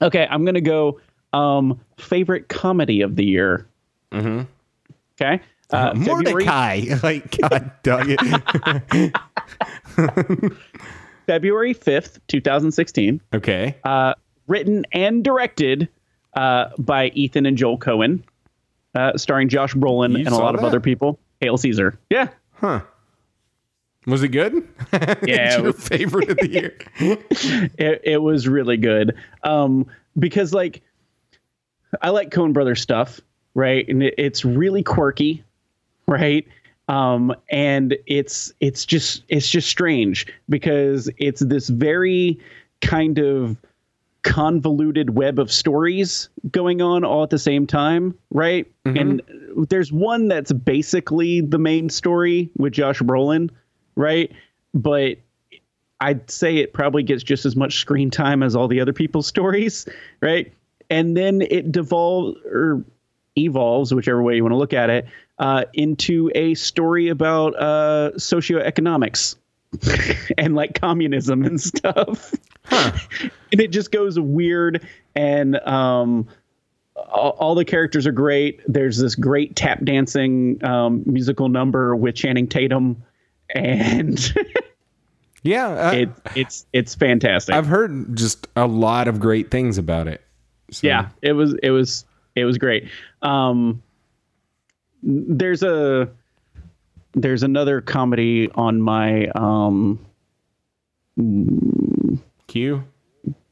Okay 0.01 0.27
i'm 0.31 0.45
going 0.45 0.55
to 0.55 0.61
go 0.61 1.01
um 1.33 1.81
favorite 1.97 2.49
comedy 2.49 3.03
of 3.03 3.17
the 3.17 3.25
year 3.25 3.67
mm-hmm. 4.13 4.43
okay 5.21 5.43
uh, 5.71 5.95
February- 5.95 6.45
Mordecai. 6.45 6.81
Like 7.03 7.39
God 7.41 7.71
dog 7.83 8.07
it. 8.09 9.13
February 11.27 11.75
5th, 11.75 12.19
2016. 12.29 13.21
okay. 13.35 13.77
Uh, 13.85 14.15
written 14.47 14.87
and 14.93 15.23
directed 15.23 15.89
uh, 16.35 16.71
by 16.79 17.09
Ethan 17.09 17.45
and 17.45 17.59
Joel 17.59 17.79
Coen, 17.79 18.23
uh, 18.95 19.17
starring 19.17 19.49
Josh 19.49 19.75
Brolin 19.75 20.13
You 20.13 20.25
and 20.25 20.29
a 20.29 20.39
lot 20.39 20.55
of 20.55 20.65
other 20.65 20.81
people. 20.81 21.19
Hail 21.41 21.59
Caesar. 21.59 21.99
Yeah. 22.11 22.29
Huh. 22.55 22.81
Was 24.09 24.23
it 24.23 24.29
good? 24.29 24.55
Yeah, 24.93 25.55
it 25.55 25.59
your 25.59 25.63
was- 25.73 25.89
favorite 25.89 26.31
of 26.31 26.37
the 26.39 26.51
year. 26.51 26.79
It, 27.79 28.01
it 28.05 28.23
was 28.23 28.49
really 28.49 28.77
good. 28.77 29.15
Um, 29.45 29.87
because, 30.19 30.53
like, 30.53 30.83
I 32.03 32.11
like 32.11 32.31
Coen 32.31 32.53
Brothers 32.53 32.81
stuff, 32.81 33.21
right? 33.55 33.87
And 33.89 34.03
it, 34.03 34.15
it's 34.19 34.45
really 34.45 34.83
quirky, 34.83 35.45
right? 36.07 36.47
Um, 36.89 37.35
and 37.51 37.97
it's 38.07 38.53
it's 38.61 38.87
just 38.87 39.23
it's 39.29 39.47
just 39.49 39.69
strange 39.69 40.27
because 40.49 41.11
it's 41.19 41.41
this 41.41 41.69
very 41.69 42.39
kind 42.81 43.19
of 43.19 43.59
convoluted 44.23 45.11
web 45.11 45.39
of 45.39 45.53
stories 45.53 46.29
going 46.51 46.81
on 46.83 47.05
all 47.05 47.23
at 47.23 47.31
the 47.31 47.39
same 47.39 47.67
time, 47.67 48.17
right? 48.31 48.67
And 48.87 49.21
there's 49.69 49.93
one 49.93 50.29
that's 50.29 50.51
basically 50.53 51.43
the 51.43 51.59
main 51.59 51.91
story 51.91 52.51
with 52.57 52.73
Josh 52.73 53.01
Brolin, 53.01 53.51
right? 53.99 54.33
But 54.73 55.19
I'd 56.01 56.31
say 56.31 56.57
it 56.59 56.73
probably 56.73 57.03
gets 57.03 57.23
just 57.23 57.45
as 57.45 57.57
much 57.57 57.81
screen 57.81 58.11
time 58.11 58.43
as 58.43 58.57
all 58.57 58.69
the 58.69 58.81
other 58.81 58.93
people's 58.93 59.27
stories, 59.35 59.87
right? 60.23 60.51
And 60.89 61.17
then 61.17 61.43
it 61.43 61.71
devolves 61.71 62.39
or 62.47 62.83
evolves, 63.37 63.93
whichever 63.93 64.23
way 64.23 64.37
you 64.37 64.43
want 64.43 64.53
to 64.53 64.57
look 64.57 64.73
at 64.73 64.89
it, 64.89 65.07
uh, 65.39 65.65
into 65.75 66.31
a 66.35 66.55
story 66.55 67.09
about 67.09 67.55
uh, 67.57 68.13
socioeconomics 68.17 69.37
and 70.39 70.55
like 70.55 70.81
communism 70.81 71.45
and 71.45 71.61
stuff. 71.61 72.35
and 72.71 73.61
it 73.61 73.69
just 73.69 73.93
goes 73.93 74.19
weird 74.19 74.87
and 75.15 75.57
um, 75.61 76.27
all, 76.97 77.31
all 77.39 77.55
the 77.55 77.65
characters 77.65 78.07
are 78.07 78.13
great. 78.13 78.61
There's 78.67 78.99
this 78.99 79.15
great 79.15 79.57
tap 79.57 79.85
dancing 79.85 80.63
um, 80.65 81.03
musical 81.07 81.49
number 81.49 81.95
with 81.95 82.15
Channing 82.15 82.49
Tatum, 82.49 83.03
and 83.55 84.35
Yeah. 85.43 85.69
uh, 85.69 85.93
it, 85.93 86.09
it's 86.35 86.67
it's 86.73 86.95
fantastic. 86.95 87.55
I've 87.55 87.67
heard 87.67 88.17
just 88.17 88.47
a 88.57 88.67
lot 88.67 89.09
of 89.09 89.21
great 89.21 89.51
things 89.51 89.79
about 89.79 90.09
it. 90.09 90.21
So, 90.71 90.87
yeah, 90.87 91.09
it 91.23 91.33
was 91.33 91.55
it 91.63 91.71
was 91.71 92.05
it 92.35 92.45
was 92.45 92.59
great. 92.59 92.89
Um, 93.23 93.83
there's 95.03 95.63
a 95.63 96.11
there's 97.15 97.43
another 97.43 97.81
comedy 97.81 98.51
on 98.55 98.81
my 98.83 99.27
um 99.29 100.05
Q. 102.47 102.85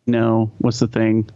no 0.06 0.50
what's 0.58 0.78
the 0.78 0.86
thing 0.88 1.28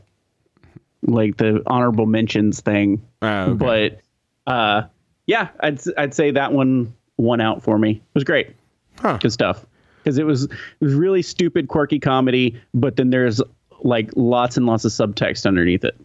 like 1.03 1.37
the 1.37 1.63
honorable 1.67 2.07
mentions 2.07 2.61
thing 2.61 3.03
Oh, 3.23 3.53
okay. 3.53 3.99
but 4.47 4.53
uh 4.53 4.83
yeah 5.27 5.49
i'd 5.61 5.81
i'd 5.99 6.15
say 6.15 6.31
that 6.33 6.53
one 6.53 6.95
won 7.21 7.41
out 7.41 7.63
for 7.63 7.79
me 7.79 7.93
it 7.93 8.15
was 8.15 8.25
great 8.25 8.49
Huh. 8.99 9.19
good 9.21 9.33
stuff 9.33 9.65
because 10.03 10.19
it 10.19 10.25
was 10.27 10.45
it 10.45 10.51
was 10.81 10.95
really 10.95 11.23
stupid 11.23 11.69
quirky 11.69 11.99
comedy 11.99 12.61
but 12.75 12.97
then 12.97 13.11
there's 13.11 13.41
like 13.83 14.11
lots 14.17 14.57
and 14.57 14.67
lots 14.67 14.85
of 14.85 14.93
subtext 14.93 15.47
underneath 15.47 15.85
it 15.85 15.97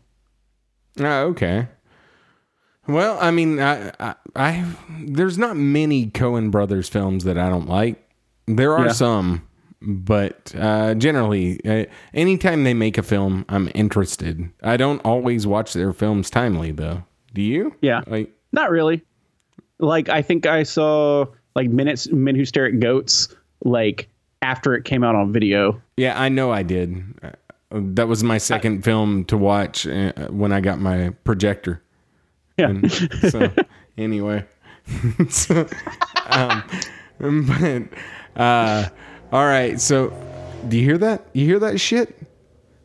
Oh, 0.98 1.24
okay. 1.28 1.68
Well, 2.88 3.18
I 3.20 3.32
mean, 3.32 3.60
I, 3.60 3.92
I, 4.00 4.16
I, 4.36 4.66
there's 5.02 5.38
not 5.38 5.58
many 5.58 6.08
Coen 6.08 6.52
brothers 6.52 6.88
films 6.88 7.24
that 7.26 7.38
I 7.38 7.50
don't 7.50 7.68
like. 7.68 8.02
There 8.48 8.74
are 8.78 8.86
Yeah. 8.86 8.92
some, 8.94 9.46
but 9.82 10.54
uh, 10.58 10.94
generally, 10.96 11.60
uh, 11.66 11.86
anytime 12.14 12.64
they 12.64 12.74
make 12.74 12.98
a 12.98 13.04
film, 13.04 13.44
I'm 13.50 13.70
interested. 13.76 14.50
I 14.64 14.78
don't 14.78 15.00
always 15.04 15.46
watch 15.48 15.74
their 15.74 15.92
films 15.94 16.30
timely, 16.30 16.72
though. 16.72 17.04
Do 17.34 17.42
you? 17.42 17.76
Yeah. 17.82 18.02
Like, 18.08 18.32
Not 18.54 18.70
really. 18.70 19.02
Like 19.80 20.10
I 20.10 20.22
think 20.22 20.46
I 20.46 20.64
saw 20.64 21.26
like 21.56 21.70
minutes 21.70 22.10
men 22.12 22.36
who 22.36 22.46
stare 22.46 22.66
at 22.66 22.80
goats 22.80 23.34
like 23.64 24.10
after 24.42 24.76
it 24.76 24.86
came 24.86 25.04
out 25.04 25.16
on 25.16 25.32
video. 25.34 25.82
yeah, 25.98 26.20
I 26.20 26.30
know 26.30 26.52
I 26.52 26.64
did. 26.64 27.04
Uh, 27.24 27.32
that 27.72 28.08
was 28.08 28.24
my 28.24 28.38
second 28.38 28.84
film 28.84 29.26
to 29.26 29.38
watch 29.38 29.88
uh, 29.88 30.12
when 30.30 30.52
I 30.54 30.62
got 30.62 30.80
my 30.80 31.10
projector. 31.24 31.82
Yeah. 32.58 32.74
so 33.30 33.52
anyway 33.98 34.46
so, 35.30 35.68
um, 36.28 36.64
but 37.20 37.84
uh 38.42 38.88
all 39.34 39.46
right 39.46 39.82
so 39.82 40.14
do 40.70 40.78
you 40.78 40.84
hear 40.84 40.98
that 41.00 41.26
you 41.34 41.46
hear 41.46 41.60
that 41.60 41.82
shit 41.82 42.16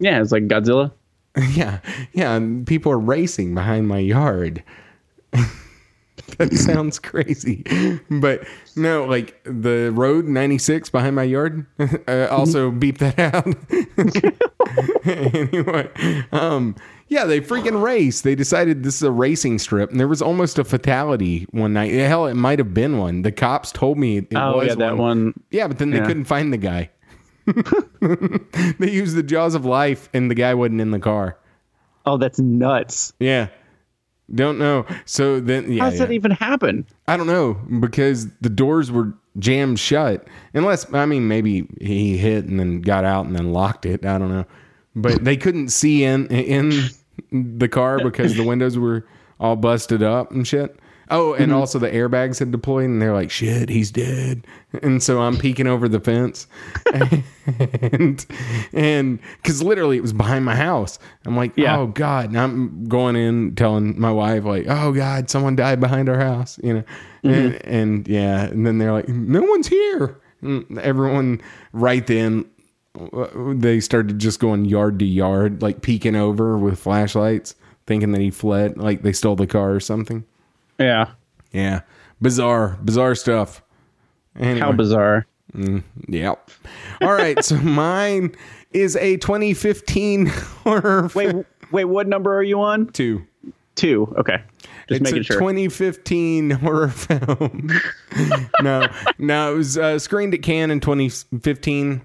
yeah, 0.00 0.20
it's 0.20 0.32
like 0.32 0.48
Godzilla. 0.48 0.90
yeah 1.52 1.78
yeah 2.12 2.34
and 2.34 2.66
people 2.66 2.90
are 2.90 2.98
racing 2.98 3.54
behind 3.54 3.86
my 3.86 3.98
yard 3.98 4.64
that 6.38 6.52
sounds 6.52 6.98
crazy 6.98 7.64
but 8.10 8.46
no 8.76 9.04
like 9.04 9.40
the 9.44 9.90
road 9.92 10.26
96 10.26 10.90
behind 10.90 11.16
my 11.16 11.22
yard 11.22 11.66
uh, 12.08 12.28
also 12.30 12.70
beep 12.70 12.98
that 12.98 13.18
out 13.18 13.46
anyway, 15.04 15.88
um, 16.32 16.76
yeah, 17.08 17.24
they 17.24 17.40
freaking 17.40 17.82
race. 17.82 18.20
They 18.20 18.34
decided 18.34 18.82
this 18.82 18.96
is 18.96 19.02
a 19.02 19.10
racing 19.10 19.58
strip, 19.58 19.90
and 19.90 19.98
there 19.98 20.08
was 20.08 20.22
almost 20.22 20.58
a 20.58 20.64
fatality 20.64 21.46
one 21.50 21.72
night. 21.72 21.92
Hell, 21.92 22.26
it 22.26 22.34
might 22.34 22.58
have 22.58 22.72
been 22.74 22.98
one. 22.98 23.22
The 23.22 23.32
cops 23.32 23.72
told 23.72 23.98
me 23.98 24.18
it 24.18 24.28
Oh 24.34 24.58
was 24.58 24.68
yeah, 24.68 24.74
that 24.76 24.96
one. 24.96 25.34
Yeah, 25.50 25.68
but 25.68 25.78
then 25.78 25.90
they 25.90 26.00
couldn't 26.00 26.24
find 26.24 26.52
the 26.52 26.58
guy. 26.58 26.90
they 27.46 28.90
used 28.90 29.16
the 29.16 29.22
jaws 29.24 29.54
of 29.54 29.64
life, 29.64 30.08
and 30.14 30.30
the 30.30 30.34
guy 30.34 30.54
wasn't 30.54 30.80
in 30.80 30.90
the 30.90 31.00
car. 31.00 31.36
Oh, 32.06 32.16
that's 32.16 32.38
nuts. 32.38 33.12
Yeah, 33.18 33.48
don't 34.34 34.58
know. 34.58 34.86
So 35.04 35.40
then, 35.40 35.72
yeah, 35.72 35.84
How 35.84 35.90
does 35.90 35.98
yeah. 35.98 36.06
that 36.06 36.12
even 36.12 36.30
happen? 36.30 36.86
I 37.08 37.16
don't 37.16 37.26
know 37.26 37.54
because 37.80 38.28
the 38.40 38.48
doors 38.50 38.90
were 38.90 39.12
jammed 39.38 39.78
shut. 39.78 40.26
Unless 40.54 40.92
I 40.92 41.06
mean 41.06 41.28
maybe 41.28 41.66
he 41.80 42.16
hit 42.16 42.44
and 42.44 42.58
then 42.58 42.80
got 42.80 43.04
out 43.04 43.26
and 43.26 43.34
then 43.36 43.52
locked 43.52 43.86
it. 43.86 44.04
I 44.04 44.18
don't 44.18 44.30
know. 44.30 44.44
But 44.96 45.24
they 45.24 45.36
couldn't 45.36 45.68
see 45.68 46.04
in 46.04 46.26
in 46.28 46.90
the 47.32 47.68
car 47.68 48.00
because 48.02 48.36
the 48.36 48.44
windows 48.44 48.78
were 48.78 49.06
all 49.38 49.56
busted 49.56 50.02
up 50.02 50.30
and 50.32 50.46
shit. 50.46 50.78
Oh, 51.10 51.34
and 51.34 51.46
mm-hmm. 51.46 51.56
also 51.56 51.78
the 51.78 51.90
airbags 51.90 52.38
had 52.38 52.52
deployed 52.52 52.84
and 52.84 53.02
they're 53.02 53.12
like, 53.12 53.30
shit, 53.30 53.68
he's 53.68 53.90
dead. 53.90 54.46
And 54.82 55.02
so 55.02 55.20
I'm 55.20 55.36
peeking 55.36 55.66
over 55.66 55.88
the 55.88 55.98
fence. 55.98 56.46
and 57.92 58.24
and 58.72 59.18
because 59.42 59.62
literally 59.62 59.96
it 59.96 60.02
was 60.02 60.12
behind 60.12 60.44
my 60.44 60.54
house. 60.54 60.98
I'm 61.26 61.36
like, 61.36 61.52
Yeah. 61.56 61.78
oh 61.78 61.88
God. 61.88 62.26
And 62.26 62.38
I'm 62.38 62.84
going 62.84 63.16
in 63.16 63.56
telling 63.56 64.00
my 64.00 64.12
wife, 64.12 64.44
like, 64.44 64.66
oh 64.68 64.92
God, 64.92 65.28
someone 65.28 65.56
died 65.56 65.80
behind 65.80 66.08
our 66.08 66.18
house, 66.18 66.60
you 66.62 66.74
know. 66.74 66.84
Mm-hmm. 67.24 67.30
And, 67.30 67.66
and 67.66 68.08
yeah, 68.08 68.44
and 68.44 68.66
then 68.66 68.78
they're 68.78 68.92
like, 68.92 69.08
no 69.08 69.42
one's 69.42 69.66
here. 69.66 70.20
And 70.42 70.78
everyone 70.78 71.40
right 71.72 72.06
then 72.06 72.44
uh, 73.12 73.28
they 73.54 73.80
started 73.80 74.18
just 74.18 74.40
going 74.40 74.64
yard 74.64 74.98
to 74.98 75.04
yard, 75.04 75.62
like 75.62 75.82
peeking 75.82 76.16
over 76.16 76.56
with 76.56 76.78
flashlights, 76.78 77.54
thinking 77.86 78.12
that 78.12 78.20
he 78.20 78.30
fled, 78.30 78.78
like 78.78 79.02
they 79.02 79.12
stole 79.12 79.36
the 79.36 79.46
car 79.46 79.72
or 79.72 79.80
something. 79.80 80.24
Yeah. 80.80 81.10
Yeah, 81.52 81.80
bizarre, 82.22 82.78
bizarre 82.84 83.14
stuff. 83.14 83.62
Anyway, 84.38 84.60
How 84.60 84.72
bizarre. 84.72 85.26
Yep. 86.08 86.50
All 87.02 87.12
right, 87.12 87.44
so 87.44 87.56
mine 87.60 88.34
is 88.72 88.94
a 88.96 89.16
2015 89.16 90.26
horror. 90.64 91.10
Wait, 91.14 91.30
film. 91.30 91.44
wait. 91.72 91.84
What 91.86 92.06
number 92.08 92.36
are 92.36 92.42
you 92.42 92.60
on? 92.60 92.86
two. 92.88 93.26
Two. 93.74 94.14
Okay. 94.18 94.42
Just 94.88 95.02
it's 95.02 95.12
a 95.12 95.22
sure. 95.22 95.38
2015 95.38 96.50
horror 96.50 96.88
film. 96.90 97.70
no, 98.62 98.86
no, 99.18 99.52
it 99.52 99.56
was 99.56 99.76
uh, 99.78 99.98
screened 99.98 100.34
at 100.34 100.42
Cannes 100.42 100.70
in 100.70 100.80
2015, 100.80 102.02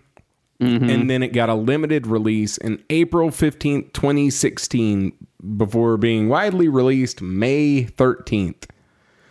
Mm-hmm. 0.62 0.90
and 0.90 1.10
then 1.10 1.22
it 1.22 1.34
got 1.34 1.50
a 1.50 1.54
limited 1.54 2.08
release 2.08 2.58
in 2.58 2.82
April 2.90 3.30
15th, 3.30 3.92
2016, 3.92 5.12
before 5.58 5.98
being 5.98 6.30
widely 6.30 6.68
released 6.68 7.22
May 7.22 7.86
13th, 7.86 8.68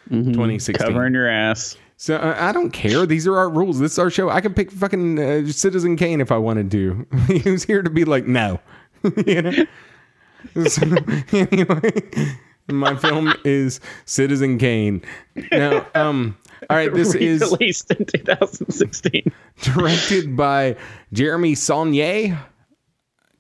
2016. 0.09 0.87
Covering 0.87 1.15
your 1.15 1.29
ass. 1.29 1.77
So 1.97 2.17
uh, 2.17 2.37
I 2.39 2.53
don't 2.53 2.71
care. 2.71 3.07
These 3.07 3.27
are 3.27 3.37
our 3.37 3.49
rules. 3.49 3.79
This 3.79 3.93
is 3.93 3.99
our 3.99 4.11
show. 4.11 4.29
I 4.29 4.41
can 4.41 4.53
pick 4.53 4.71
fucking 4.71 5.19
uh, 5.19 5.47
Citizen 5.47 5.97
Kane 5.97 6.21
if 6.21 6.33
I 6.33 6.39
wanted 6.39 6.71
to. 6.73 7.07
he 7.27 7.51
was 7.51 7.65
here 7.65 7.83
to 7.83 7.91
be 7.91 8.05
like, 8.05 8.27
no. 8.27 8.61
you 9.27 9.43
know? 9.43 9.65
So, 10.69 10.83
anyway, 11.33 12.03
my 12.69 12.97
film 12.97 13.33
is 13.45 13.81
Citizen 14.05 14.59
Kane. 14.59 15.03
Now, 15.51 15.87
um, 15.95 16.37
all 16.69 16.77
right, 16.77 16.93
this 16.93 17.15
is 17.15 17.41
released 17.41 17.91
in 17.91 18.05
2016. 18.05 19.33
directed 19.63 20.37
by 20.37 20.77
Jeremy 21.13 21.55
Saulnier. 21.55 22.39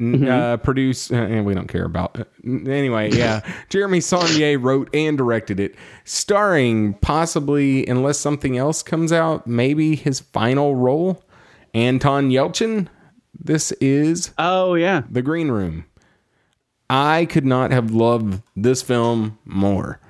Mm-hmm. 0.00 0.28
Uh, 0.28 0.56
produced, 0.56 1.12
uh, 1.12 1.16
and 1.16 1.46
we 1.46 1.54
don't 1.54 1.68
care 1.68 1.84
about 1.84 2.18
it. 2.18 2.28
Anyway, 2.44 3.12
yeah. 3.12 3.48
Jeremy 3.68 4.00
Saulnier 4.00 4.58
wrote 4.58 4.92
and 4.92 5.16
directed 5.16 5.60
it, 5.60 5.76
starring 6.02 6.94
possibly, 6.94 7.86
unless 7.86 8.18
something 8.18 8.58
else 8.58 8.82
comes 8.82 9.12
out, 9.12 9.46
maybe 9.46 9.94
his 9.94 10.18
final 10.18 10.74
role, 10.74 11.22
Anton 11.74 12.30
Yelchin. 12.30 12.88
This 13.38 13.70
is 13.72 14.32
Oh 14.36 14.74
yeah. 14.74 15.02
The 15.08 15.22
Green 15.22 15.48
Room. 15.48 15.84
I 16.90 17.26
could 17.26 17.46
not 17.46 17.70
have 17.70 17.90
loved 17.92 18.42
this 18.56 18.82
film 18.82 19.38
more. 19.44 20.00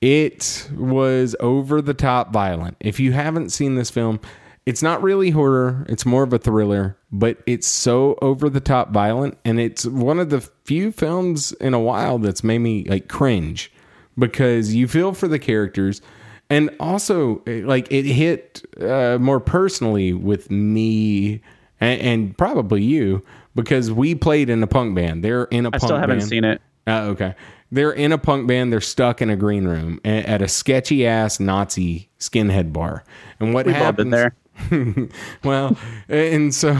It 0.00 0.68
was 0.76 1.34
over 1.40 1.80
the 1.80 1.94
top 1.94 2.32
violent. 2.32 2.76
If 2.80 3.00
you 3.00 3.12
haven't 3.12 3.50
seen 3.50 3.74
this 3.74 3.90
film, 3.90 4.20
it's 4.66 4.82
not 4.82 5.02
really 5.02 5.30
horror, 5.30 5.84
it's 5.88 6.06
more 6.06 6.22
of 6.22 6.32
a 6.32 6.38
thriller, 6.38 6.96
but 7.14 7.38
it's 7.46 7.68
so 7.68 8.18
over 8.20 8.50
the 8.50 8.60
top 8.60 8.90
violent 8.90 9.38
and 9.44 9.60
it's 9.60 9.86
one 9.86 10.18
of 10.18 10.30
the 10.30 10.40
few 10.64 10.90
films 10.90 11.52
in 11.52 11.72
a 11.72 11.78
while 11.78 12.18
that's 12.18 12.42
made 12.42 12.58
me 12.58 12.84
like 12.86 13.06
cringe 13.08 13.70
because 14.18 14.74
you 14.74 14.88
feel 14.88 15.12
for 15.12 15.28
the 15.28 15.38
characters 15.38 16.02
and 16.50 16.70
also 16.80 17.40
eh, 17.46 17.62
like 17.64 17.86
it 17.92 18.04
hit 18.04 18.62
uh, 18.82 19.16
more 19.20 19.38
personally 19.38 20.12
with 20.12 20.50
me 20.50 21.40
and, 21.80 22.00
and 22.00 22.38
probably 22.38 22.82
you 22.82 23.24
because 23.54 23.92
we 23.92 24.16
played 24.16 24.50
in 24.50 24.62
a 24.62 24.66
punk 24.66 24.96
band. 24.96 25.22
They're 25.24 25.44
in 25.44 25.66
a 25.66 25.68
I 25.68 25.70
punk 25.72 25.82
still 25.84 25.98
haven't 25.98 26.18
band. 26.18 26.28
seen 26.28 26.44
it. 26.44 26.60
Oh, 26.88 27.10
okay. 27.10 27.34
They're 27.70 27.92
in 27.92 28.10
a 28.12 28.18
punk 28.18 28.46
band. 28.48 28.72
They're 28.72 28.80
stuck 28.80 29.22
in 29.22 29.30
a 29.30 29.36
green 29.36 29.66
room 29.66 30.00
at 30.04 30.42
a 30.42 30.48
sketchy 30.48 31.06
ass 31.06 31.40
Nazi 31.40 32.08
skinhead 32.18 32.72
bar. 32.72 33.04
And 33.40 33.54
what 33.54 33.66
We've 33.66 33.74
happens? 33.74 34.10
there. 34.10 34.34
well, 35.44 35.76
and 36.08 36.54
so 36.54 36.72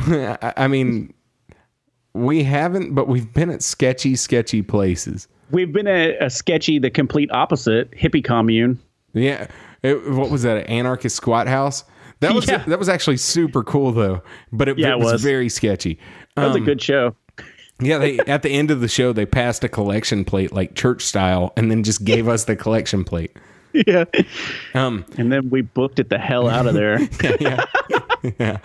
I- 0.56 0.68
mean, 0.68 1.12
we 2.12 2.44
haven't, 2.44 2.94
but 2.94 3.08
we've 3.08 3.32
been 3.32 3.50
at 3.50 3.62
sketchy, 3.62 4.16
sketchy 4.16 4.62
places. 4.62 5.26
We've 5.50 5.72
been 5.72 5.86
at 5.86 6.22
a 6.22 6.30
sketchy, 6.30 6.78
the 6.78 6.90
complete 6.90 7.30
opposite 7.32 7.90
hippie 7.92 8.24
commune. 8.24 8.78
Yeah. 9.12 9.48
It- 9.82 10.10
what 10.10 10.30
was 10.30 10.42
that? 10.42 10.56
An 10.58 10.64
anarchist 10.64 11.16
squat 11.16 11.46
house? 11.48 11.84
That 12.20 12.32
was 12.34 12.48
Yeah. 12.48 12.62
that 12.66 12.78
was 12.78 12.88
actually 12.88 13.16
super 13.18 13.62
cool 13.62 13.92
though, 13.92 14.22
but 14.52 14.68
it, 14.68 14.78
Yeah, 14.78 14.92
it 14.92 14.98
was, 14.98 15.12
was. 15.14 15.22
very 15.22 15.48
sketchy. 15.48 15.98
That 16.36 16.46
was 16.46 16.56
Um, 16.56 16.62
a 16.62 16.64
good 16.64 16.80
show. 16.80 17.14
Yeah, 17.80 17.98
they 17.98 18.18
at 18.20 18.42
the 18.42 18.50
end 18.50 18.70
of 18.70 18.80
the 18.80 18.88
show 18.88 19.12
they 19.12 19.26
passed 19.26 19.62
a 19.64 19.68
collection 19.68 20.24
plate 20.24 20.52
like 20.52 20.74
church 20.74 21.02
style, 21.04 21.52
and 21.56 21.70
then 21.70 21.82
just 21.82 22.04
gave 22.04 22.28
us 22.28 22.44
the 22.44 22.54
collection 22.56 23.02
plate. 23.04 23.36
Yeah. 23.86 24.04
Um, 24.74 25.04
And 25.18 25.32
then 25.32 25.50
we 25.50 25.62
booked 25.62 25.98
it 25.98 26.08
the 26.08 26.18
hell 26.18 26.48
out 26.48 26.66
of 26.66 26.74
there. 26.74 27.00
yeah, 27.40 27.64
yeah, 28.38 28.58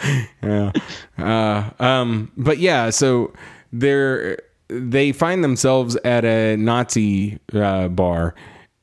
yeah. 0.44 0.72
Uh, 1.18 1.84
um, 1.84 2.32
but 2.38 2.60
yeah, 2.60 2.92
so 2.92 3.34
they're 3.74 4.38
they 4.68 5.12
find 5.12 5.44
themselves 5.44 5.96
at 6.06 6.26
a 6.26 6.56
Nazi 6.58 7.40
uh, 7.54 7.88
bar, 7.88 8.36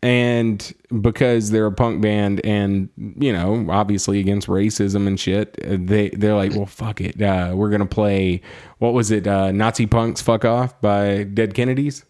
and 0.03 0.75
because 1.01 1.51
they're 1.53 1.67
a 1.67 1.73
punk 1.73 2.03
band, 2.03 2.45
and 2.45 2.89
you 2.97 3.33
know, 3.33 3.65
obviously 3.71 4.19
against 4.19 4.49
racism 4.49 5.07
and 5.07 5.21
shit, 5.21 5.57
uh, 5.65 5.77
they 5.79 6.09
they're 6.09 6.35
like, 6.35 6.53
well, 6.57 6.67
fuck 6.67 7.01
it, 7.01 7.23
uh, 7.23 7.53
we're 7.55 7.71
gonna 7.71 7.87
play. 7.87 8.41
What 8.79 8.95
was 8.95 9.13
it? 9.13 9.29
Uh, 9.29 9.53
Nazi 9.53 9.87
punks, 9.87 10.21
fuck 10.23 10.45
off 10.45 10.81
by 10.81 11.23
Dead 11.23 11.55
Kennedys. 11.55 12.05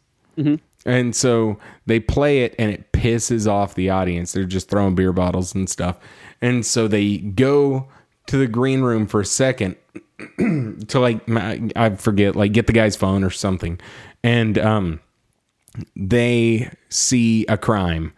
And 0.86 1.14
so 1.14 1.58
they 1.86 2.00
play 2.00 2.42
it 2.42 2.54
and 2.58 2.70
it 2.70 2.92
pisses 2.92 3.50
off 3.50 3.74
the 3.74 3.90
audience. 3.90 4.32
They're 4.32 4.44
just 4.44 4.70
throwing 4.70 4.94
beer 4.94 5.12
bottles 5.12 5.54
and 5.54 5.68
stuff. 5.68 5.98
And 6.40 6.64
so 6.64 6.88
they 6.88 7.18
go 7.18 7.88
to 8.26 8.36
the 8.36 8.46
green 8.46 8.82
room 8.82 9.06
for 9.06 9.20
a 9.20 9.24
second 9.26 9.76
to 10.38 10.98
like 11.00 11.20
I 11.76 11.94
forget 11.96 12.36
like 12.36 12.52
get 12.52 12.66
the 12.66 12.72
guy's 12.72 12.96
phone 12.96 13.24
or 13.24 13.30
something. 13.30 13.80
And 14.22 14.58
um 14.58 15.00
they 15.94 16.70
see 16.88 17.44
a 17.46 17.58
crime 17.58 18.12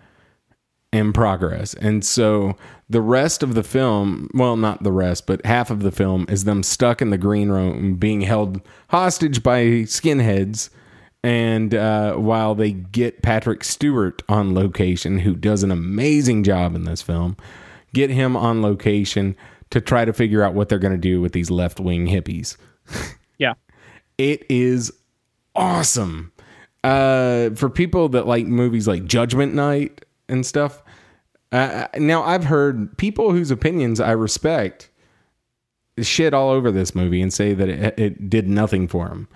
in 0.93 1.13
progress. 1.13 1.75
And 1.75 2.05
so 2.05 2.57
the 2.89 3.03
rest 3.03 3.43
of 3.43 3.55
the 3.55 3.63
film, 3.63 4.31
well, 4.33 4.57
not 4.57 4.83
the 4.83 4.93
rest, 4.93 5.27
but 5.27 5.45
half 5.45 5.71
of 5.71 5.81
the 5.81 5.91
film 5.91 6.27
is 6.29 6.45
them 6.45 6.63
stuck 6.63 7.03
in 7.03 7.11
the 7.11 7.19
green 7.19 7.51
room 7.51 7.97
being 7.97 8.23
held 8.23 8.63
hostage 8.89 9.43
by 9.43 9.63
skinheads. 9.85 10.71
And 11.29 11.75
uh, 11.75 12.15
while 12.15 12.55
they 12.55 12.73
get 12.73 13.21
Patrick 13.21 13.63
Stewart 13.63 14.23
on 14.31 14.55
location, 14.55 15.19
who 15.19 15.37
does 15.37 15.63
an 15.63 15.71
amazing 15.71 16.43
job 16.43 16.75
in 16.75 16.85
this 16.85 17.03
film, 17.03 17.37
get 17.93 18.09
him 18.09 18.35
on 18.35 18.63
location 18.63 19.37
to 19.69 19.83
try 19.83 20.07
to 20.07 20.15
figure 20.15 20.43
out 20.43 20.55
what 20.55 20.71
they're 20.71 20.79
going 20.79 20.95
to 20.95 20.97
do 20.97 21.21
with 21.21 21.33
these 21.33 21.51
left 21.51 21.81
wing 21.81 22.07
hippies. 22.07 22.57
yeah. 23.39 23.53
It 24.17 24.47
is 24.49 24.91
awesome. 25.55 26.33
Uh, 26.83 27.51
for 27.51 27.69
people 27.69 28.09
that 28.09 28.27
like 28.27 28.47
movies 28.47 28.89
like 28.89 29.05
Judgment 29.05 29.53
Night 29.53 30.07
and 30.31 30.47
stuff. 30.47 30.83
Uh, 31.53 31.89
now 31.99 32.23
I've 32.23 32.45
heard 32.45 32.97
people 32.97 33.33
whose 33.33 33.51
opinions 33.51 34.01
I 34.01 34.13
respect 34.13 34.89
shit 36.01 36.33
all 36.33 36.49
over 36.49 36.71
this 36.71 36.95
movie 36.95 37.21
and 37.21 37.31
say 37.31 37.53
that 37.53 37.69
it, 37.69 37.99
it 37.99 38.31
did 38.31 38.49
nothing 38.49 38.89
for 38.89 39.09
them. 39.09 39.29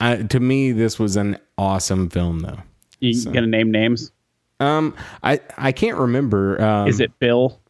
Uh, 0.00 0.16
to 0.16 0.40
me, 0.40 0.72
this 0.72 0.98
was 0.98 1.16
an 1.16 1.38
awesome 1.56 2.10
film, 2.10 2.40
though. 2.40 2.58
You 3.00 3.24
gonna 3.24 3.46
name 3.46 3.70
names? 3.70 4.12
Um, 4.60 4.94
I 5.22 5.40
I 5.56 5.72
can't 5.72 5.98
remember. 5.98 6.60
Um, 6.62 6.88
Is 6.88 7.00
it 7.00 7.18
Bill? 7.18 7.60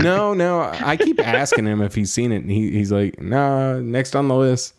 No, 0.00 0.34
no. 0.34 0.60
I 0.60 0.96
keep 0.96 1.18
asking 1.20 1.66
him 1.66 1.80
if 1.80 1.94
he's 1.94 2.12
seen 2.12 2.32
it, 2.32 2.42
and 2.42 2.50
he, 2.50 2.70
he's 2.70 2.92
like, 2.92 3.20
"Nah, 3.20 3.80
next 3.80 4.14
on 4.14 4.28
the 4.28 4.36
list." 4.36 4.74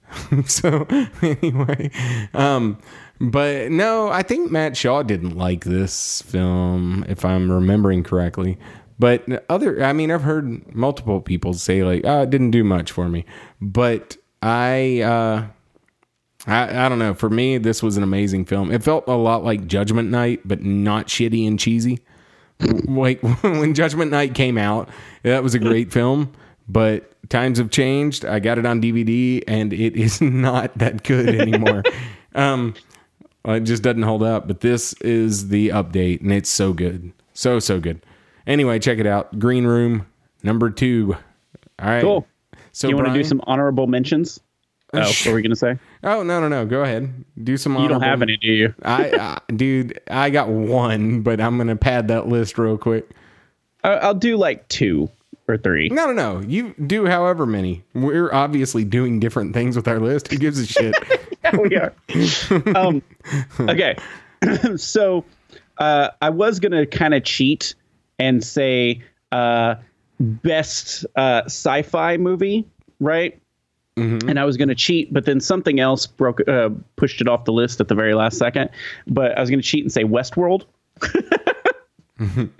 so 0.46 0.86
anyway, 1.22 1.90
um, 2.34 2.78
but 3.20 3.70
no, 3.70 4.08
I 4.08 4.22
think 4.22 4.50
Matt 4.50 4.76
Shaw 4.76 5.02
didn't 5.02 5.36
like 5.36 5.64
this 5.64 6.22
film, 6.22 7.04
if 7.08 7.24
I'm 7.24 7.50
remembering 7.50 8.02
correctly. 8.02 8.58
But 8.98 9.44
other, 9.48 9.82
I 9.82 9.92
mean, 9.92 10.10
I've 10.10 10.22
heard 10.22 10.74
multiple 10.74 11.20
people 11.20 11.54
say 11.54 11.82
like, 11.82 12.02
"Oh, 12.04 12.22
it 12.22 12.30
didn't 12.30 12.50
do 12.50 12.64
much 12.64 12.92
for 12.92 13.08
me," 13.08 13.24
but 13.60 14.16
I, 14.42 15.00
uh, 15.00 15.46
I, 16.46 16.86
I 16.86 16.88
don't 16.88 16.98
know. 16.98 17.14
For 17.14 17.30
me, 17.30 17.58
this 17.58 17.82
was 17.82 17.96
an 17.96 18.02
amazing 18.02 18.46
film. 18.46 18.72
It 18.72 18.82
felt 18.82 19.04
a 19.06 19.14
lot 19.14 19.44
like 19.44 19.66
Judgment 19.66 20.10
Night, 20.10 20.40
but 20.44 20.62
not 20.62 21.06
shitty 21.06 21.46
and 21.46 21.58
cheesy. 21.58 22.00
like 22.60 23.22
when 23.42 23.74
Judgment 23.74 24.10
Night 24.10 24.34
came 24.34 24.58
out, 24.58 24.88
that 25.22 25.42
was 25.42 25.54
a 25.54 25.58
great 25.58 25.92
film. 25.92 26.32
But 26.68 27.12
times 27.28 27.58
have 27.58 27.70
changed. 27.70 28.24
I 28.24 28.38
got 28.40 28.58
it 28.58 28.66
on 28.66 28.80
DVD, 28.80 29.42
and 29.46 29.72
it 29.72 29.96
is 29.96 30.20
not 30.20 30.76
that 30.78 31.02
good 31.04 31.28
anymore. 31.28 31.82
um, 32.34 32.74
it 33.44 33.60
just 33.60 33.82
doesn't 33.82 34.02
hold 34.02 34.22
up. 34.22 34.46
But 34.48 34.60
this 34.60 34.92
is 34.94 35.48
the 35.48 35.68
update, 35.68 36.20
and 36.22 36.32
it's 36.32 36.50
so 36.50 36.72
good, 36.72 37.12
so 37.34 37.58
so 37.58 37.80
good. 37.80 38.04
Anyway, 38.46 38.78
check 38.78 38.98
it 38.98 39.06
out. 39.06 39.38
Green 39.38 39.64
Room 39.64 40.06
number 40.42 40.70
two. 40.70 41.16
All 41.78 41.88
right. 41.88 42.02
Cool. 42.02 42.26
So 42.72 42.88
you 42.88 42.96
want 42.96 43.08
to 43.08 43.14
do 43.14 43.22
some 43.22 43.40
honorable 43.46 43.86
mentions? 43.86 44.40
Oh, 44.94 45.00
what 45.00 45.26
were 45.26 45.34
we 45.34 45.42
gonna 45.42 45.56
say? 45.56 45.78
Oh 46.04 46.22
no 46.22 46.40
no 46.40 46.48
no! 46.48 46.66
Go 46.66 46.82
ahead. 46.82 47.24
Do 47.42 47.56
some. 47.56 47.76
You 47.76 47.88
don't 47.88 48.02
have 48.02 48.22
any, 48.22 48.36
do 48.36 48.48
you? 48.48 48.74
I, 48.82 49.38
I 49.46 49.52
dude, 49.54 50.00
I 50.10 50.30
got 50.30 50.48
one, 50.48 51.22
but 51.22 51.40
I'm 51.40 51.56
gonna 51.58 51.76
pad 51.76 52.08
that 52.08 52.28
list 52.28 52.58
real 52.58 52.76
quick. 52.76 53.08
I'll 53.84 54.14
do 54.14 54.36
like 54.36 54.68
two 54.68 55.10
or 55.48 55.56
three. 55.58 55.88
No, 55.88 56.06
no, 56.06 56.12
no. 56.12 56.40
You 56.40 56.74
do 56.86 57.06
however 57.06 57.46
many. 57.46 57.84
We're 57.94 58.32
obviously 58.32 58.84
doing 58.84 59.20
different 59.20 59.54
things 59.54 59.76
with 59.76 59.88
our 59.88 59.98
list. 59.98 60.28
Who 60.28 60.38
gives 60.38 60.58
a 60.58 60.66
shit? 60.66 60.94
we 61.58 61.76
are. 61.76 61.92
um, 62.76 63.02
okay, 63.60 63.96
so 64.76 65.24
uh, 65.78 66.10
I 66.20 66.30
was 66.30 66.60
gonna 66.60 66.86
kind 66.86 67.14
of 67.14 67.24
cheat 67.24 67.74
and 68.18 68.42
say 68.42 69.02
uh, 69.32 69.76
best 70.20 71.04
uh, 71.16 71.42
sci-fi 71.46 72.16
movie, 72.16 72.66
right? 73.00 73.41
And 73.96 74.38
I 74.38 74.44
was 74.44 74.56
gonna 74.56 74.74
cheat, 74.74 75.12
but 75.12 75.26
then 75.26 75.40
something 75.40 75.78
else 75.78 76.06
broke, 76.06 76.46
uh, 76.48 76.70
pushed 76.96 77.20
it 77.20 77.28
off 77.28 77.44
the 77.44 77.52
list 77.52 77.80
at 77.80 77.88
the 77.88 77.94
very 77.94 78.14
last 78.14 78.38
second. 78.38 78.70
But 79.06 79.36
I 79.36 79.40
was 79.40 79.50
gonna 79.50 79.62
cheat 79.62 79.84
and 79.84 79.92
say 79.92 80.04
Westworld. 80.04 80.64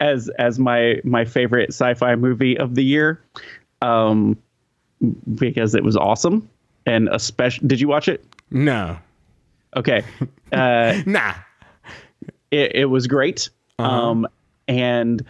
as 0.00 0.28
as 0.38 0.58
my 0.58 1.00
my 1.04 1.24
favorite 1.24 1.70
sci-fi 1.70 2.14
movie 2.16 2.58
of 2.58 2.74
the 2.74 2.84
year. 2.84 3.22
Um 3.82 4.36
because 5.34 5.74
it 5.74 5.82
was 5.82 5.96
awesome. 5.96 6.48
And 6.86 7.08
especially 7.10 7.68
did 7.68 7.80
you 7.80 7.88
watch 7.88 8.08
it? 8.08 8.24
No, 8.50 8.98
okay. 9.76 10.02
Uh 10.52 11.00
nah. 11.06 11.34
it, 12.50 12.74
it 12.74 12.84
was 12.86 13.06
great. 13.06 13.50
Um 13.78 14.26
and 14.66 15.24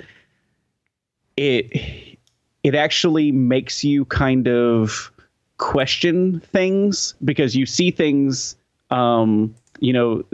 it 1.37 2.19
it 2.63 2.75
actually 2.75 3.31
makes 3.33 3.85
you 3.85 4.07
kind 4.07 4.49
of 4.49 5.13
question 5.61 6.41
things 6.41 7.15
because 7.23 7.55
you 7.55 7.67
see 7.67 7.91
things 7.91 8.57
um 8.91 9.55
you 9.79 9.93
know 9.93 10.25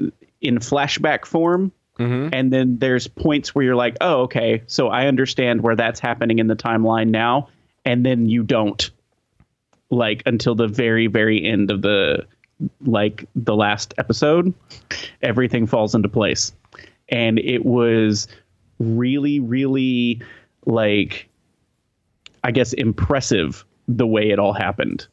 in 0.40 0.58
flashback 0.58 1.24
form 1.26 1.72
and 2.32 2.52
then 2.52 2.78
there's 2.78 3.08
points 3.08 3.54
where 3.54 3.64
you're 3.64 3.74
like 3.74 3.96
oh 4.00 4.22
okay 4.22 4.62
so 4.68 4.88
i 4.88 5.06
understand 5.06 5.62
where 5.62 5.74
that's 5.74 5.98
happening 5.98 6.38
in 6.38 6.46
the 6.46 6.54
timeline 6.54 7.08
now 7.08 7.48
and 7.84 8.06
then 8.06 8.28
you 8.28 8.44
don't 8.44 8.90
like 9.90 10.22
until 10.26 10.54
the 10.54 10.68
very 10.68 11.08
very 11.08 11.44
end 11.44 11.70
of 11.72 11.82
the 11.82 12.24
like 12.82 13.24
the 13.34 13.56
last 13.56 13.94
episode 13.98 14.54
everything 15.22 15.66
falls 15.66 15.94
into 15.94 16.08
place. 16.08 16.52
And 17.08 17.38
it 17.38 17.64
was 17.64 18.28
really 18.78 19.40
really 19.40 20.22
like 20.66 21.28
i 22.44 22.50
guess 22.50 22.72
impressive 22.74 23.64
the 23.88 24.06
way 24.06 24.30
it 24.30 24.38
all 24.38 24.52
happened 24.52 25.06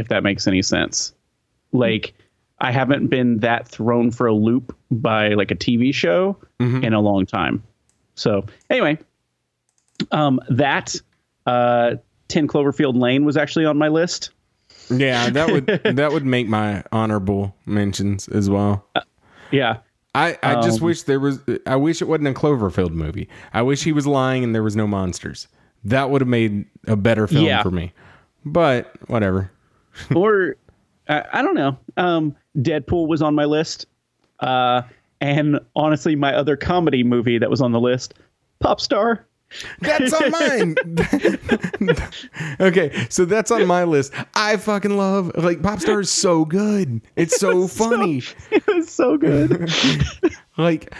if 0.00 0.08
that 0.08 0.22
makes 0.24 0.46
any 0.48 0.62
sense 0.62 1.12
like 1.72 2.12
i 2.60 2.72
haven't 2.72 3.06
been 3.08 3.38
that 3.38 3.68
thrown 3.68 4.10
for 4.10 4.26
a 4.26 4.34
loop 4.34 4.74
by 4.90 5.28
like 5.34 5.50
a 5.50 5.54
tv 5.54 5.94
show 5.94 6.36
in 6.58 6.92
a 6.92 7.00
long 7.00 7.24
time 7.24 7.62
so 8.14 8.44
anyway 8.70 8.98
um 10.10 10.40
that 10.48 10.96
uh 11.46 11.94
10 12.28 12.48
cloverfield 12.48 13.00
lane 13.00 13.24
was 13.24 13.36
actually 13.36 13.64
on 13.64 13.76
my 13.78 13.88
list 13.88 14.30
Yeah, 14.90 15.30
that 15.30 15.48
would 15.50 15.66
that 15.96 16.10
would 16.12 16.24
make 16.26 16.48
my 16.48 16.82
honorable 16.92 17.54
mentions 17.66 18.26
as 18.28 18.50
well. 18.50 18.84
yeah 19.52 19.78
I, 20.12 20.36
I 20.42 20.60
just 20.60 20.80
Um, 20.80 20.86
wish 20.86 21.02
there 21.04 21.20
was. 21.20 21.38
I 21.66 21.76
wish 21.76 22.02
it 22.02 22.08
wasn't 22.08 22.26
a 22.26 22.32
Cloverfield 22.32 22.90
movie. 22.90 23.28
I 23.54 23.62
wish 23.62 23.84
he 23.84 23.92
was 23.92 24.08
lying 24.08 24.42
and 24.42 24.52
there 24.52 24.64
was 24.64 24.74
no 24.74 24.88
monsters. 24.88 25.46
That 25.84 26.10
would 26.10 26.20
have 26.20 26.26
made 26.28 26.64
a 26.88 26.96
better 26.96 27.28
film 27.28 27.44
Yeah. 27.44 27.62
for 27.62 27.70
me. 27.70 27.92
But 28.44 28.90
whatever. 29.06 29.52
or 30.14 30.56
I, 31.08 31.24
I 31.32 31.42
don't 31.42 31.54
know. 31.54 31.78
Um, 31.96 32.36
Deadpool 32.56 33.08
was 33.08 33.22
on 33.22 33.34
my 33.34 33.44
list, 33.44 33.86
uh, 34.40 34.82
and 35.20 35.60
honestly, 35.76 36.16
my 36.16 36.34
other 36.34 36.56
comedy 36.56 37.02
movie 37.02 37.38
that 37.38 37.50
was 37.50 37.60
on 37.60 37.72
the 37.72 37.80
list, 37.80 38.14
Pop 38.60 38.80
Star. 38.80 39.26
That's 39.80 40.12
on 40.12 40.30
mine. 40.30 40.76
okay, 42.60 43.06
so 43.08 43.24
that's 43.24 43.50
on 43.50 43.66
my 43.66 43.84
list. 43.84 44.12
I 44.34 44.56
fucking 44.56 44.96
love 44.96 45.32
like 45.36 45.60
Popstar 45.60 46.00
is 46.00 46.10
so 46.10 46.44
good. 46.44 47.00
It's 47.16 47.36
so 47.36 47.66
funny. 47.66 48.22
it 48.50 48.66
was 48.68 48.88
so 48.88 49.16
good. 49.16 49.70
like 50.56 50.94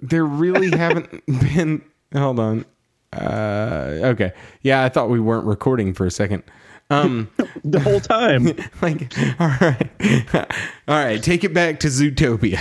there 0.00 0.24
really 0.24 0.76
haven't 0.76 1.24
been 1.26 1.82
hold 2.12 2.40
on. 2.40 2.64
Uh 3.12 4.00
okay. 4.02 4.32
Yeah, 4.62 4.82
I 4.82 4.88
thought 4.88 5.08
we 5.08 5.20
weren't 5.20 5.46
recording 5.46 5.94
for 5.94 6.04
a 6.04 6.10
second. 6.10 6.42
Um 6.90 7.28
the 7.64 7.80
whole 7.80 8.00
time. 8.00 8.44
like 8.82 9.12
all 9.40 9.48
right. 9.60 9.90
all 10.88 10.96
right, 11.04 11.22
take 11.22 11.42
it 11.44 11.52
back 11.52 11.80
to 11.80 11.88
Zootopia. 11.88 12.58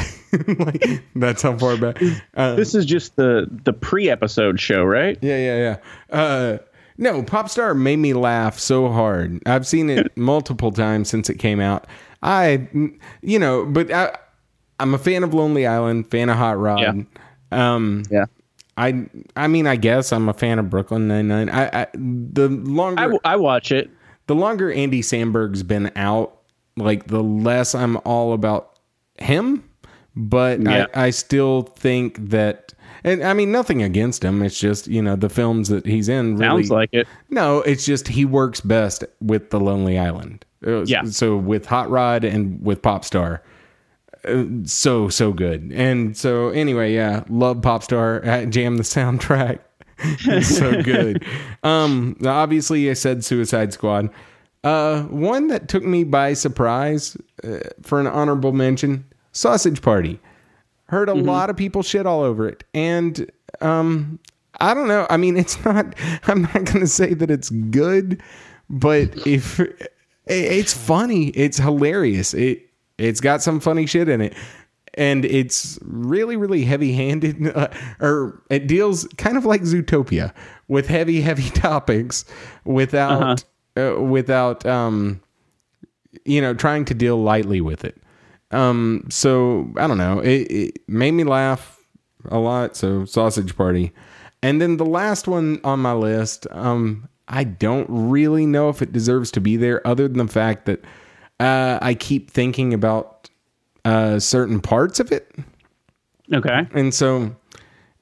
like 0.60 1.04
that's 1.16 1.42
how 1.42 1.58
far 1.58 1.78
back. 1.78 2.02
Uh, 2.36 2.56
this 2.56 2.74
is 2.76 2.86
just 2.86 3.16
the 3.16 3.48
the 3.64 3.74
pre-episode 3.74 4.60
show, 4.60 4.84
right? 4.84 5.18
Yeah, 5.22 5.38
yeah, 5.38 5.78
yeah. 6.12 6.18
Uh, 6.18 6.58
no, 6.98 7.22
Popstar 7.24 7.78
made 7.78 7.98
me 7.98 8.14
laugh 8.14 8.58
so 8.58 8.90
hard. 8.90 9.42
I've 9.46 9.68
seen 9.68 9.90
it 9.90 10.16
multiple 10.18 10.72
times 10.72 11.10
since 11.10 11.30
it 11.30 11.36
came 11.36 11.60
out. 11.60 11.86
I, 12.24 12.68
you 13.22 13.38
know, 13.38 13.66
but 13.66 13.92
I, 13.92 14.18
I'm 14.80 14.94
a 14.94 14.98
fan 14.98 15.24
of 15.24 15.34
Lonely 15.34 15.68
Island, 15.68 16.10
fan 16.10 16.30
of 16.30 16.38
Hot 16.38 16.58
Rod. 16.58 17.06
Um, 17.52 18.04
Yeah. 18.10 18.26
I, 18.78 19.08
I 19.36 19.48
mean, 19.48 19.68
I 19.68 19.76
guess 19.76 20.12
I'm 20.12 20.28
a 20.30 20.34
fan 20.34 20.58
of 20.60 20.70
Brooklyn 20.70 21.08
Nine 21.08 21.28
Nine. 21.28 21.50
I, 21.50 21.82
I, 21.84 21.88
the 21.94 22.50
longer, 22.50 23.00
I, 23.00 23.04
w- 23.04 23.20
I 23.24 23.36
watch 23.38 23.72
it. 23.72 23.90
The 24.28 24.36
longer 24.36 24.72
Andy 24.72 25.02
Samberg's 25.02 25.64
been 25.64 25.92
out, 25.96 26.38
like 26.78 27.08
the 27.08 27.22
less 27.24 27.76
I'm 27.76 27.98
all 28.06 28.34
about 28.34 28.80
him. 29.20 29.64
But 30.16 30.62
Yeah. 30.62 30.88
I, 30.96 31.08
I 31.08 31.10
still 31.10 31.64
think 31.64 32.30
that, 32.30 32.74
and 33.04 33.22
I 33.24 33.34
mean, 33.34 33.52
nothing 33.52 33.84
against 33.84 34.24
him. 34.24 34.42
It's 34.42 34.60
just 34.60 34.88
you 34.88 35.02
know 35.02 35.16
the 35.16 35.30
films 35.30 35.68
that 35.70 35.86
he's 35.86 36.08
in. 36.10 36.38
Really, 36.38 36.64
Sounds 36.64 36.72
like 36.72 36.90
it. 36.94 37.08
no, 37.30 37.62
it's 37.62 37.86
just 37.86 38.08
he 38.08 38.24
works 38.26 38.62
best 38.62 39.04
with 39.22 39.50
the 39.50 39.60
Lonely 39.60 39.98
Island. 40.00 40.46
Uh, 40.66 40.84
Yeah. 40.86 41.04
So 41.04 41.36
with 41.38 41.66
Hot 41.68 41.90
Rod 41.90 42.24
and 42.24 42.60
with 42.66 42.82
Popstar, 42.82 43.42
uh, 44.26 44.46
so 44.64 45.10
so 45.10 45.34
good. 45.34 45.72
And 45.76 46.16
so 46.18 46.50
anyway, 46.50 46.94
yeah, 46.96 47.24
love 47.30 47.58
Popstar. 47.58 48.26
Uh, 48.26 48.46
Jam 48.46 48.78
the 48.78 48.84
soundtrack. 48.84 49.60
It's 50.28 50.58
so 50.58 50.82
good. 50.82 51.26
um, 51.64 52.18
obviously, 52.26 52.90
I 52.90 52.94
said 52.94 53.24
Suicide 53.24 53.74
Squad. 53.74 54.10
Uh, 54.64 55.04
one 55.04 55.48
that 55.48 55.68
took 55.68 55.84
me 55.84 56.04
by 56.04 56.34
surprise 56.34 57.16
uh, 57.44 57.60
for 57.82 58.00
an 58.00 58.08
honorable 58.08 58.52
mention: 58.52 59.06
Sausage 59.32 59.82
Party. 59.82 60.20
Heard 60.88 61.10
a 61.10 61.14
lot 61.14 61.50
of 61.50 61.58
people 61.58 61.82
shit 61.82 62.06
all 62.06 62.22
over 62.22 62.48
it, 62.48 62.64
and 62.74 63.30
um, 63.62 64.20
I 64.60 64.74
don't 64.74 64.88
know. 64.88 65.08
I 65.10 65.18
mean, 65.18 65.38
it's 65.44 65.64
not. 65.64 65.96
I'm 66.28 66.44
not 66.44 66.54
going 66.54 66.80
to 66.80 66.88
say 66.88 67.14
that 67.14 67.32
it's 67.32 67.50
good, 67.50 68.22
but 68.70 69.26
if 69.28 69.62
it's 70.26 70.74
funny, 70.74 71.28
it's 71.30 71.58
hilarious. 71.58 72.34
It 72.34 72.70
it's 72.98 73.20
got 73.22 73.42
some 73.42 73.60
funny 73.60 73.86
shit 73.86 74.10
in 74.10 74.22
it, 74.22 74.34
and 74.96 75.26
it's 75.26 75.78
really 75.84 76.36
really 76.36 76.64
heavy 76.64 76.94
handed. 76.94 77.36
Uh, 77.56 77.68
or 78.02 78.42
it 78.50 78.68
deals 78.68 79.08
kind 79.18 79.38
of 79.38 79.46
like 79.46 79.62
Zootopia 79.62 80.34
with 80.68 80.88
heavy 80.88 81.22
heavy 81.22 81.50
topics 81.52 82.26
without 82.66 83.44
uh 83.78 83.96
without 84.00 84.66
um 84.66 85.22
you 86.26 86.42
know 86.42 86.54
trying 86.54 86.86
to 86.86 86.94
deal 86.94 87.22
lightly 87.22 87.62
with 87.62 87.86
it. 87.86 88.02
Um, 88.52 89.06
so 89.10 89.72
I 89.78 89.88
don't 89.88 89.98
know. 89.98 90.20
It, 90.20 90.52
it 90.52 90.82
made 90.88 91.12
me 91.12 91.24
laugh 91.24 91.80
a 92.30 92.40
lot. 92.40 92.76
So 92.76 93.06
Sausage 93.06 93.56
Party, 93.56 93.92
and 94.42 94.62
then 94.62 94.78
the 94.78 94.86
last 94.86 95.28
one 95.28 95.60
on 95.64 95.80
my 95.80 95.94
list. 95.94 96.48
Um, 96.52 97.08
I 97.28 97.44
don't 97.44 97.88
really 97.90 98.46
know 98.46 98.70
if 98.70 98.82
it 98.82 98.92
deserves 98.92 99.32
to 99.32 99.42
be 99.42 99.58
there, 99.58 99.86
other 99.88 100.08
than 100.08 100.26
the 100.26 100.32
fact 100.32 100.66
that 100.66 100.84
uh, 101.40 101.80
I 101.82 101.96
keep 101.96 102.30
thinking 102.30 102.74
about 102.74 103.30
uh, 103.86 104.20
certain 104.20 104.60
parts 104.60 105.00
of 105.00 105.12
it, 105.12 105.32
Okay. 106.34 106.68
and 106.74 106.94
so 106.94 107.36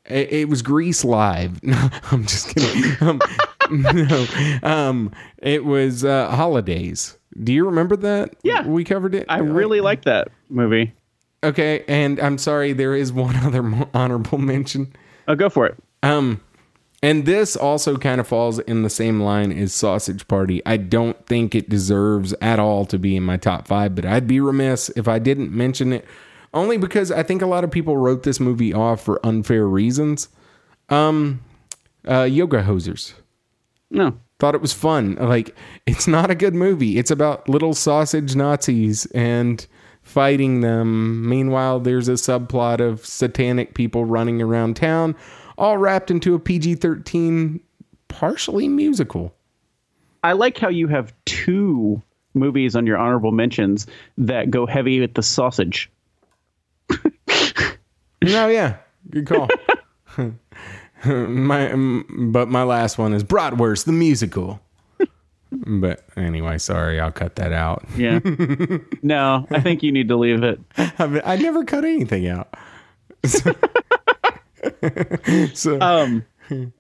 it, 0.05 0.31
it 0.33 0.49
was 0.49 0.61
Grease 0.61 1.03
live. 1.05 1.61
No, 1.63 1.89
I'm 2.11 2.25
just 2.25 2.55
kidding. 2.55 2.95
um, 3.07 3.21
no, 3.71 4.25
um, 4.63 5.11
it 5.37 5.63
was 5.65 6.03
uh, 6.03 6.29
holidays. 6.31 7.17
Do 7.43 7.53
you 7.53 7.65
remember 7.65 7.95
that? 7.97 8.35
Yeah. 8.43 8.65
we 8.67 8.83
covered 8.83 9.15
it. 9.15 9.25
I 9.29 9.39
really 9.39 9.81
like 9.81 10.03
that 10.03 10.27
movie. 10.49 10.93
okay. 11.43 11.83
And 11.87 12.19
I'm 12.19 12.37
sorry, 12.37 12.73
there 12.73 12.95
is 12.95 13.11
one 13.11 13.35
other 13.45 13.63
honorable 13.93 14.37
mention. 14.37 14.93
Oh, 15.27 15.35
go 15.35 15.49
for 15.49 15.65
it. 15.65 15.75
Um, 16.03 16.41
and 17.03 17.25
this 17.25 17.55
also 17.55 17.97
kind 17.97 18.19
of 18.19 18.27
falls 18.27 18.57
in 18.59 18.81
the 18.81 18.89
same 18.89 19.19
line 19.21 19.51
as 19.51 19.73
Sausage 19.73 20.27
Party. 20.27 20.61
I 20.65 20.77
don't 20.77 21.23
think 21.27 21.53
it 21.53 21.69
deserves 21.69 22.33
at 22.41 22.57
all 22.59 22.85
to 22.87 22.97
be 22.97 23.15
in 23.15 23.23
my 23.23 23.37
top 23.37 23.67
five, 23.67 23.93
but 23.93 24.05
I'd 24.05 24.25
be 24.25 24.39
remiss 24.39 24.89
if 24.95 25.07
I 25.07 25.19
didn't 25.19 25.51
mention 25.51 25.93
it, 25.93 26.05
only 26.53 26.77
because 26.77 27.11
I 27.11 27.21
think 27.21 27.41
a 27.41 27.45
lot 27.47 27.63
of 27.63 27.71
people 27.71 27.97
wrote 27.97 28.23
this 28.23 28.39
movie 28.39 28.73
off 28.73 29.01
for 29.01 29.19
unfair 29.25 29.67
reasons. 29.67 30.29
Um, 30.89 31.41
uh, 32.07 32.23
Yoga 32.23 32.63
Hosers 32.63 33.13
No. 33.91 34.17
thought 34.39 34.55
it 34.55 34.61
was 34.61 34.73
fun. 34.73 35.15
Like, 35.15 35.55
it's 35.85 36.07
not 36.07 36.31
a 36.31 36.35
good 36.35 36.55
movie. 36.55 36.97
It's 36.97 37.11
about 37.11 37.47
little 37.49 37.73
sausage 37.73 38.35
Nazis 38.35 39.05
and 39.07 39.65
fighting 40.03 40.61
them. 40.61 41.27
Meanwhile, 41.27 41.79
there's 41.81 42.07
a 42.09 42.13
subplot 42.13 42.79
of 42.79 43.05
satanic 43.05 43.73
people 43.73 44.05
running 44.05 44.41
around 44.41 44.75
town, 44.75 45.15
all 45.57 45.77
wrapped 45.77 46.11
into 46.11 46.35
a 46.35 46.39
PG 46.39 46.75
13, 46.75 47.59
partially 48.07 48.67
musical. 48.67 49.33
I 50.23 50.33
like 50.33 50.57
how 50.57 50.69
you 50.69 50.87
have 50.87 51.13
two 51.25 52.01
movies 52.33 52.75
on 52.75 52.87
your 52.87 52.97
honorable 52.97 53.31
mentions 53.31 53.87
that 54.17 54.49
go 54.49 54.65
heavy 54.65 54.99
with 54.99 55.13
the 55.13 55.23
sausage. 55.23 55.89
No, 56.89 56.97
oh, 58.25 58.47
yeah, 58.47 58.77
good 59.09 59.27
call. 59.27 59.49
my, 61.05 62.03
but 62.09 62.47
my 62.47 62.63
last 62.63 62.97
one 62.97 63.13
is 63.13 63.23
Bratwurst, 63.23 63.85
the 63.85 63.91
musical. 63.91 64.59
But 65.67 66.03
anyway, 66.17 66.57
sorry, 66.57 66.99
I'll 66.99 67.11
cut 67.11 67.35
that 67.35 67.53
out. 67.53 67.85
Yeah. 67.95 68.21
no, 69.03 69.45
I 69.51 69.61
think 69.61 69.83
you 69.83 69.91
need 69.91 70.07
to 70.07 70.15
leave 70.15 70.41
it. 70.41 70.59
I, 70.97 71.05
mean, 71.05 71.21
I 71.23 71.35
never 71.35 71.63
cut 71.63 71.85
anything 71.85 72.27
out. 72.27 72.51
So 75.53 75.81
Um 75.81 76.25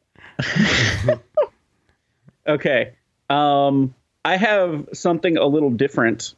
Okay. 2.47 2.93
Um 3.29 3.93
I 4.25 4.37
have 4.37 4.87
something 4.93 5.37
a 5.37 5.45
little 5.45 5.69
different. 5.69 6.33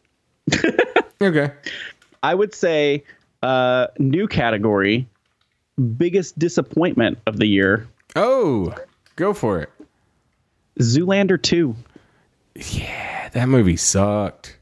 okay. 1.21 1.51
I 2.23 2.35
would 2.35 2.53
say 2.53 3.03
uh 3.43 3.87
new 3.99 4.27
category 4.27 5.07
biggest 5.97 6.37
disappointment 6.39 7.17
of 7.27 7.37
the 7.37 7.47
year. 7.47 7.87
Oh, 8.15 8.73
go 9.15 9.33
for 9.33 9.59
it. 9.61 9.69
Zoolander 10.79 11.41
2. 11.41 11.75
Yeah, 12.55 13.29
that 13.29 13.49
movie 13.49 13.77
sucked. 13.77 14.57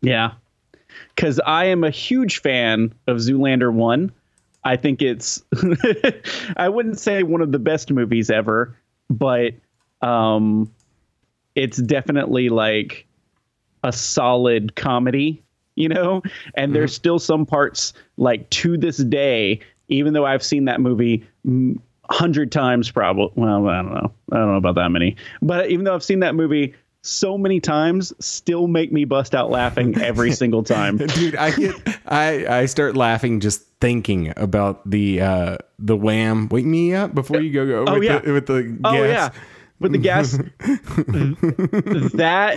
Yeah. 0.00 0.32
Cuz 1.16 1.40
I 1.40 1.66
am 1.66 1.84
a 1.84 1.90
huge 1.90 2.40
fan 2.40 2.94
of 3.06 3.18
Zoolander 3.18 3.72
1. 3.72 4.12
I 4.66 4.76
think 4.76 5.00
it's 5.00 5.42
I 6.56 6.68
wouldn't 6.68 6.98
say 6.98 7.22
one 7.22 7.40
of 7.40 7.52
the 7.52 7.58
best 7.60 7.92
movies 7.92 8.30
ever, 8.30 8.76
but 9.08 9.54
um 10.02 10.70
it's 11.54 11.78
definitely 11.78 12.48
like 12.48 13.06
a 13.84 13.92
solid 13.92 14.74
comedy, 14.74 15.42
you 15.76 15.88
know? 15.88 16.22
And 16.54 16.74
there's 16.74 16.92
still 16.94 17.20
some 17.20 17.46
parts 17.46 17.92
like 18.16 18.50
to 18.50 18.76
this 18.76 18.96
day 18.96 19.60
even 19.88 20.14
though 20.14 20.26
I've 20.26 20.42
seen 20.42 20.64
that 20.64 20.80
movie 20.80 21.24
mm, 21.46 21.78
100 22.06 22.50
times 22.50 22.90
probably 22.90 23.30
well, 23.36 23.68
I 23.68 23.82
don't 23.82 23.94
know. 23.94 24.12
I 24.32 24.36
don't 24.36 24.50
know 24.50 24.56
about 24.56 24.74
that 24.74 24.90
many. 24.90 25.14
But 25.42 25.70
even 25.70 25.84
though 25.84 25.94
I've 25.94 26.02
seen 26.02 26.20
that 26.20 26.34
movie 26.34 26.74
so 27.06 27.38
many 27.38 27.60
times 27.60 28.12
still 28.24 28.66
make 28.66 28.92
me 28.92 29.04
bust 29.04 29.34
out 29.34 29.50
laughing 29.50 30.00
every 30.00 30.32
single 30.42 30.62
time. 30.62 30.96
Dude, 30.98 31.36
I 31.36 31.50
get 31.50 31.74
I 32.06 32.46
I 32.60 32.66
start 32.66 32.96
laughing 32.96 33.40
just 33.40 33.62
thinking 33.80 34.32
about 34.36 34.88
the 34.88 35.20
uh 35.20 35.56
the 35.78 35.96
wham 35.96 36.48
wake 36.48 36.64
me 36.64 36.94
up 36.94 37.14
before 37.14 37.40
you 37.40 37.52
go 37.52 37.66
go 37.66 37.84
Oh, 37.90 37.94
with 37.94 38.04
yeah. 38.04 38.18
the 38.18 38.32
with 38.32 38.46
the 38.46 38.78
Oh 38.84 39.04
yeah, 39.04 39.30
with 39.80 39.92
the 39.92 39.98
gas. 39.98 40.32
that 42.14 42.56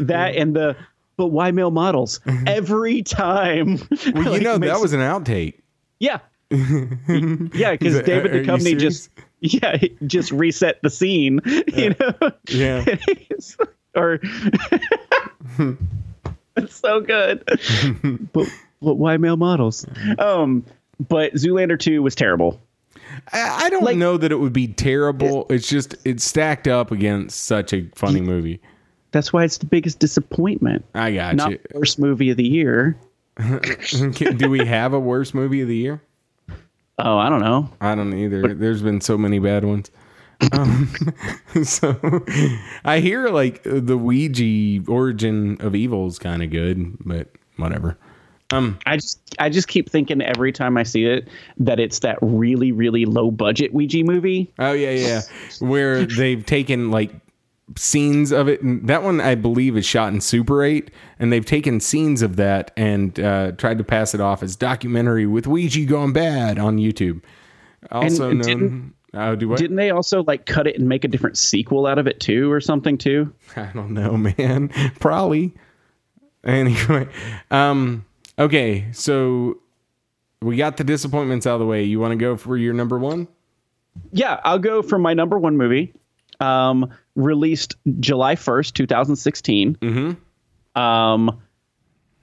that 0.00 0.34
and 0.36 0.54
the 0.56 0.76
but 1.16 1.26
why 1.28 1.50
male 1.50 1.70
models 1.72 2.20
every 2.46 3.02
time? 3.02 3.78
Well, 4.14 4.24
you 4.24 4.30
Like, 4.30 4.42
know 4.42 4.58
that 4.58 4.80
was 4.80 4.92
an 4.92 5.00
outtake. 5.00 5.54
yeah, 5.98 6.18
yeah, 6.50 7.72
because 7.72 8.00
David 8.02 8.34
you 8.34 8.42
Duchovny 8.42 8.78
just 8.78 9.10
yeah 9.40 9.76
just 10.06 10.32
reset 10.32 10.80
the 10.82 10.90
scene, 10.90 11.40
you 11.74 11.94
know. 12.00 12.32
Yeah. 12.48 12.84
or 13.94 14.20
it's 16.56 16.76
so 16.76 17.00
good. 17.00 17.44
but 18.32 18.48
but 18.80 18.94
why 18.94 19.16
male 19.16 19.36
models? 19.36 19.86
Um, 20.18 20.64
but 21.08 21.34
Zoolander 21.34 21.78
two 21.78 22.02
was 22.02 22.14
terrible. 22.14 22.60
I, 23.32 23.64
I 23.66 23.70
don't 23.70 23.84
Like- 23.84 23.96
know 23.96 24.16
that 24.16 24.30
it 24.32 24.36
would 24.36 24.52
be 24.52 24.68
terrible. 24.68 25.46
It's 25.50 25.68
just 25.68 25.94
it's 26.04 26.24
stacked 26.24 26.68
up 26.68 26.90
against 26.90 27.44
such 27.44 27.72
a 27.72 27.86
funny 27.94 28.20
movie. 28.20 28.60
That's 29.10 29.32
why 29.32 29.44
it's 29.44 29.56
the 29.58 29.66
biggest 29.66 29.98
disappointment. 30.00 30.84
I 30.94 31.14
got 31.14 31.34
Not 31.36 31.50
you. 31.52 31.58
worst 31.74 31.98
movie 31.98 32.28
of 32.30 32.36
the 32.36 32.46
year. 32.46 32.98
Do 33.38 34.50
we 34.50 34.66
have 34.66 34.92
a 34.92 35.00
worst 35.00 35.34
movie 35.34 35.62
of 35.62 35.68
the 35.68 35.76
year? 35.76 36.02
Oh, 36.98 37.16
I 37.16 37.28
don't 37.28 37.40
know. 37.40 37.70
I 37.80 37.94
don't 37.94 38.12
either. 38.12 38.54
There's 38.54 38.82
been 38.82 39.00
so 39.00 39.16
many 39.16 39.38
bad 39.38 39.64
ones. 39.64 39.90
Um, 40.52 40.92
so 41.64 42.24
I 42.84 43.00
hear 43.00 43.28
like 43.28 43.62
the 43.64 43.96
Ouija 43.96 44.90
origin 44.90 45.58
of 45.60 45.74
evil 45.74 46.06
is 46.06 46.18
kind 46.18 46.42
of 46.42 46.50
good, 46.50 46.96
but 47.04 47.28
whatever. 47.56 47.98
Um, 48.50 48.78
I 48.86 48.96
just 48.96 49.20
I 49.38 49.50
just 49.50 49.68
keep 49.68 49.90
thinking 49.90 50.22
every 50.22 50.52
time 50.52 50.78
I 50.78 50.82
see 50.82 51.04
it 51.04 51.28
that 51.58 51.78
it's 51.78 51.98
that 52.00 52.18
really 52.22 52.72
really 52.72 53.04
low 53.04 53.30
budget 53.30 53.74
Ouija 53.74 54.02
movie. 54.04 54.50
Oh 54.58 54.72
yeah, 54.72 54.90
yeah. 54.90 55.20
Where 55.60 56.06
they've 56.06 56.44
taken 56.44 56.90
like 56.90 57.12
scenes 57.76 58.32
of 58.32 58.48
it. 58.48 58.62
And 58.62 58.86
that 58.88 59.02
one 59.02 59.20
I 59.20 59.34
believe 59.34 59.76
is 59.76 59.84
shot 59.86 60.12
in 60.12 60.20
Super 60.20 60.62
8, 60.62 60.90
and 61.18 61.32
they've 61.32 61.44
taken 61.44 61.80
scenes 61.80 62.22
of 62.22 62.36
that 62.36 62.70
and 62.76 63.18
uh, 63.20 63.52
tried 63.52 63.78
to 63.78 63.84
pass 63.84 64.14
it 64.14 64.20
off 64.20 64.42
as 64.42 64.56
documentary 64.56 65.26
with 65.26 65.46
Ouija 65.46 65.84
gone 65.84 66.12
bad 66.12 66.58
on 66.58 66.78
YouTube. 66.78 67.22
Also 67.90 68.30
And 68.30 68.40
known. 68.40 68.46
didn't- 68.46 68.94
Oh, 69.14 69.34
do 69.34 69.48
what? 69.48 69.58
Didn't 69.58 69.76
they 69.76 69.90
also 69.90 70.22
like 70.24 70.44
cut 70.44 70.66
it 70.66 70.78
and 70.78 70.86
make 70.86 71.02
a 71.02 71.08
different 71.08 71.38
sequel 71.38 71.86
out 71.86 71.98
of 71.98 72.06
it 72.06 72.20
too 72.20 72.52
or 72.52 72.60
something 72.60 72.98
too? 72.98 73.32
I 73.56 73.70
don't 73.74 73.92
know, 73.92 74.18
man. 74.18 74.68
Probably. 75.00 75.54
Anyway, 76.44 77.08
um, 77.50 78.04
okay, 78.38 78.86
so 78.92 79.58
we 80.42 80.56
got 80.56 80.76
the 80.76 80.84
disappointments 80.84 81.46
out 81.46 81.54
of 81.54 81.60
the 81.60 81.66
way. 81.66 81.82
You 81.84 81.98
want 82.00 82.12
to 82.12 82.16
go 82.16 82.36
for 82.36 82.56
your 82.58 82.74
number 82.74 82.98
one? 82.98 83.28
Yeah, 84.12 84.40
I'll 84.44 84.58
go 84.58 84.82
for 84.82 84.98
my 84.98 85.14
number 85.14 85.38
one 85.38 85.56
movie. 85.56 85.94
Um, 86.40 86.90
released 87.18 87.76
July 88.00 88.36
first, 88.36 88.74
two 88.74 88.86
thousand 88.86 89.16
sixteen. 89.16 89.74
Mm-hmm. 89.76 90.80
Um, 90.80 91.42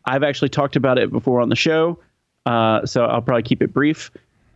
I've 0.05 0.23
actually 0.23 0.49
talked 0.49 0.75
about 0.75 0.97
it 0.97 1.11
before 1.11 1.41
on 1.41 1.49
the 1.49 1.55
show, 1.55 1.99
uh, 2.45 2.85
so 2.85 3.05
I'll 3.05 3.21
probably 3.21 3.43
keep 3.43 3.61
it 3.61 3.73
brief. 3.73 4.09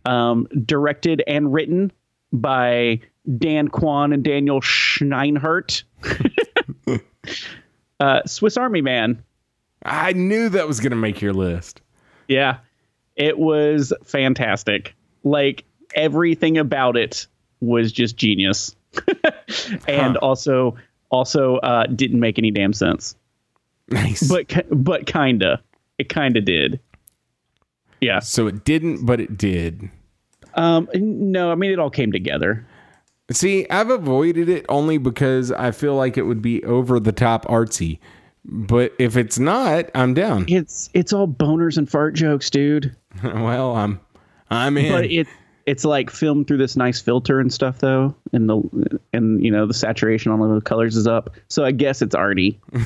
Um, 0.06 0.48
directed 0.64 1.22
and 1.26 1.52
written 1.52 1.92
by 2.32 3.00
Dan 3.38 3.68
Kwan 3.68 4.12
and 4.12 4.24
Daniel 4.24 4.60
Scheinert. 4.60 5.82
uh, 8.00 8.20
Swiss 8.26 8.56
Army 8.56 8.80
Man. 8.80 9.22
I 9.84 10.12
knew 10.12 10.48
that 10.48 10.66
was 10.66 10.80
going 10.80 10.90
to 10.90 10.96
make 10.96 11.20
your 11.20 11.32
list. 11.32 11.80
Yeah, 12.28 12.58
it 13.16 13.38
was 13.38 13.92
fantastic. 14.04 14.94
Like 15.24 15.64
everything 15.94 16.58
about 16.58 16.96
it 16.96 17.26
was 17.60 17.92
just 17.92 18.16
genius, 18.16 18.74
and 19.88 20.16
also 20.18 20.76
also 21.10 21.56
uh, 21.58 21.86
didn't 21.86 22.20
make 22.20 22.38
any 22.38 22.50
damn 22.50 22.72
sense. 22.72 23.14
Nice. 23.88 24.28
But 24.28 24.66
but 24.70 25.06
kinda, 25.06 25.62
it 25.98 26.08
kinda 26.08 26.40
did. 26.40 26.80
Yeah. 28.00 28.20
so 28.20 28.46
it 28.46 28.64
didn't, 28.64 29.04
but 29.04 29.20
it 29.20 29.36
did. 29.36 29.90
Um. 30.54 30.88
No, 30.94 31.52
I 31.52 31.54
mean 31.54 31.70
it 31.70 31.78
all 31.78 31.90
came 31.90 32.12
together. 32.12 32.66
See, 33.30 33.68
I've 33.70 33.90
avoided 33.90 34.48
it 34.48 34.66
only 34.68 34.98
because 34.98 35.52
I 35.52 35.70
feel 35.70 35.94
like 35.94 36.16
it 36.16 36.22
would 36.22 36.42
be 36.42 36.64
over 36.64 36.98
the 36.98 37.12
top 37.12 37.44
artsy. 37.46 37.98
But 38.44 38.92
if 38.98 39.16
it's 39.16 39.38
not, 39.38 39.90
I'm 39.94 40.14
down. 40.14 40.46
It's 40.48 40.90
it's 40.94 41.12
all 41.12 41.28
boners 41.28 41.76
and 41.76 41.88
fart 41.88 42.14
jokes, 42.14 42.50
dude. 42.50 42.96
well, 43.22 43.76
I'm 43.76 44.00
I'm 44.50 44.76
in. 44.76 44.92
But 44.92 45.04
it 45.04 45.28
it's 45.66 45.84
like 45.84 46.10
filmed 46.10 46.46
through 46.46 46.58
this 46.58 46.76
nice 46.76 47.00
filter 47.00 47.40
and 47.40 47.52
stuff 47.52 47.78
though, 47.78 48.14
and 48.32 48.48
the 48.48 49.00
and 49.12 49.44
you 49.44 49.50
know 49.50 49.66
the 49.66 49.74
saturation 49.74 50.32
on 50.32 50.54
the 50.54 50.60
colors 50.60 50.96
is 50.96 51.06
up. 51.06 51.30
So 51.48 51.64
I 51.64 51.72
guess 51.72 52.02
it's 52.02 52.14
arty. 52.14 52.58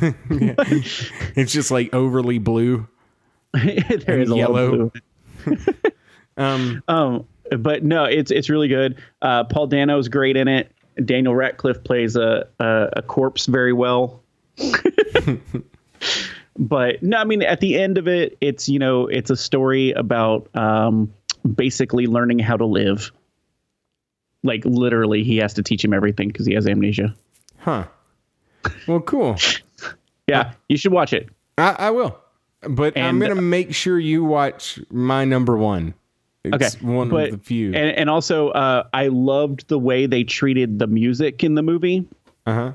It's 1.36 1.52
just 1.52 1.70
like 1.70 1.92
overly 1.94 2.38
blue. 2.38 2.86
there 3.52 4.20
is 4.20 4.30
a 4.30 4.36
yellow. 4.36 4.90
blue. 5.44 5.56
Um, 6.36 6.82
Um, 6.88 7.26
but 7.58 7.84
no, 7.84 8.04
it's 8.04 8.30
it's 8.30 8.48
really 8.50 8.68
good. 8.68 8.96
Uh, 9.22 9.44
Paul 9.44 9.66
Dano's 9.68 10.08
great 10.08 10.36
in 10.36 10.48
it. 10.48 10.70
Daniel 11.04 11.34
Radcliffe 11.34 11.82
plays 11.84 12.16
a 12.16 12.46
a, 12.58 12.88
a 12.96 13.02
corpse 13.02 13.46
very 13.46 13.72
well. 13.72 14.22
but 16.58 17.02
no, 17.02 17.16
I 17.18 17.24
mean 17.24 17.42
at 17.42 17.60
the 17.60 17.78
end 17.80 17.98
of 17.98 18.08
it, 18.08 18.36
it's 18.40 18.68
you 18.68 18.78
know 18.78 19.06
it's 19.06 19.30
a 19.30 19.36
story 19.36 19.92
about 19.92 20.48
um, 20.56 21.12
basically 21.54 22.06
learning 22.06 22.38
how 22.38 22.56
to 22.56 22.66
live. 22.66 23.10
Like 24.42 24.64
literally, 24.64 25.24
he 25.24 25.38
has 25.38 25.54
to 25.54 25.62
teach 25.62 25.84
him 25.84 25.92
everything 25.94 26.28
because 26.28 26.46
he 26.46 26.54
has 26.54 26.66
amnesia. 26.66 27.14
huh. 27.58 27.84
Well, 28.86 29.00
cool. 29.00 29.36
Yeah, 30.26 30.52
you 30.68 30.76
should 30.78 30.92
watch 30.92 31.12
it. 31.12 31.28
I, 31.58 31.76
I 31.78 31.90
will, 31.90 32.18
but 32.62 32.96
I'm 32.98 33.18
gonna 33.20 33.34
make 33.42 33.74
sure 33.74 33.98
you 33.98 34.24
watch 34.24 34.78
my 34.90 35.24
number 35.26 35.56
one. 35.56 35.94
It's 36.44 36.74
Okay, 36.76 36.86
one 36.86 37.08
but 37.10 37.28
of 37.30 37.38
the 37.38 37.44
few. 37.44 37.68
and 37.74 37.90
and 37.96 38.10
also 38.10 38.48
uh, 38.50 38.84
I 38.92 39.08
loved 39.08 39.68
the 39.68 39.78
way 39.78 40.06
they 40.06 40.24
treated 40.24 40.78
the 40.78 40.86
music 40.86 41.44
in 41.44 41.54
the 41.54 41.62
movie. 41.62 42.06
Uh 42.46 42.52
huh. 42.54 42.72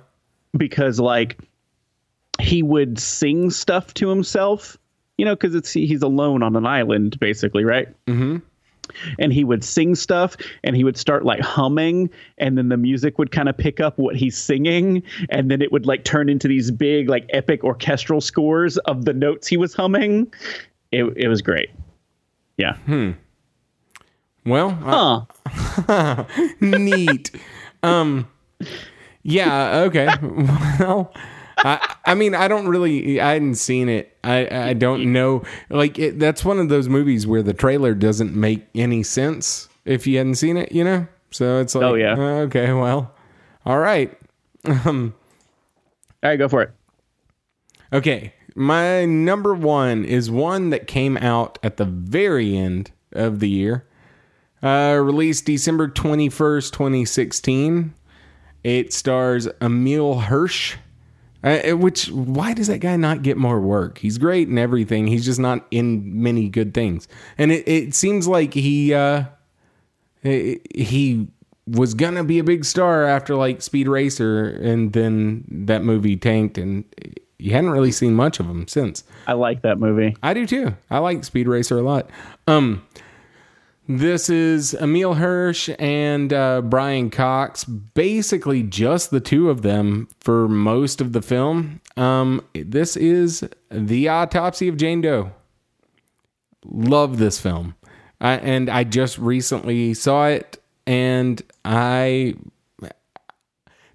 because 0.58 1.00
like 1.00 1.38
he 2.42 2.64
would 2.64 2.98
sing 3.00 3.50
stuff 3.52 3.94
to 3.96 4.10
himself, 4.10 4.78
you 5.18 5.26
know, 5.26 5.36
because 5.36 5.54
it's 5.56 5.72
he's 5.72 6.02
alone 6.02 6.42
on 6.44 6.56
an 6.56 6.66
island 6.66 7.20
basically, 7.20 7.64
right? 7.64 7.88
Mm-hmm. 8.08 8.38
And 9.18 9.34
he 9.34 9.44
would 9.44 9.64
sing 9.64 9.96
stuff, 9.96 10.38
and 10.64 10.76
he 10.76 10.84
would 10.84 10.98
start 10.98 11.26
like 11.26 11.42
humming, 11.42 12.10
and 12.38 12.58
then 12.58 12.70
the 12.70 12.78
music 12.78 13.18
would 13.18 13.32
kind 13.32 13.50
of 13.50 13.58
pick 13.58 13.80
up 13.80 13.98
what 13.98 14.16
he's 14.16 14.38
singing, 14.38 15.04
and 15.30 15.50
then 15.50 15.62
it 15.62 15.72
would 15.72 15.86
like 15.86 16.04
turn 16.04 16.30
into 16.30 16.48
these 16.48 16.72
big 16.72 17.10
like 17.10 17.26
epic 17.30 17.64
orchestral 17.64 18.22
scores 18.22 18.78
of 18.80 19.06
the 19.06 19.14
notes 19.14 19.48
he 19.48 19.58
was 19.58 19.74
humming. 19.74 20.32
It 20.92 21.06
it 21.16 21.28
was 21.28 21.42
great. 21.42 21.70
Yeah. 22.58 22.76
Hmm 22.76 23.12
well, 24.46 24.78
uh, 24.84 25.26
Huh. 25.48 26.26
neat. 26.60 27.32
Um, 27.84 28.28
yeah. 29.24 29.82
Okay. 29.82 30.08
Well, 30.80 31.14
I, 31.64 31.96
I 32.06 32.16
mean, 32.16 32.36
I 32.36 32.48
don't 32.48 32.68
really. 32.68 33.20
I 33.20 33.34
hadn't 33.34 33.56
seen 33.56 33.90
it. 33.90 34.18
I, 34.24 34.70
I 34.70 34.74
don't 34.74 35.12
know. 35.12 35.44
Like, 35.70 36.00
it, 36.00 36.20
that's 36.20 36.44
one 36.46 36.60
of 36.60 36.70
those 36.70 36.88
movies 36.90 37.28
where 37.28 37.44
the 37.44 37.54
trailer 37.54 37.94
doesn't 37.94 38.34
make 38.36 38.66
any 38.76 39.04
sense 39.04 39.68
if 39.86 40.08
you 40.08 40.18
hadn't 40.18 40.36
seen 40.36 40.58
it. 40.58 40.72
You 40.72 40.84
know. 40.84 41.08
So 41.32 41.60
it's 41.60 41.76
like, 41.76 41.84
Oh, 41.84 41.94
yeah. 41.96 42.14
uh, 42.14 42.42
okay. 42.48 42.72
Well, 42.74 43.14
all 43.66 43.80
right. 43.80 44.18
All 44.68 45.12
right, 46.24 46.38
go 46.38 46.50
for 46.50 46.62
it. 46.64 46.72
Okay, 47.94 48.34
my 48.56 49.06
number 49.06 49.54
one 49.54 50.04
is 50.06 50.30
one 50.30 50.70
that 50.72 50.86
came 50.88 51.18
out 51.18 51.58
at 51.64 51.78
the 51.78 51.86
very 51.86 52.56
end 52.58 52.92
of 53.14 53.40
the 53.40 53.50
year. 53.50 53.86
Uh, 54.62 55.00
released 55.02 55.46
December 55.46 55.88
21st, 55.88 56.72
2016. 56.74 57.94
It 58.64 58.92
stars 58.94 59.48
Emile 59.62 60.20
Hirsch. 60.20 60.76
Uh, 61.44 61.78
which, 61.78 62.10
why 62.12 62.54
does 62.54 62.68
that 62.68 62.80
guy 62.80 62.96
not 62.96 63.22
get 63.22 63.38
more 63.38 63.62
work? 63.62 64.00
He's 64.00 64.18
great 64.18 64.48
and 64.48 64.60
everything. 64.60 65.08
He's 65.08 65.24
just 65.24 65.40
not 65.40 65.66
in 65.72 66.22
many 66.22 66.50
good 66.50 66.74
things. 66.74 67.08
And 67.38 67.52
it, 67.52 67.68
it 67.68 67.96
seems 67.96 68.28
like 68.28 68.54
he, 68.54 68.94
uh, 68.94 69.24
he 70.22 71.28
was 71.66 71.94
gonna 71.94 72.24
be 72.24 72.40
a 72.40 72.44
big 72.44 72.66
star 72.66 73.06
after 73.06 73.36
like 73.36 73.62
Speed 73.62 73.88
Racer, 73.88 74.50
and 74.50 74.92
then 74.94 75.46
that 75.50 75.84
movie 75.84 76.18
tanked, 76.18 76.58
and 76.58 76.84
you 77.38 77.52
hadn't 77.52 77.70
really 77.70 77.92
seen 77.92 78.16
much 78.16 78.40
of 78.40 78.48
him 78.48 78.68
since. 78.68 79.04
I 79.28 79.34
like 79.34 79.62
that 79.62 79.80
movie. 79.80 80.16
I 80.24 80.34
do 80.34 80.46
too. 80.46 80.76
I 80.90 81.00
like 81.00 81.24
Speed 81.24 81.48
Racer 81.48 81.78
a 81.78 81.82
lot. 81.82 82.10
Um, 82.48 82.86
this 83.90 84.30
is 84.30 84.76
Emile 84.76 85.16
Hirsch 85.16 85.68
and 85.80 86.32
uh, 86.32 86.62
Brian 86.62 87.10
Cox, 87.10 87.64
basically 87.64 88.62
just 88.62 89.10
the 89.10 89.20
two 89.20 89.50
of 89.50 89.64
them 89.64 90.08
for 90.20 90.48
most 90.48 91.02
of 91.02 91.12
the 91.12 91.24
film. 91.24 91.82
Um, 91.98 92.46
this 92.54 92.96
is 92.96 93.44
the 93.72 94.08
autopsy 94.08 94.68
of 94.68 94.78
Jane 94.78 95.02
Doe. 95.02 95.32
Love 96.66 97.18
this 97.18 97.42
film, 97.42 97.74
I, 98.22 98.34
and 98.34 98.70
I 98.70 98.84
just 98.84 99.18
recently 99.18 99.96
saw 99.96 100.28
it, 100.28 100.62
and 100.86 101.42
I 101.66 102.36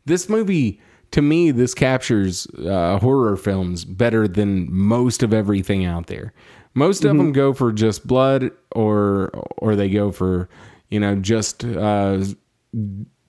this 0.06 0.28
movie 0.28 0.80
to 1.12 1.22
me 1.22 1.52
this 1.52 1.72
captures 1.72 2.48
uh, 2.58 2.98
horror 2.98 3.36
films 3.36 3.84
better 3.84 4.26
than 4.26 4.66
most 4.72 5.22
of 5.22 5.32
everything 5.32 5.84
out 5.84 6.08
there 6.08 6.32
most 6.74 7.04
of 7.04 7.16
them 7.16 7.32
go 7.32 7.52
for 7.52 7.72
just 7.72 8.06
blood 8.06 8.50
or 8.72 9.30
or 9.58 9.76
they 9.76 9.88
go 9.88 10.10
for 10.10 10.48
you 10.90 11.00
know 11.00 11.14
just 11.16 11.64
uh, 11.64 12.22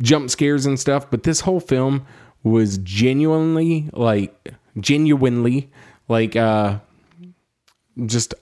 jump 0.02 0.30
scares 0.30 0.66
and 0.66 0.80
stuff. 0.80 1.10
But 1.10 1.24
this 1.24 1.42
whole 1.42 1.60
film 1.60 2.06
was 2.44 2.78
genuinely 2.80 3.90
like 3.94 4.54
genuinely 4.80 5.72
like 6.08 6.36
uh 6.36 6.80
just 8.06 8.34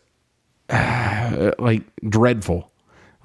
uh, 0.70 1.52
like 1.60 1.84
dreadful. 2.08 2.72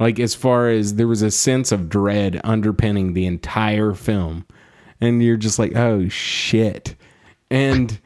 Like 0.00 0.20
as 0.20 0.34
far 0.34 0.68
as 0.68 0.94
there 0.94 1.08
was 1.08 1.22
a 1.22 1.30
sense 1.30 1.72
of 1.72 1.88
dread 1.88 2.40
underpinning 2.44 3.14
the 3.14 3.26
entire 3.26 3.94
film. 3.94 4.46
And 5.00 5.22
you're 5.22 5.36
just 5.36 5.58
like 5.58 5.76
oh 5.76 6.08
shit. 6.08 6.96
And 7.50 8.00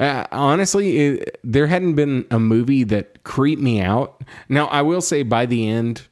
uh, 0.00 0.26
honestly 0.32 0.98
it, 0.98 1.40
there 1.44 1.66
hadn't 1.66 1.94
been 1.94 2.26
a 2.30 2.38
movie 2.38 2.84
that 2.84 3.22
creeped 3.24 3.62
me 3.62 3.80
out. 3.80 4.22
Now 4.48 4.66
i 4.66 4.82
will 4.82 5.00
say 5.00 5.22
by 5.22 5.46
the 5.46 5.68
end 5.68 6.02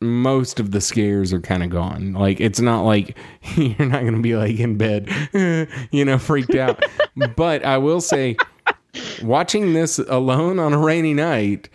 most 0.00 0.60
of 0.60 0.70
the 0.72 0.80
scares 0.80 1.32
are 1.32 1.40
kind 1.40 1.62
of 1.62 1.70
gone. 1.70 2.12
Like 2.12 2.40
it's 2.40 2.60
not 2.60 2.82
like 2.82 3.16
you're 3.56 3.88
not 3.88 4.04
gonna 4.04 4.20
be 4.20 4.36
like 4.36 4.58
in 4.58 4.76
bed 4.76 5.08
you 5.90 6.04
know 6.04 6.18
freaked 6.18 6.54
out. 6.54 6.84
But 7.36 7.64
i 7.64 7.78
will 7.78 8.00
say 8.00 8.36
watching 9.22 9.72
this 9.72 9.98
alone 10.00 10.58
on 10.58 10.72
a 10.72 10.78
rainy 10.78 11.14
night 11.14 11.68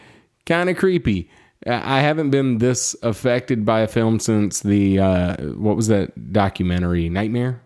kind 0.45 0.69
of 0.69 0.75
creepy 0.75 1.29
i 1.65 2.01
haven't 2.01 2.29
been 2.29 2.57
this 2.57 2.95
affected 3.03 3.65
by 3.65 3.81
a 3.81 3.87
film 3.87 4.19
since 4.19 4.61
the 4.61 4.99
uh 4.99 5.35
what 5.53 5.75
was 5.75 5.87
that 5.87 6.31
documentary 6.33 7.09
nightmare? 7.09 7.61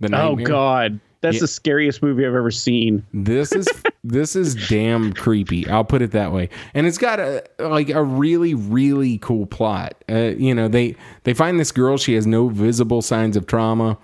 The 0.00 0.10
Oh 0.12 0.36
God, 0.36 1.00
that's 1.24 1.36
Yeah. 1.36 1.40
the 1.40 1.48
scariest 1.48 2.02
movie 2.02 2.24
I've 2.26 2.34
ever 2.34 2.50
seen. 2.50 3.04
this 3.12 3.50
is 3.52 3.66
this 4.04 4.36
is 4.36 4.54
damn 4.68 5.12
creepy. 5.12 5.68
I'll 5.68 5.84
put 5.84 6.02
it 6.02 6.12
that 6.12 6.32
way. 6.32 6.48
And 6.74 6.86
it's 6.86 6.98
got 6.98 7.18
a 7.18 7.42
like 7.58 7.88
a 7.90 8.02
really 8.04 8.54
really 8.54 9.18
cool 9.18 9.46
plot. 9.46 9.94
Uh, 10.08 10.32
you 10.38 10.54
know, 10.54 10.68
they 10.68 10.94
they 11.24 11.34
find 11.34 11.58
this 11.58 11.72
girl. 11.72 11.96
She 11.98 12.14
has 12.14 12.26
no 12.26 12.48
visible 12.48 13.02
signs 13.02 13.36
of 13.36 13.46
trauma. 13.46 13.98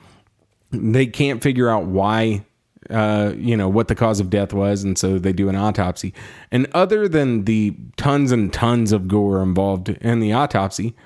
They 0.73 1.07
can't 1.07 1.43
figure 1.43 1.69
out 1.69 1.87
why. 1.87 2.45
Uh, 2.89 3.35
you 3.37 3.57
know 3.57 3.69
what 3.69 3.87
the 3.89 3.95
cause 3.95 4.19
of 4.21 4.31
death 4.31 4.53
was, 4.53 4.83
and 4.83 4.99
so 4.99 5.17
they 5.19 5.33
do 5.33 5.49
an 5.49 5.55
autopsy. 5.55 6.13
And 6.51 6.67
other 6.73 7.07
than 7.09 7.45
the 7.45 7.77
tons 7.97 8.33
and 8.33 8.53
tons 8.53 8.91
of 8.91 9.07
gore 9.07 9.43
involved 9.43 9.91
in 9.91 10.19
the 10.19 10.33
autopsy, 10.33 10.97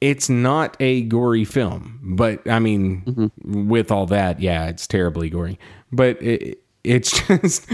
it's 0.00 0.28
not 0.28 0.76
a 0.80 1.02
gory 1.02 1.44
film, 1.44 1.98
but 2.02 2.48
I 2.48 2.58
mean, 2.58 3.30
with 3.44 3.90
all 3.90 4.06
that, 4.06 4.40
yeah, 4.40 4.68
it's 4.68 4.86
terribly 4.86 5.28
gory. 5.28 5.58
But 5.90 6.22
it, 6.22 6.62
it's 6.84 7.10
just, 7.26 7.66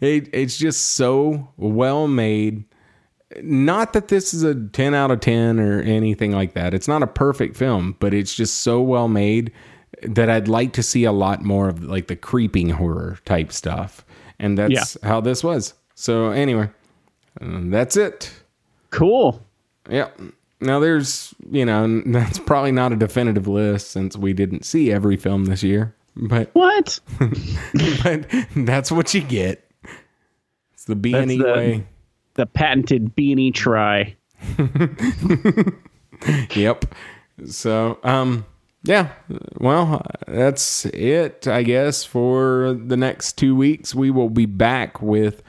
it, 0.00 0.28
it's 0.32 0.56
just 0.56 0.92
so 0.92 1.48
well 1.56 2.08
made. 2.08 2.64
Not 3.42 3.94
that 3.94 4.08
this 4.08 4.34
is 4.34 4.42
a 4.42 4.54
ten 4.54 4.94
out 4.94 5.10
of 5.10 5.20
ten 5.20 5.58
or 5.58 5.80
anything 5.80 6.32
like 6.32 6.54
that. 6.54 6.74
It's 6.74 6.88
not 6.88 7.02
a 7.02 7.06
perfect 7.06 7.56
film, 7.56 7.96
but 7.98 8.14
it's 8.14 8.34
just 8.34 8.58
so 8.58 8.80
well 8.80 9.08
made 9.08 9.52
that 10.02 10.28
I'd 10.28 10.48
like 10.48 10.72
to 10.74 10.82
see 10.82 11.04
a 11.04 11.12
lot 11.12 11.42
more 11.42 11.68
of 11.68 11.82
like 11.82 12.08
the 12.08 12.16
creeping 12.16 12.68
horror 12.70 13.18
type 13.24 13.52
stuff, 13.52 14.04
and 14.38 14.58
that's 14.58 14.98
how 15.02 15.20
this 15.20 15.42
was. 15.42 15.74
So 15.94 16.30
anyway, 16.30 16.70
um, 17.40 17.70
that's 17.70 17.96
it. 17.96 18.32
Cool. 18.90 19.42
Yeah. 19.88 20.08
Now 20.62 20.78
there's, 20.80 21.34
you 21.50 21.64
know, 21.66 22.00
that's 22.06 22.38
probably 22.38 22.72
not 22.72 22.92
a 22.92 22.96
definitive 22.96 23.46
list 23.46 23.90
since 23.90 24.16
we 24.16 24.32
didn't 24.32 24.64
see 24.64 24.90
every 24.92 25.16
film 25.16 25.44
this 25.46 25.62
year, 25.62 25.94
but 26.16 26.50
What? 26.54 26.98
but 28.02 28.26
that's 28.56 28.90
what 28.90 29.12
you 29.14 29.20
get. 29.22 29.68
It's 30.74 30.84
the 30.84 30.96
B 30.96 31.14
and 31.14 31.30
E 31.30 31.38
the- 31.38 31.44
way. 31.44 31.86
The 32.34 32.46
patented 32.46 33.14
beanie 33.14 33.52
try. 33.52 34.16
Yep. 36.54 36.94
So, 37.46 37.98
um, 38.04 38.46
yeah. 38.84 39.10
Well, 39.58 40.02
that's 40.26 40.84
it, 40.86 41.48
I 41.48 41.62
guess. 41.64 42.04
For 42.04 42.78
the 42.80 42.96
next 42.96 43.32
two 43.38 43.56
weeks, 43.56 43.94
we 43.94 44.10
will 44.10 44.30
be 44.30 44.46
back 44.46 45.02
with 45.02 45.42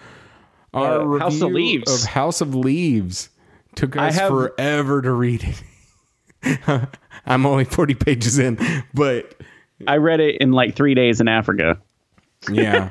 our 0.73 1.17
Uh, 1.17 1.19
House 1.19 1.41
of 1.41 1.51
Leaves. 1.51 2.03
Of 2.03 2.09
House 2.09 2.41
of 2.41 2.55
Leaves. 2.55 3.29
Took 3.75 3.95
us 3.97 4.15
have- 4.15 4.29
forever 4.29 5.01
to 5.01 5.11
read 5.11 5.43
it. 5.43 6.87
I'm 7.25 7.45
only 7.45 7.63
40 7.65 7.93
pages 7.95 8.37
in, 8.37 8.57
but 8.93 9.33
I 9.87 9.97
read 9.97 10.19
it 10.19 10.41
in 10.41 10.51
like 10.51 10.75
three 10.75 10.93
days 10.93 11.21
in 11.21 11.27
Africa. 11.27 11.79
yeah, 12.51 12.89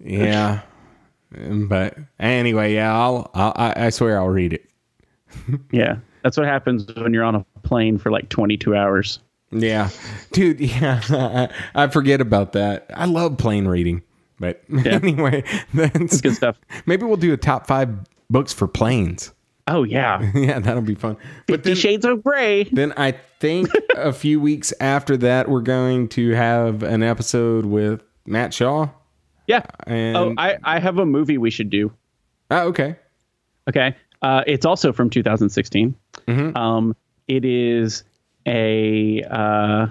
yeah. 0.00 0.60
Um, 1.36 1.68
but 1.68 1.96
anyway, 2.18 2.74
yeah, 2.74 2.94
I'll, 2.94 3.30
I'll 3.34 3.52
I 3.56 3.86
I 3.86 3.90
swear 3.90 4.18
I'll 4.18 4.28
read 4.28 4.52
it. 4.54 4.64
Yeah, 5.72 5.96
that's 6.22 6.36
what 6.36 6.46
happens 6.46 6.86
when 6.96 7.12
you're 7.12 7.24
on 7.24 7.34
a 7.34 7.44
plane 7.64 7.98
for 7.98 8.10
like 8.12 8.28
22 8.28 8.74
hours. 8.76 9.18
Yeah, 9.50 9.90
dude. 10.32 10.60
Yeah, 10.60 11.48
I 11.74 11.88
forget 11.88 12.20
about 12.20 12.52
that. 12.52 12.86
I 12.94 13.04
love 13.06 13.36
plane 13.36 13.66
reading, 13.66 14.02
but 14.38 14.62
anyway, 14.86 15.42
that's 15.74 16.20
Good 16.20 16.34
stuff. 16.36 16.58
Maybe 16.86 17.04
we'll 17.04 17.16
do 17.16 17.32
a 17.32 17.36
top 17.36 17.66
five 17.66 17.90
books 18.30 18.52
for 18.52 18.66
planes. 18.68 19.32
Oh 19.66 19.82
yeah, 19.82 20.30
Yeah, 20.34 20.58
that'll 20.58 20.82
be 20.82 20.94
fun. 20.94 21.16
But 21.46 21.56
Fifty 21.64 21.70
then, 21.70 21.76
Shades 21.76 22.04
of 22.04 22.22
Grey. 22.22 22.64
then 22.64 22.92
I 22.96 23.12
think 23.40 23.68
a 23.96 24.12
few 24.12 24.40
weeks 24.40 24.72
after 24.80 25.16
that, 25.18 25.48
we're 25.48 25.62
going 25.62 26.08
to 26.10 26.30
have 26.32 26.82
an 26.82 27.02
episode 27.02 27.64
with 27.64 28.02
Matt 28.26 28.52
Shaw. 28.52 28.88
Yeah. 29.46 29.62
And 29.86 30.16
Oh, 30.16 30.34
I 30.38 30.58
I 30.62 30.78
have 30.80 30.98
a 30.98 31.06
movie 31.06 31.38
we 31.38 31.50
should 31.50 31.70
do. 31.70 31.92
oh, 32.50 32.68
okay. 32.68 32.96
Okay. 33.68 33.94
Uh, 34.22 34.42
it's 34.46 34.64
also 34.66 34.92
from 34.92 35.08
2016. 35.10 35.94
Um, 36.28 36.94
it 37.28 37.44
is 37.44 38.04
a, 38.46 39.22
uh, 39.22 39.86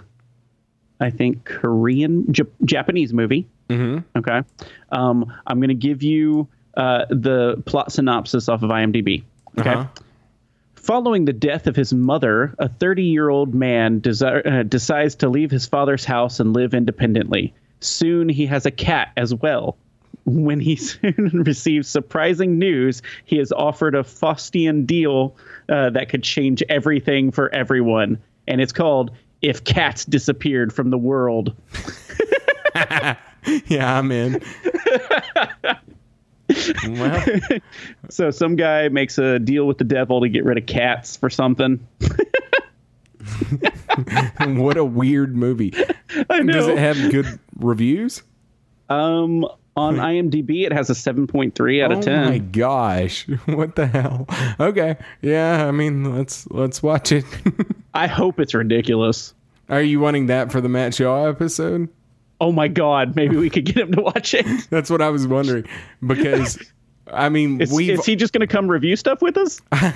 I 0.99 1.09
think, 1.11 1.45
Korean, 1.45 2.32
J- 2.32 2.43
Japanese 2.65 3.13
movie. 3.13 3.47
Mm-hmm. 3.69 4.17
Okay. 4.19 4.41
Um, 4.91 5.32
I'm 5.45 5.59
going 5.59 5.69
to 5.69 5.76
give 5.76 6.01
you 6.03 6.47
uh, 6.76 7.05
the 7.09 7.61
plot 7.67 7.91
synopsis 7.91 8.49
off 8.49 8.63
of 8.63 8.69
IMDb. 8.71 9.24
Okay. 9.59 9.69
Uh-huh. 9.69 9.87
Following 10.75 11.25
the 11.25 11.33
death 11.33 11.67
of 11.67 11.75
his 11.75 11.93
mother, 11.93 12.53
a 12.59 12.67
30 12.67 13.03
year 13.03 13.29
old 13.29 13.53
man 13.53 14.01
desi- 14.01 14.45
uh, 14.45 14.63
decides 14.63 15.15
to 15.15 15.29
leave 15.29 15.49
his 15.49 15.65
father's 15.65 16.03
house 16.03 16.39
and 16.39 16.53
live 16.53 16.73
independently. 16.73 17.53
Soon 17.79 18.27
he 18.27 18.45
has 18.47 18.65
a 18.65 18.71
cat 18.71 19.11
as 19.15 19.33
well. 19.33 19.77
When 20.25 20.59
he 20.59 20.75
soon 20.77 21.43
receives 21.45 21.87
surprising 21.87 22.59
news, 22.59 23.01
he 23.25 23.39
is 23.39 23.51
offered 23.53 23.95
a 23.95 24.03
Faustian 24.03 24.85
deal 24.85 25.35
uh, 25.69 25.89
that 25.91 26.09
could 26.09 26.23
change 26.23 26.61
everything 26.67 27.31
for 27.31 27.53
everyone. 27.55 28.21
And 28.47 28.59
it's 28.59 28.73
called 28.73 29.11
If 29.41 29.63
Cats 29.63 30.03
Disappeared 30.03 30.73
from 30.73 30.89
the 30.89 30.97
World. 30.97 31.55
Yeah, 33.67 33.97
I'm 33.97 34.11
in. 34.11 34.41
well, 36.87 37.25
So 38.09 38.31
some 38.31 38.55
guy 38.55 38.89
makes 38.89 39.17
a 39.17 39.39
deal 39.39 39.65
with 39.65 39.77
the 39.77 39.83
devil 39.83 40.21
to 40.21 40.29
get 40.29 40.43
rid 40.45 40.57
of 40.57 40.65
cats 40.65 41.17
for 41.17 41.29
something. 41.29 41.85
what 44.45 44.77
a 44.77 44.85
weird 44.85 45.35
movie. 45.35 45.73
I 46.29 46.39
know. 46.41 46.53
Does 46.53 46.67
it 46.67 46.77
have 46.77 47.11
good 47.11 47.39
reviews? 47.57 48.23
um, 48.89 49.45
on 49.75 49.95
IMDb, 49.95 50.65
it 50.65 50.73
has 50.73 50.89
a 50.89 50.93
7.3 50.93 51.83
out 51.83 51.91
of 51.91 51.97
oh 51.99 52.01
10. 52.01 52.25
my 52.29 52.37
gosh! 52.37 53.27
What 53.45 53.75
the 53.75 53.87
hell? 53.87 54.27
Okay, 54.59 54.97
yeah. 55.21 55.65
I 55.67 55.71
mean, 55.71 56.15
let's 56.15 56.47
let's 56.51 56.83
watch 56.83 57.11
it. 57.11 57.25
I 57.93 58.05
hope 58.07 58.39
it's 58.39 58.53
ridiculous. 58.53 59.33
Are 59.69 59.81
you 59.81 59.99
wanting 59.99 60.27
that 60.27 60.51
for 60.51 60.61
the 60.61 60.69
Matt 60.69 60.93
Shaw 60.93 61.25
episode? 61.25 61.89
Oh 62.43 62.51
my 62.51 62.67
god, 62.67 63.15
maybe 63.15 63.37
we 63.37 63.49
could 63.49 63.63
get 63.63 63.77
him 63.77 63.93
to 63.93 64.01
watch 64.01 64.33
it. 64.33 64.45
That's 64.69 64.89
what 64.89 65.01
I 65.01 65.09
was 65.09 65.25
wondering 65.25 65.65
because. 66.05 66.59
I 67.07 67.29
mean, 67.29 67.61
Is, 67.61 67.77
is 67.77 68.05
he 68.05 68.15
just 68.15 68.33
going 68.33 68.41
to 68.41 68.47
come 68.47 68.67
review 68.67 68.95
stuff 68.95 69.21
with 69.21 69.37
us? 69.37 69.61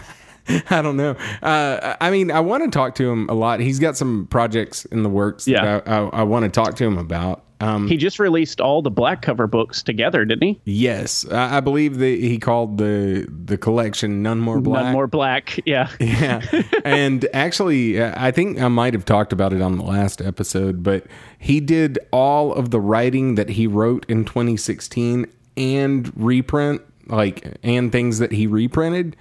I 0.69 0.81
don't 0.81 0.97
know. 0.97 1.15
Uh, 1.41 1.95
I 2.01 2.09
mean, 2.11 2.31
I 2.31 2.39
want 2.39 2.63
to 2.63 2.69
talk 2.69 2.95
to 2.95 3.09
him 3.09 3.29
a 3.29 3.33
lot. 3.33 3.59
He's 3.59 3.79
got 3.79 3.97
some 3.97 4.27
projects 4.27 4.85
in 4.85 5.03
the 5.03 5.09
works 5.09 5.47
Yeah. 5.47 5.63
that 5.63 5.87
I, 5.89 5.97
I, 5.97 6.05
I 6.19 6.23
want 6.23 6.43
to 6.45 6.49
talk 6.49 6.75
to 6.77 6.85
him 6.85 6.97
about. 6.97 7.43
Um, 7.59 7.87
He 7.87 7.97
just 7.97 8.19
released 8.19 8.61
all 8.61 8.83
the 8.83 8.91
black 8.91 9.23
cover 9.23 9.47
books 9.47 9.81
together, 9.81 10.23
didn't 10.25 10.43
he? 10.47 10.61
yes, 10.65 11.25
I, 11.31 11.57
I 11.57 11.59
believe 11.59 11.97
that 11.97 12.19
he 12.19 12.37
called 12.37 12.77
the 12.77 13.27
the 13.45 13.57
collection 13.57 14.21
"None 14.21 14.39
More 14.39 14.61
Black." 14.61 14.83
None 14.83 14.93
more 14.93 15.07
black. 15.07 15.59
Yeah. 15.65 15.89
yeah, 15.99 16.41
and 16.85 17.27
actually, 17.33 17.99
uh, 17.99 18.13
I 18.15 18.29
think 18.29 18.61
I 18.61 18.67
might 18.67 18.93
have 18.93 19.05
talked 19.05 19.33
about 19.33 19.53
it 19.53 19.61
on 19.63 19.79
the 19.79 19.83
last 19.83 20.21
episode, 20.21 20.83
but 20.83 21.07
he 21.39 21.59
did 21.59 21.97
all 22.11 22.53
of 22.53 22.69
the 22.69 22.79
writing 22.79 23.33
that 23.35 23.49
he 23.49 23.65
wrote 23.65 24.05
in 24.07 24.23
2016 24.23 25.25
and 25.57 26.11
reprint, 26.15 26.83
like 27.07 27.57
and 27.63 27.91
things 27.91 28.19
that 28.19 28.31
he 28.31 28.45
reprinted, 28.45 29.15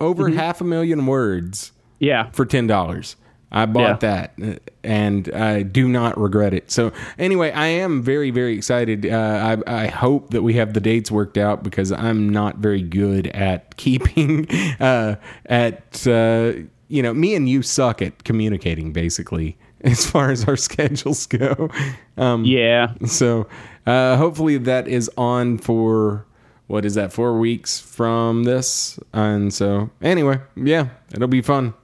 over 0.00 0.28
half 0.30 0.60
a 0.60 0.64
million 0.64 1.06
words. 1.06 1.72
Yeah. 1.98 2.30
for 2.32 2.44
ten 2.44 2.66
dollars. 2.66 3.16
I 3.54 3.66
bought 3.66 4.02
Yeah. 4.02 4.30
that, 4.32 4.32
uh, 4.42 4.54
and 4.82 5.30
I 5.34 5.62
do 5.62 5.86
not 5.86 6.18
regret 6.18 6.54
it. 6.54 6.70
So 6.70 6.90
anyway, 7.18 7.50
I 7.52 7.66
am 7.66 8.02
very 8.02 8.30
very 8.30 8.56
excited. 8.56 9.04
Uh, 9.06 9.58
I, 9.68 9.84
I 9.84 9.86
hope 9.88 10.30
that 10.30 10.42
we 10.42 10.54
have 10.54 10.72
the 10.72 10.80
dates 10.80 11.10
worked 11.10 11.36
out 11.36 11.62
because 11.62 11.92
I'm 11.92 12.30
not 12.30 12.56
very 12.58 12.80
good 12.82 13.26
at 13.28 13.76
keeping 13.76 14.48
uh, 14.80 15.16
at 15.46 16.06
uh, 16.06 16.52
you 16.88 17.02
know 17.02 17.12
me 17.12 17.34
and 17.34 17.46
you 17.48 17.60
suck 17.62 18.00
at 18.02 18.24
communicating 18.24 18.92
basically 18.92 19.56
as 19.82 20.10
far 20.10 20.30
as 20.30 20.44
our 20.48 20.56
schedules 20.68 21.26
go. 21.26 21.68
Um, 22.16 22.44
Yeah. 22.46 22.94
so 23.06 23.46
uh, 23.86 24.16
hopefully 24.16 24.56
that 24.58 24.88
is 24.88 25.10
on 25.18 25.58
for 25.58 26.24
what 26.72 26.86
is 26.86 26.94
that 26.94 27.12
four 27.12 27.38
weeks 27.38 27.78
from 27.78 28.44
this, 28.44 28.98
and 29.12 29.52
so 29.52 29.90
anyway, 30.00 30.40
yeah, 30.56 30.88
it'll 31.12 31.28
be 31.28 31.42
fun. 31.42 31.74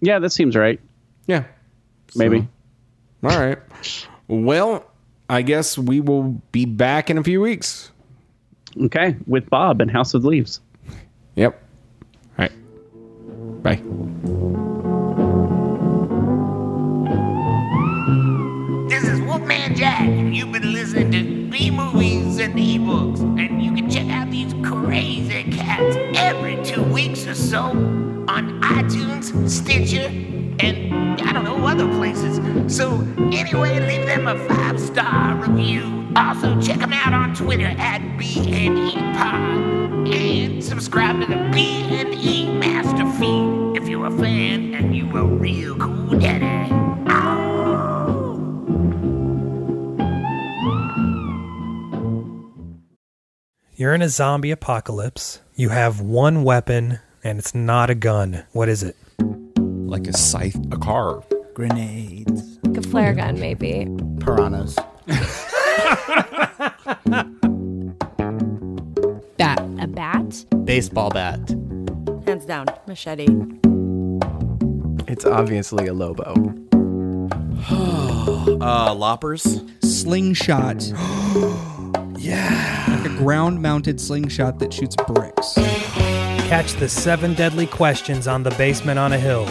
Yeah, 0.00 0.20
that 0.20 0.30
seems 0.30 0.54
right. 0.54 0.78
Yeah. 1.26 1.42
Maybe. 2.14 2.48
So, 3.22 3.28
all 3.28 3.40
right. 3.40 3.58
Well, 4.28 4.88
I 5.28 5.42
guess 5.42 5.76
we 5.76 6.00
will 6.00 6.40
be 6.52 6.66
back 6.66 7.10
in 7.10 7.18
a 7.18 7.24
few 7.24 7.40
weeks. 7.40 7.90
Okay. 8.80 9.16
With 9.26 9.50
Bob 9.50 9.80
and 9.80 9.90
House 9.90 10.14
of 10.14 10.24
Leaves. 10.24 10.60
Yep. 11.34 11.60
All 12.38 12.44
right. 12.44 12.52
Bye. 13.64 13.82
This 18.88 19.02
is 19.02 19.20
Wolfman 19.22 19.74
Jack, 19.74 20.02
and 20.02 20.36
you've 20.36 20.52
been 20.52 20.72
listening 20.72 21.10
to 21.10 21.50
B 21.50 21.72
movies 21.72 22.38
and 22.38 22.54
ebooks. 22.54 23.11
Crazy 24.92 25.44
cats 25.44 25.96
every 26.16 26.62
two 26.62 26.82
weeks 26.82 27.26
or 27.26 27.34
so 27.34 27.62
on 28.28 28.60
iTunes, 28.60 29.48
Stitcher, 29.48 30.08
and 30.60 31.18
I 31.22 31.32
don't 31.32 31.44
know 31.44 31.66
other 31.66 31.88
places. 31.96 32.36
So 32.76 33.00
anyway, 33.32 33.80
leave 33.80 34.06
them 34.06 34.26
a 34.26 34.36
five 34.46 34.78
star 34.78 35.36
review. 35.36 36.12
Also 36.14 36.60
check 36.60 36.78
them 36.78 36.92
out 36.92 37.14
on 37.14 37.34
Twitter 37.34 37.74
at 37.78 38.00
B 38.18 38.36
and 38.52 38.78
E 38.78 38.92
Pod, 39.16 40.08
and 40.08 40.62
subscribe 40.62 41.22
to 41.22 41.26
the 41.26 41.36
BNE 41.36 42.58
Master 42.58 43.10
Feed 43.18 43.82
if 43.82 43.88
you're 43.88 44.04
a 44.04 44.10
fan 44.10 44.74
and 44.74 44.94
you 44.94 45.06
a 45.16 45.24
real 45.24 45.74
cool 45.78 46.18
daddy. 46.18 46.81
You're 53.82 53.94
in 53.94 54.02
a 54.02 54.08
zombie 54.08 54.52
apocalypse. 54.52 55.40
You 55.56 55.70
have 55.70 56.00
one 56.00 56.44
weapon, 56.44 57.00
and 57.24 57.40
it's 57.40 57.52
not 57.52 57.90
a 57.90 57.96
gun. 57.96 58.44
What 58.52 58.68
is 58.68 58.84
it? 58.84 58.94
like 59.18 60.06
a 60.06 60.12
scythe, 60.12 60.56
a 60.70 60.78
car. 60.78 61.24
Grenades. 61.52 62.60
Like 62.62 62.76
a 62.76 62.82
flare 62.82 63.12
gun, 63.12 63.40
maybe. 63.40 63.88
Piranhas. 64.20 64.76
Bat. 69.36 69.58
A 69.80 69.86
bat? 69.88 70.44
Baseball 70.64 71.10
bat. 71.10 71.40
Hands 72.24 72.46
down. 72.46 72.66
Machete. 72.86 73.26
It's 75.08 75.24
obviously 75.24 75.88
a 75.88 75.92
Lobo. 75.92 76.54
Uh, 78.62 78.94
loppers. 78.94 79.60
Slingshot. 79.82 80.92
yeah. 82.22 82.84
Like 82.88 83.10
a 83.10 83.16
ground 83.16 83.60
mounted 83.60 84.00
slingshot 84.00 84.58
that 84.60 84.72
shoots 84.72 84.96
bricks. 85.08 85.54
Catch 86.48 86.74
the 86.74 86.88
seven 86.88 87.34
deadly 87.34 87.66
questions 87.66 88.28
on 88.28 88.42
The 88.42 88.50
Basement 88.52 88.98
on 88.98 89.12
a 89.12 89.18
Hill. 89.18 89.46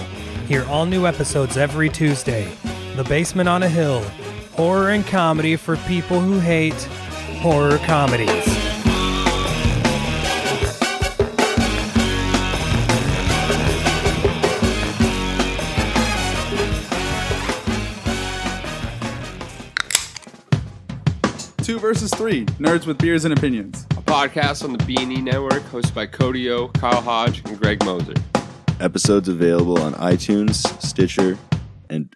Hear 0.47 0.65
all 0.65 0.85
new 0.85 1.05
episodes 1.05 1.57
every 1.57 1.89
Tuesday. 1.89 2.51
The 2.95 3.03
Basement 3.03 3.49
on 3.49 3.63
a 3.63 3.69
Hill. 3.69 4.01
Horror 4.53 4.89
and 4.89 5.05
comedy 5.05 5.55
for 5.55 5.77
people 5.77 6.19
who 6.19 6.39
hate 6.39 6.81
horror 7.41 7.77
comedies. 7.79 8.60
Versus 21.91 22.11
three. 22.11 22.45
Nerds 22.57 22.87
with 22.87 22.97
beers 22.99 23.25
and 23.25 23.37
opinions. 23.37 23.85
a 23.91 24.01
podcast 24.03 24.63
on 24.63 24.71
the 24.71 24.81
B&E 24.85 25.19
Network 25.19 25.61
hosted 25.63 25.93
by 25.93 26.05
Cody 26.05 26.49
O, 26.49 26.69
Kyle 26.69 27.01
Hodge, 27.01 27.41
and 27.43 27.59
Greg 27.59 27.83
Moser. 27.83 28.13
Episodes 28.79 29.27
available 29.27 29.77
on 29.77 29.93
iTunes, 29.95 30.55
Stitcher, 30.81 31.37
and 31.89 32.15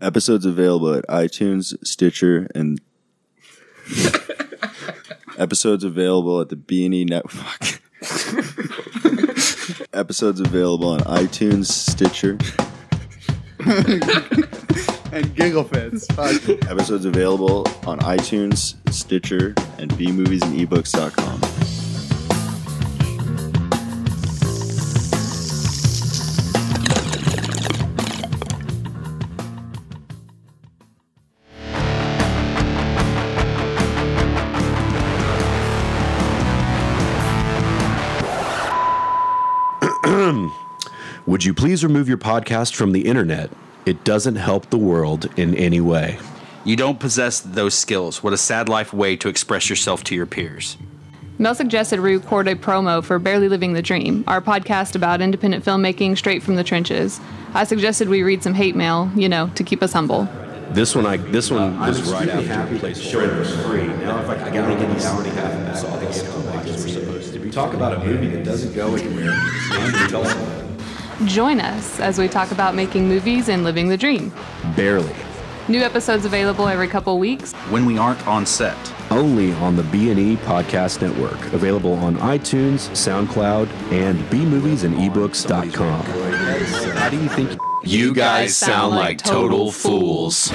episodes 0.00 0.46
available 0.46 0.94
at 0.94 1.04
iTunes, 1.08 1.74
Stitcher, 1.84 2.46
and 2.54 2.80
episodes 5.36 5.82
available 5.82 6.40
at 6.40 6.48
the 6.48 6.54
B 6.54 6.84
and 6.84 6.94
E 6.94 7.04
Network. 7.04 7.80
episodes 9.92 10.38
available 10.38 10.90
on 10.90 11.00
iTunes, 11.00 11.66
Stitcher. 11.66 12.38
and 15.12 15.34
giggle 15.34 15.64
fits. 15.64 16.06
Fuck. 16.08 16.48
Episodes 16.68 17.04
available 17.04 17.66
on 17.86 17.98
iTunes, 18.00 18.76
Stitcher, 18.92 19.54
and 19.78 19.90
bmoviesandebooks.com. 19.92 21.40
Would 41.26 41.44
you 41.44 41.52
please 41.52 41.84
remove 41.84 42.08
your 42.08 42.18
podcast 42.18 42.74
from 42.74 42.92
the 42.92 43.06
internet? 43.06 43.50
It 43.88 44.04
doesn't 44.04 44.36
help 44.36 44.68
the 44.68 44.76
world 44.76 45.30
in 45.38 45.54
any 45.54 45.80
way. 45.80 46.18
You 46.62 46.76
don't 46.76 47.00
possess 47.00 47.40
those 47.40 47.72
skills. 47.72 48.22
What 48.22 48.34
a 48.34 48.36
sad 48.36 48.68
life 48.68 48.92
way 48.92 49.16
to 49.16 49.30
express 49.30 49.70
yourself 49.70 50.04
to 50.04 50.14
your 50.14 50.26
peers. 50.26 50.76
Mel 51.38 51.54
suggested 51.54 52.00
we 52.00 52.12
record 52.12 52.48
a 52.48 52.54
promo 52.54 53.02
for 53.02 53.18
Barely 53.18 53.48
Living 53.48 53.72
the 53.72 53.80
Dream, 53.80 54.24
our 54.26 54.42
podcast 54.42 54.94
about 54.94 55.22
independent 55.22 55.64
filmmaking 55.64 56.18
straight 56.18 56.42
from 56.42 56.56
the 56.56 56.64
trenches. 56.64 57.18
I 57.54 57.64
suggested 57.64 58.10
we 58.10 58.22
read 58.22 58.42
some 58.42 58.52
hate 58.52 58.76
mail, 58.76 59.10
you 59.16 59.26
know, 59.26 59.48
to 59.54 59.64
keep 59.64 59.82
us 59.82 59.94
humble. 59.94 60.28
This 60.72 60.94
one, 60.94 61.06
I 61.06 61.16
this 61.16 61.50
one 61.50 61.80
was 61.80 62.12
right 62.12 62.28
after 62.28 62.78
place 62.78 63.00
show 63.00 63.20
it 63.20 63.38
was 63.38 63.56
free. 63.64 63.86
Now 63.86 64.20
if 64.20 64.28
I 64.28 64.50
got 64.52 64.68
to 64.68 64.74
get 64.74 64.92
these 64.92 65.06
hour 65.06 65.22
and 65.22 65.28
a 65.28 65.30
half 65.30 65.82
back, 65.82 65.90
all 65.90 65.98
the 65.98 66.04
we're 66.04 66.76
supposed 66.76 67.32
to 67.32 67.38
be. 67.38 67.50
Talk 67.50 67.72
about 67.72 67.94
a 67.94 68.04
movie 68.04 68.28
that 68.36 68.44
doesn't 68.44 68.74
go 68.74 68.96
anywhere. 68.96 70.64
and 71.20 71.28
tell 71.28 71.28
us- 71.28 71.32
Join 71.34 71.60
us 71.60 72.00
as 72.00 72.18
we 72.18 72.28
talk 72.28 72.50
about 72.50 72.74
making 72.74 73.08
movies 73.08 73.48
and 73.48 73.64
living 73.64 73.88
the 73.88 73.96
dream. 73.96 74.32
Barely. 74.76 75.14
New 75.68 75.80
episodes 75.82 76.24
available 76.24 76.66
every 76.66 76.88
couple 76.88 77.18
weeks. 77.18 77.52
When 77.70 77.84
we 77.84 77.98
aren't 77.98 78.26
on 78.26 78.46
set. 78.46 78.76
Only 79.10 79.52
on 79.54 79.76
the 79.76 79.82
B&E 79.84 80.36
Podcast 80.38 81.02
Network. 81.02 81.52
Available 81.52 81.92
on 81.94 82.16
iTunes, 82.18 82.88
SoundCloud, 82.90 83.68
and 83.92 84.18
bmoviesandebooks.com. 84.30 86.02
How 86.96 87.08
do 87.10 87.20
you 87.20 87.28
think 87.28 87.58
You 87.84 88.14
guys 88.14 88.56
sound 88.56 88.94
like 88.96 89.18
total 89.18 89.70
fools. 89.70 90.50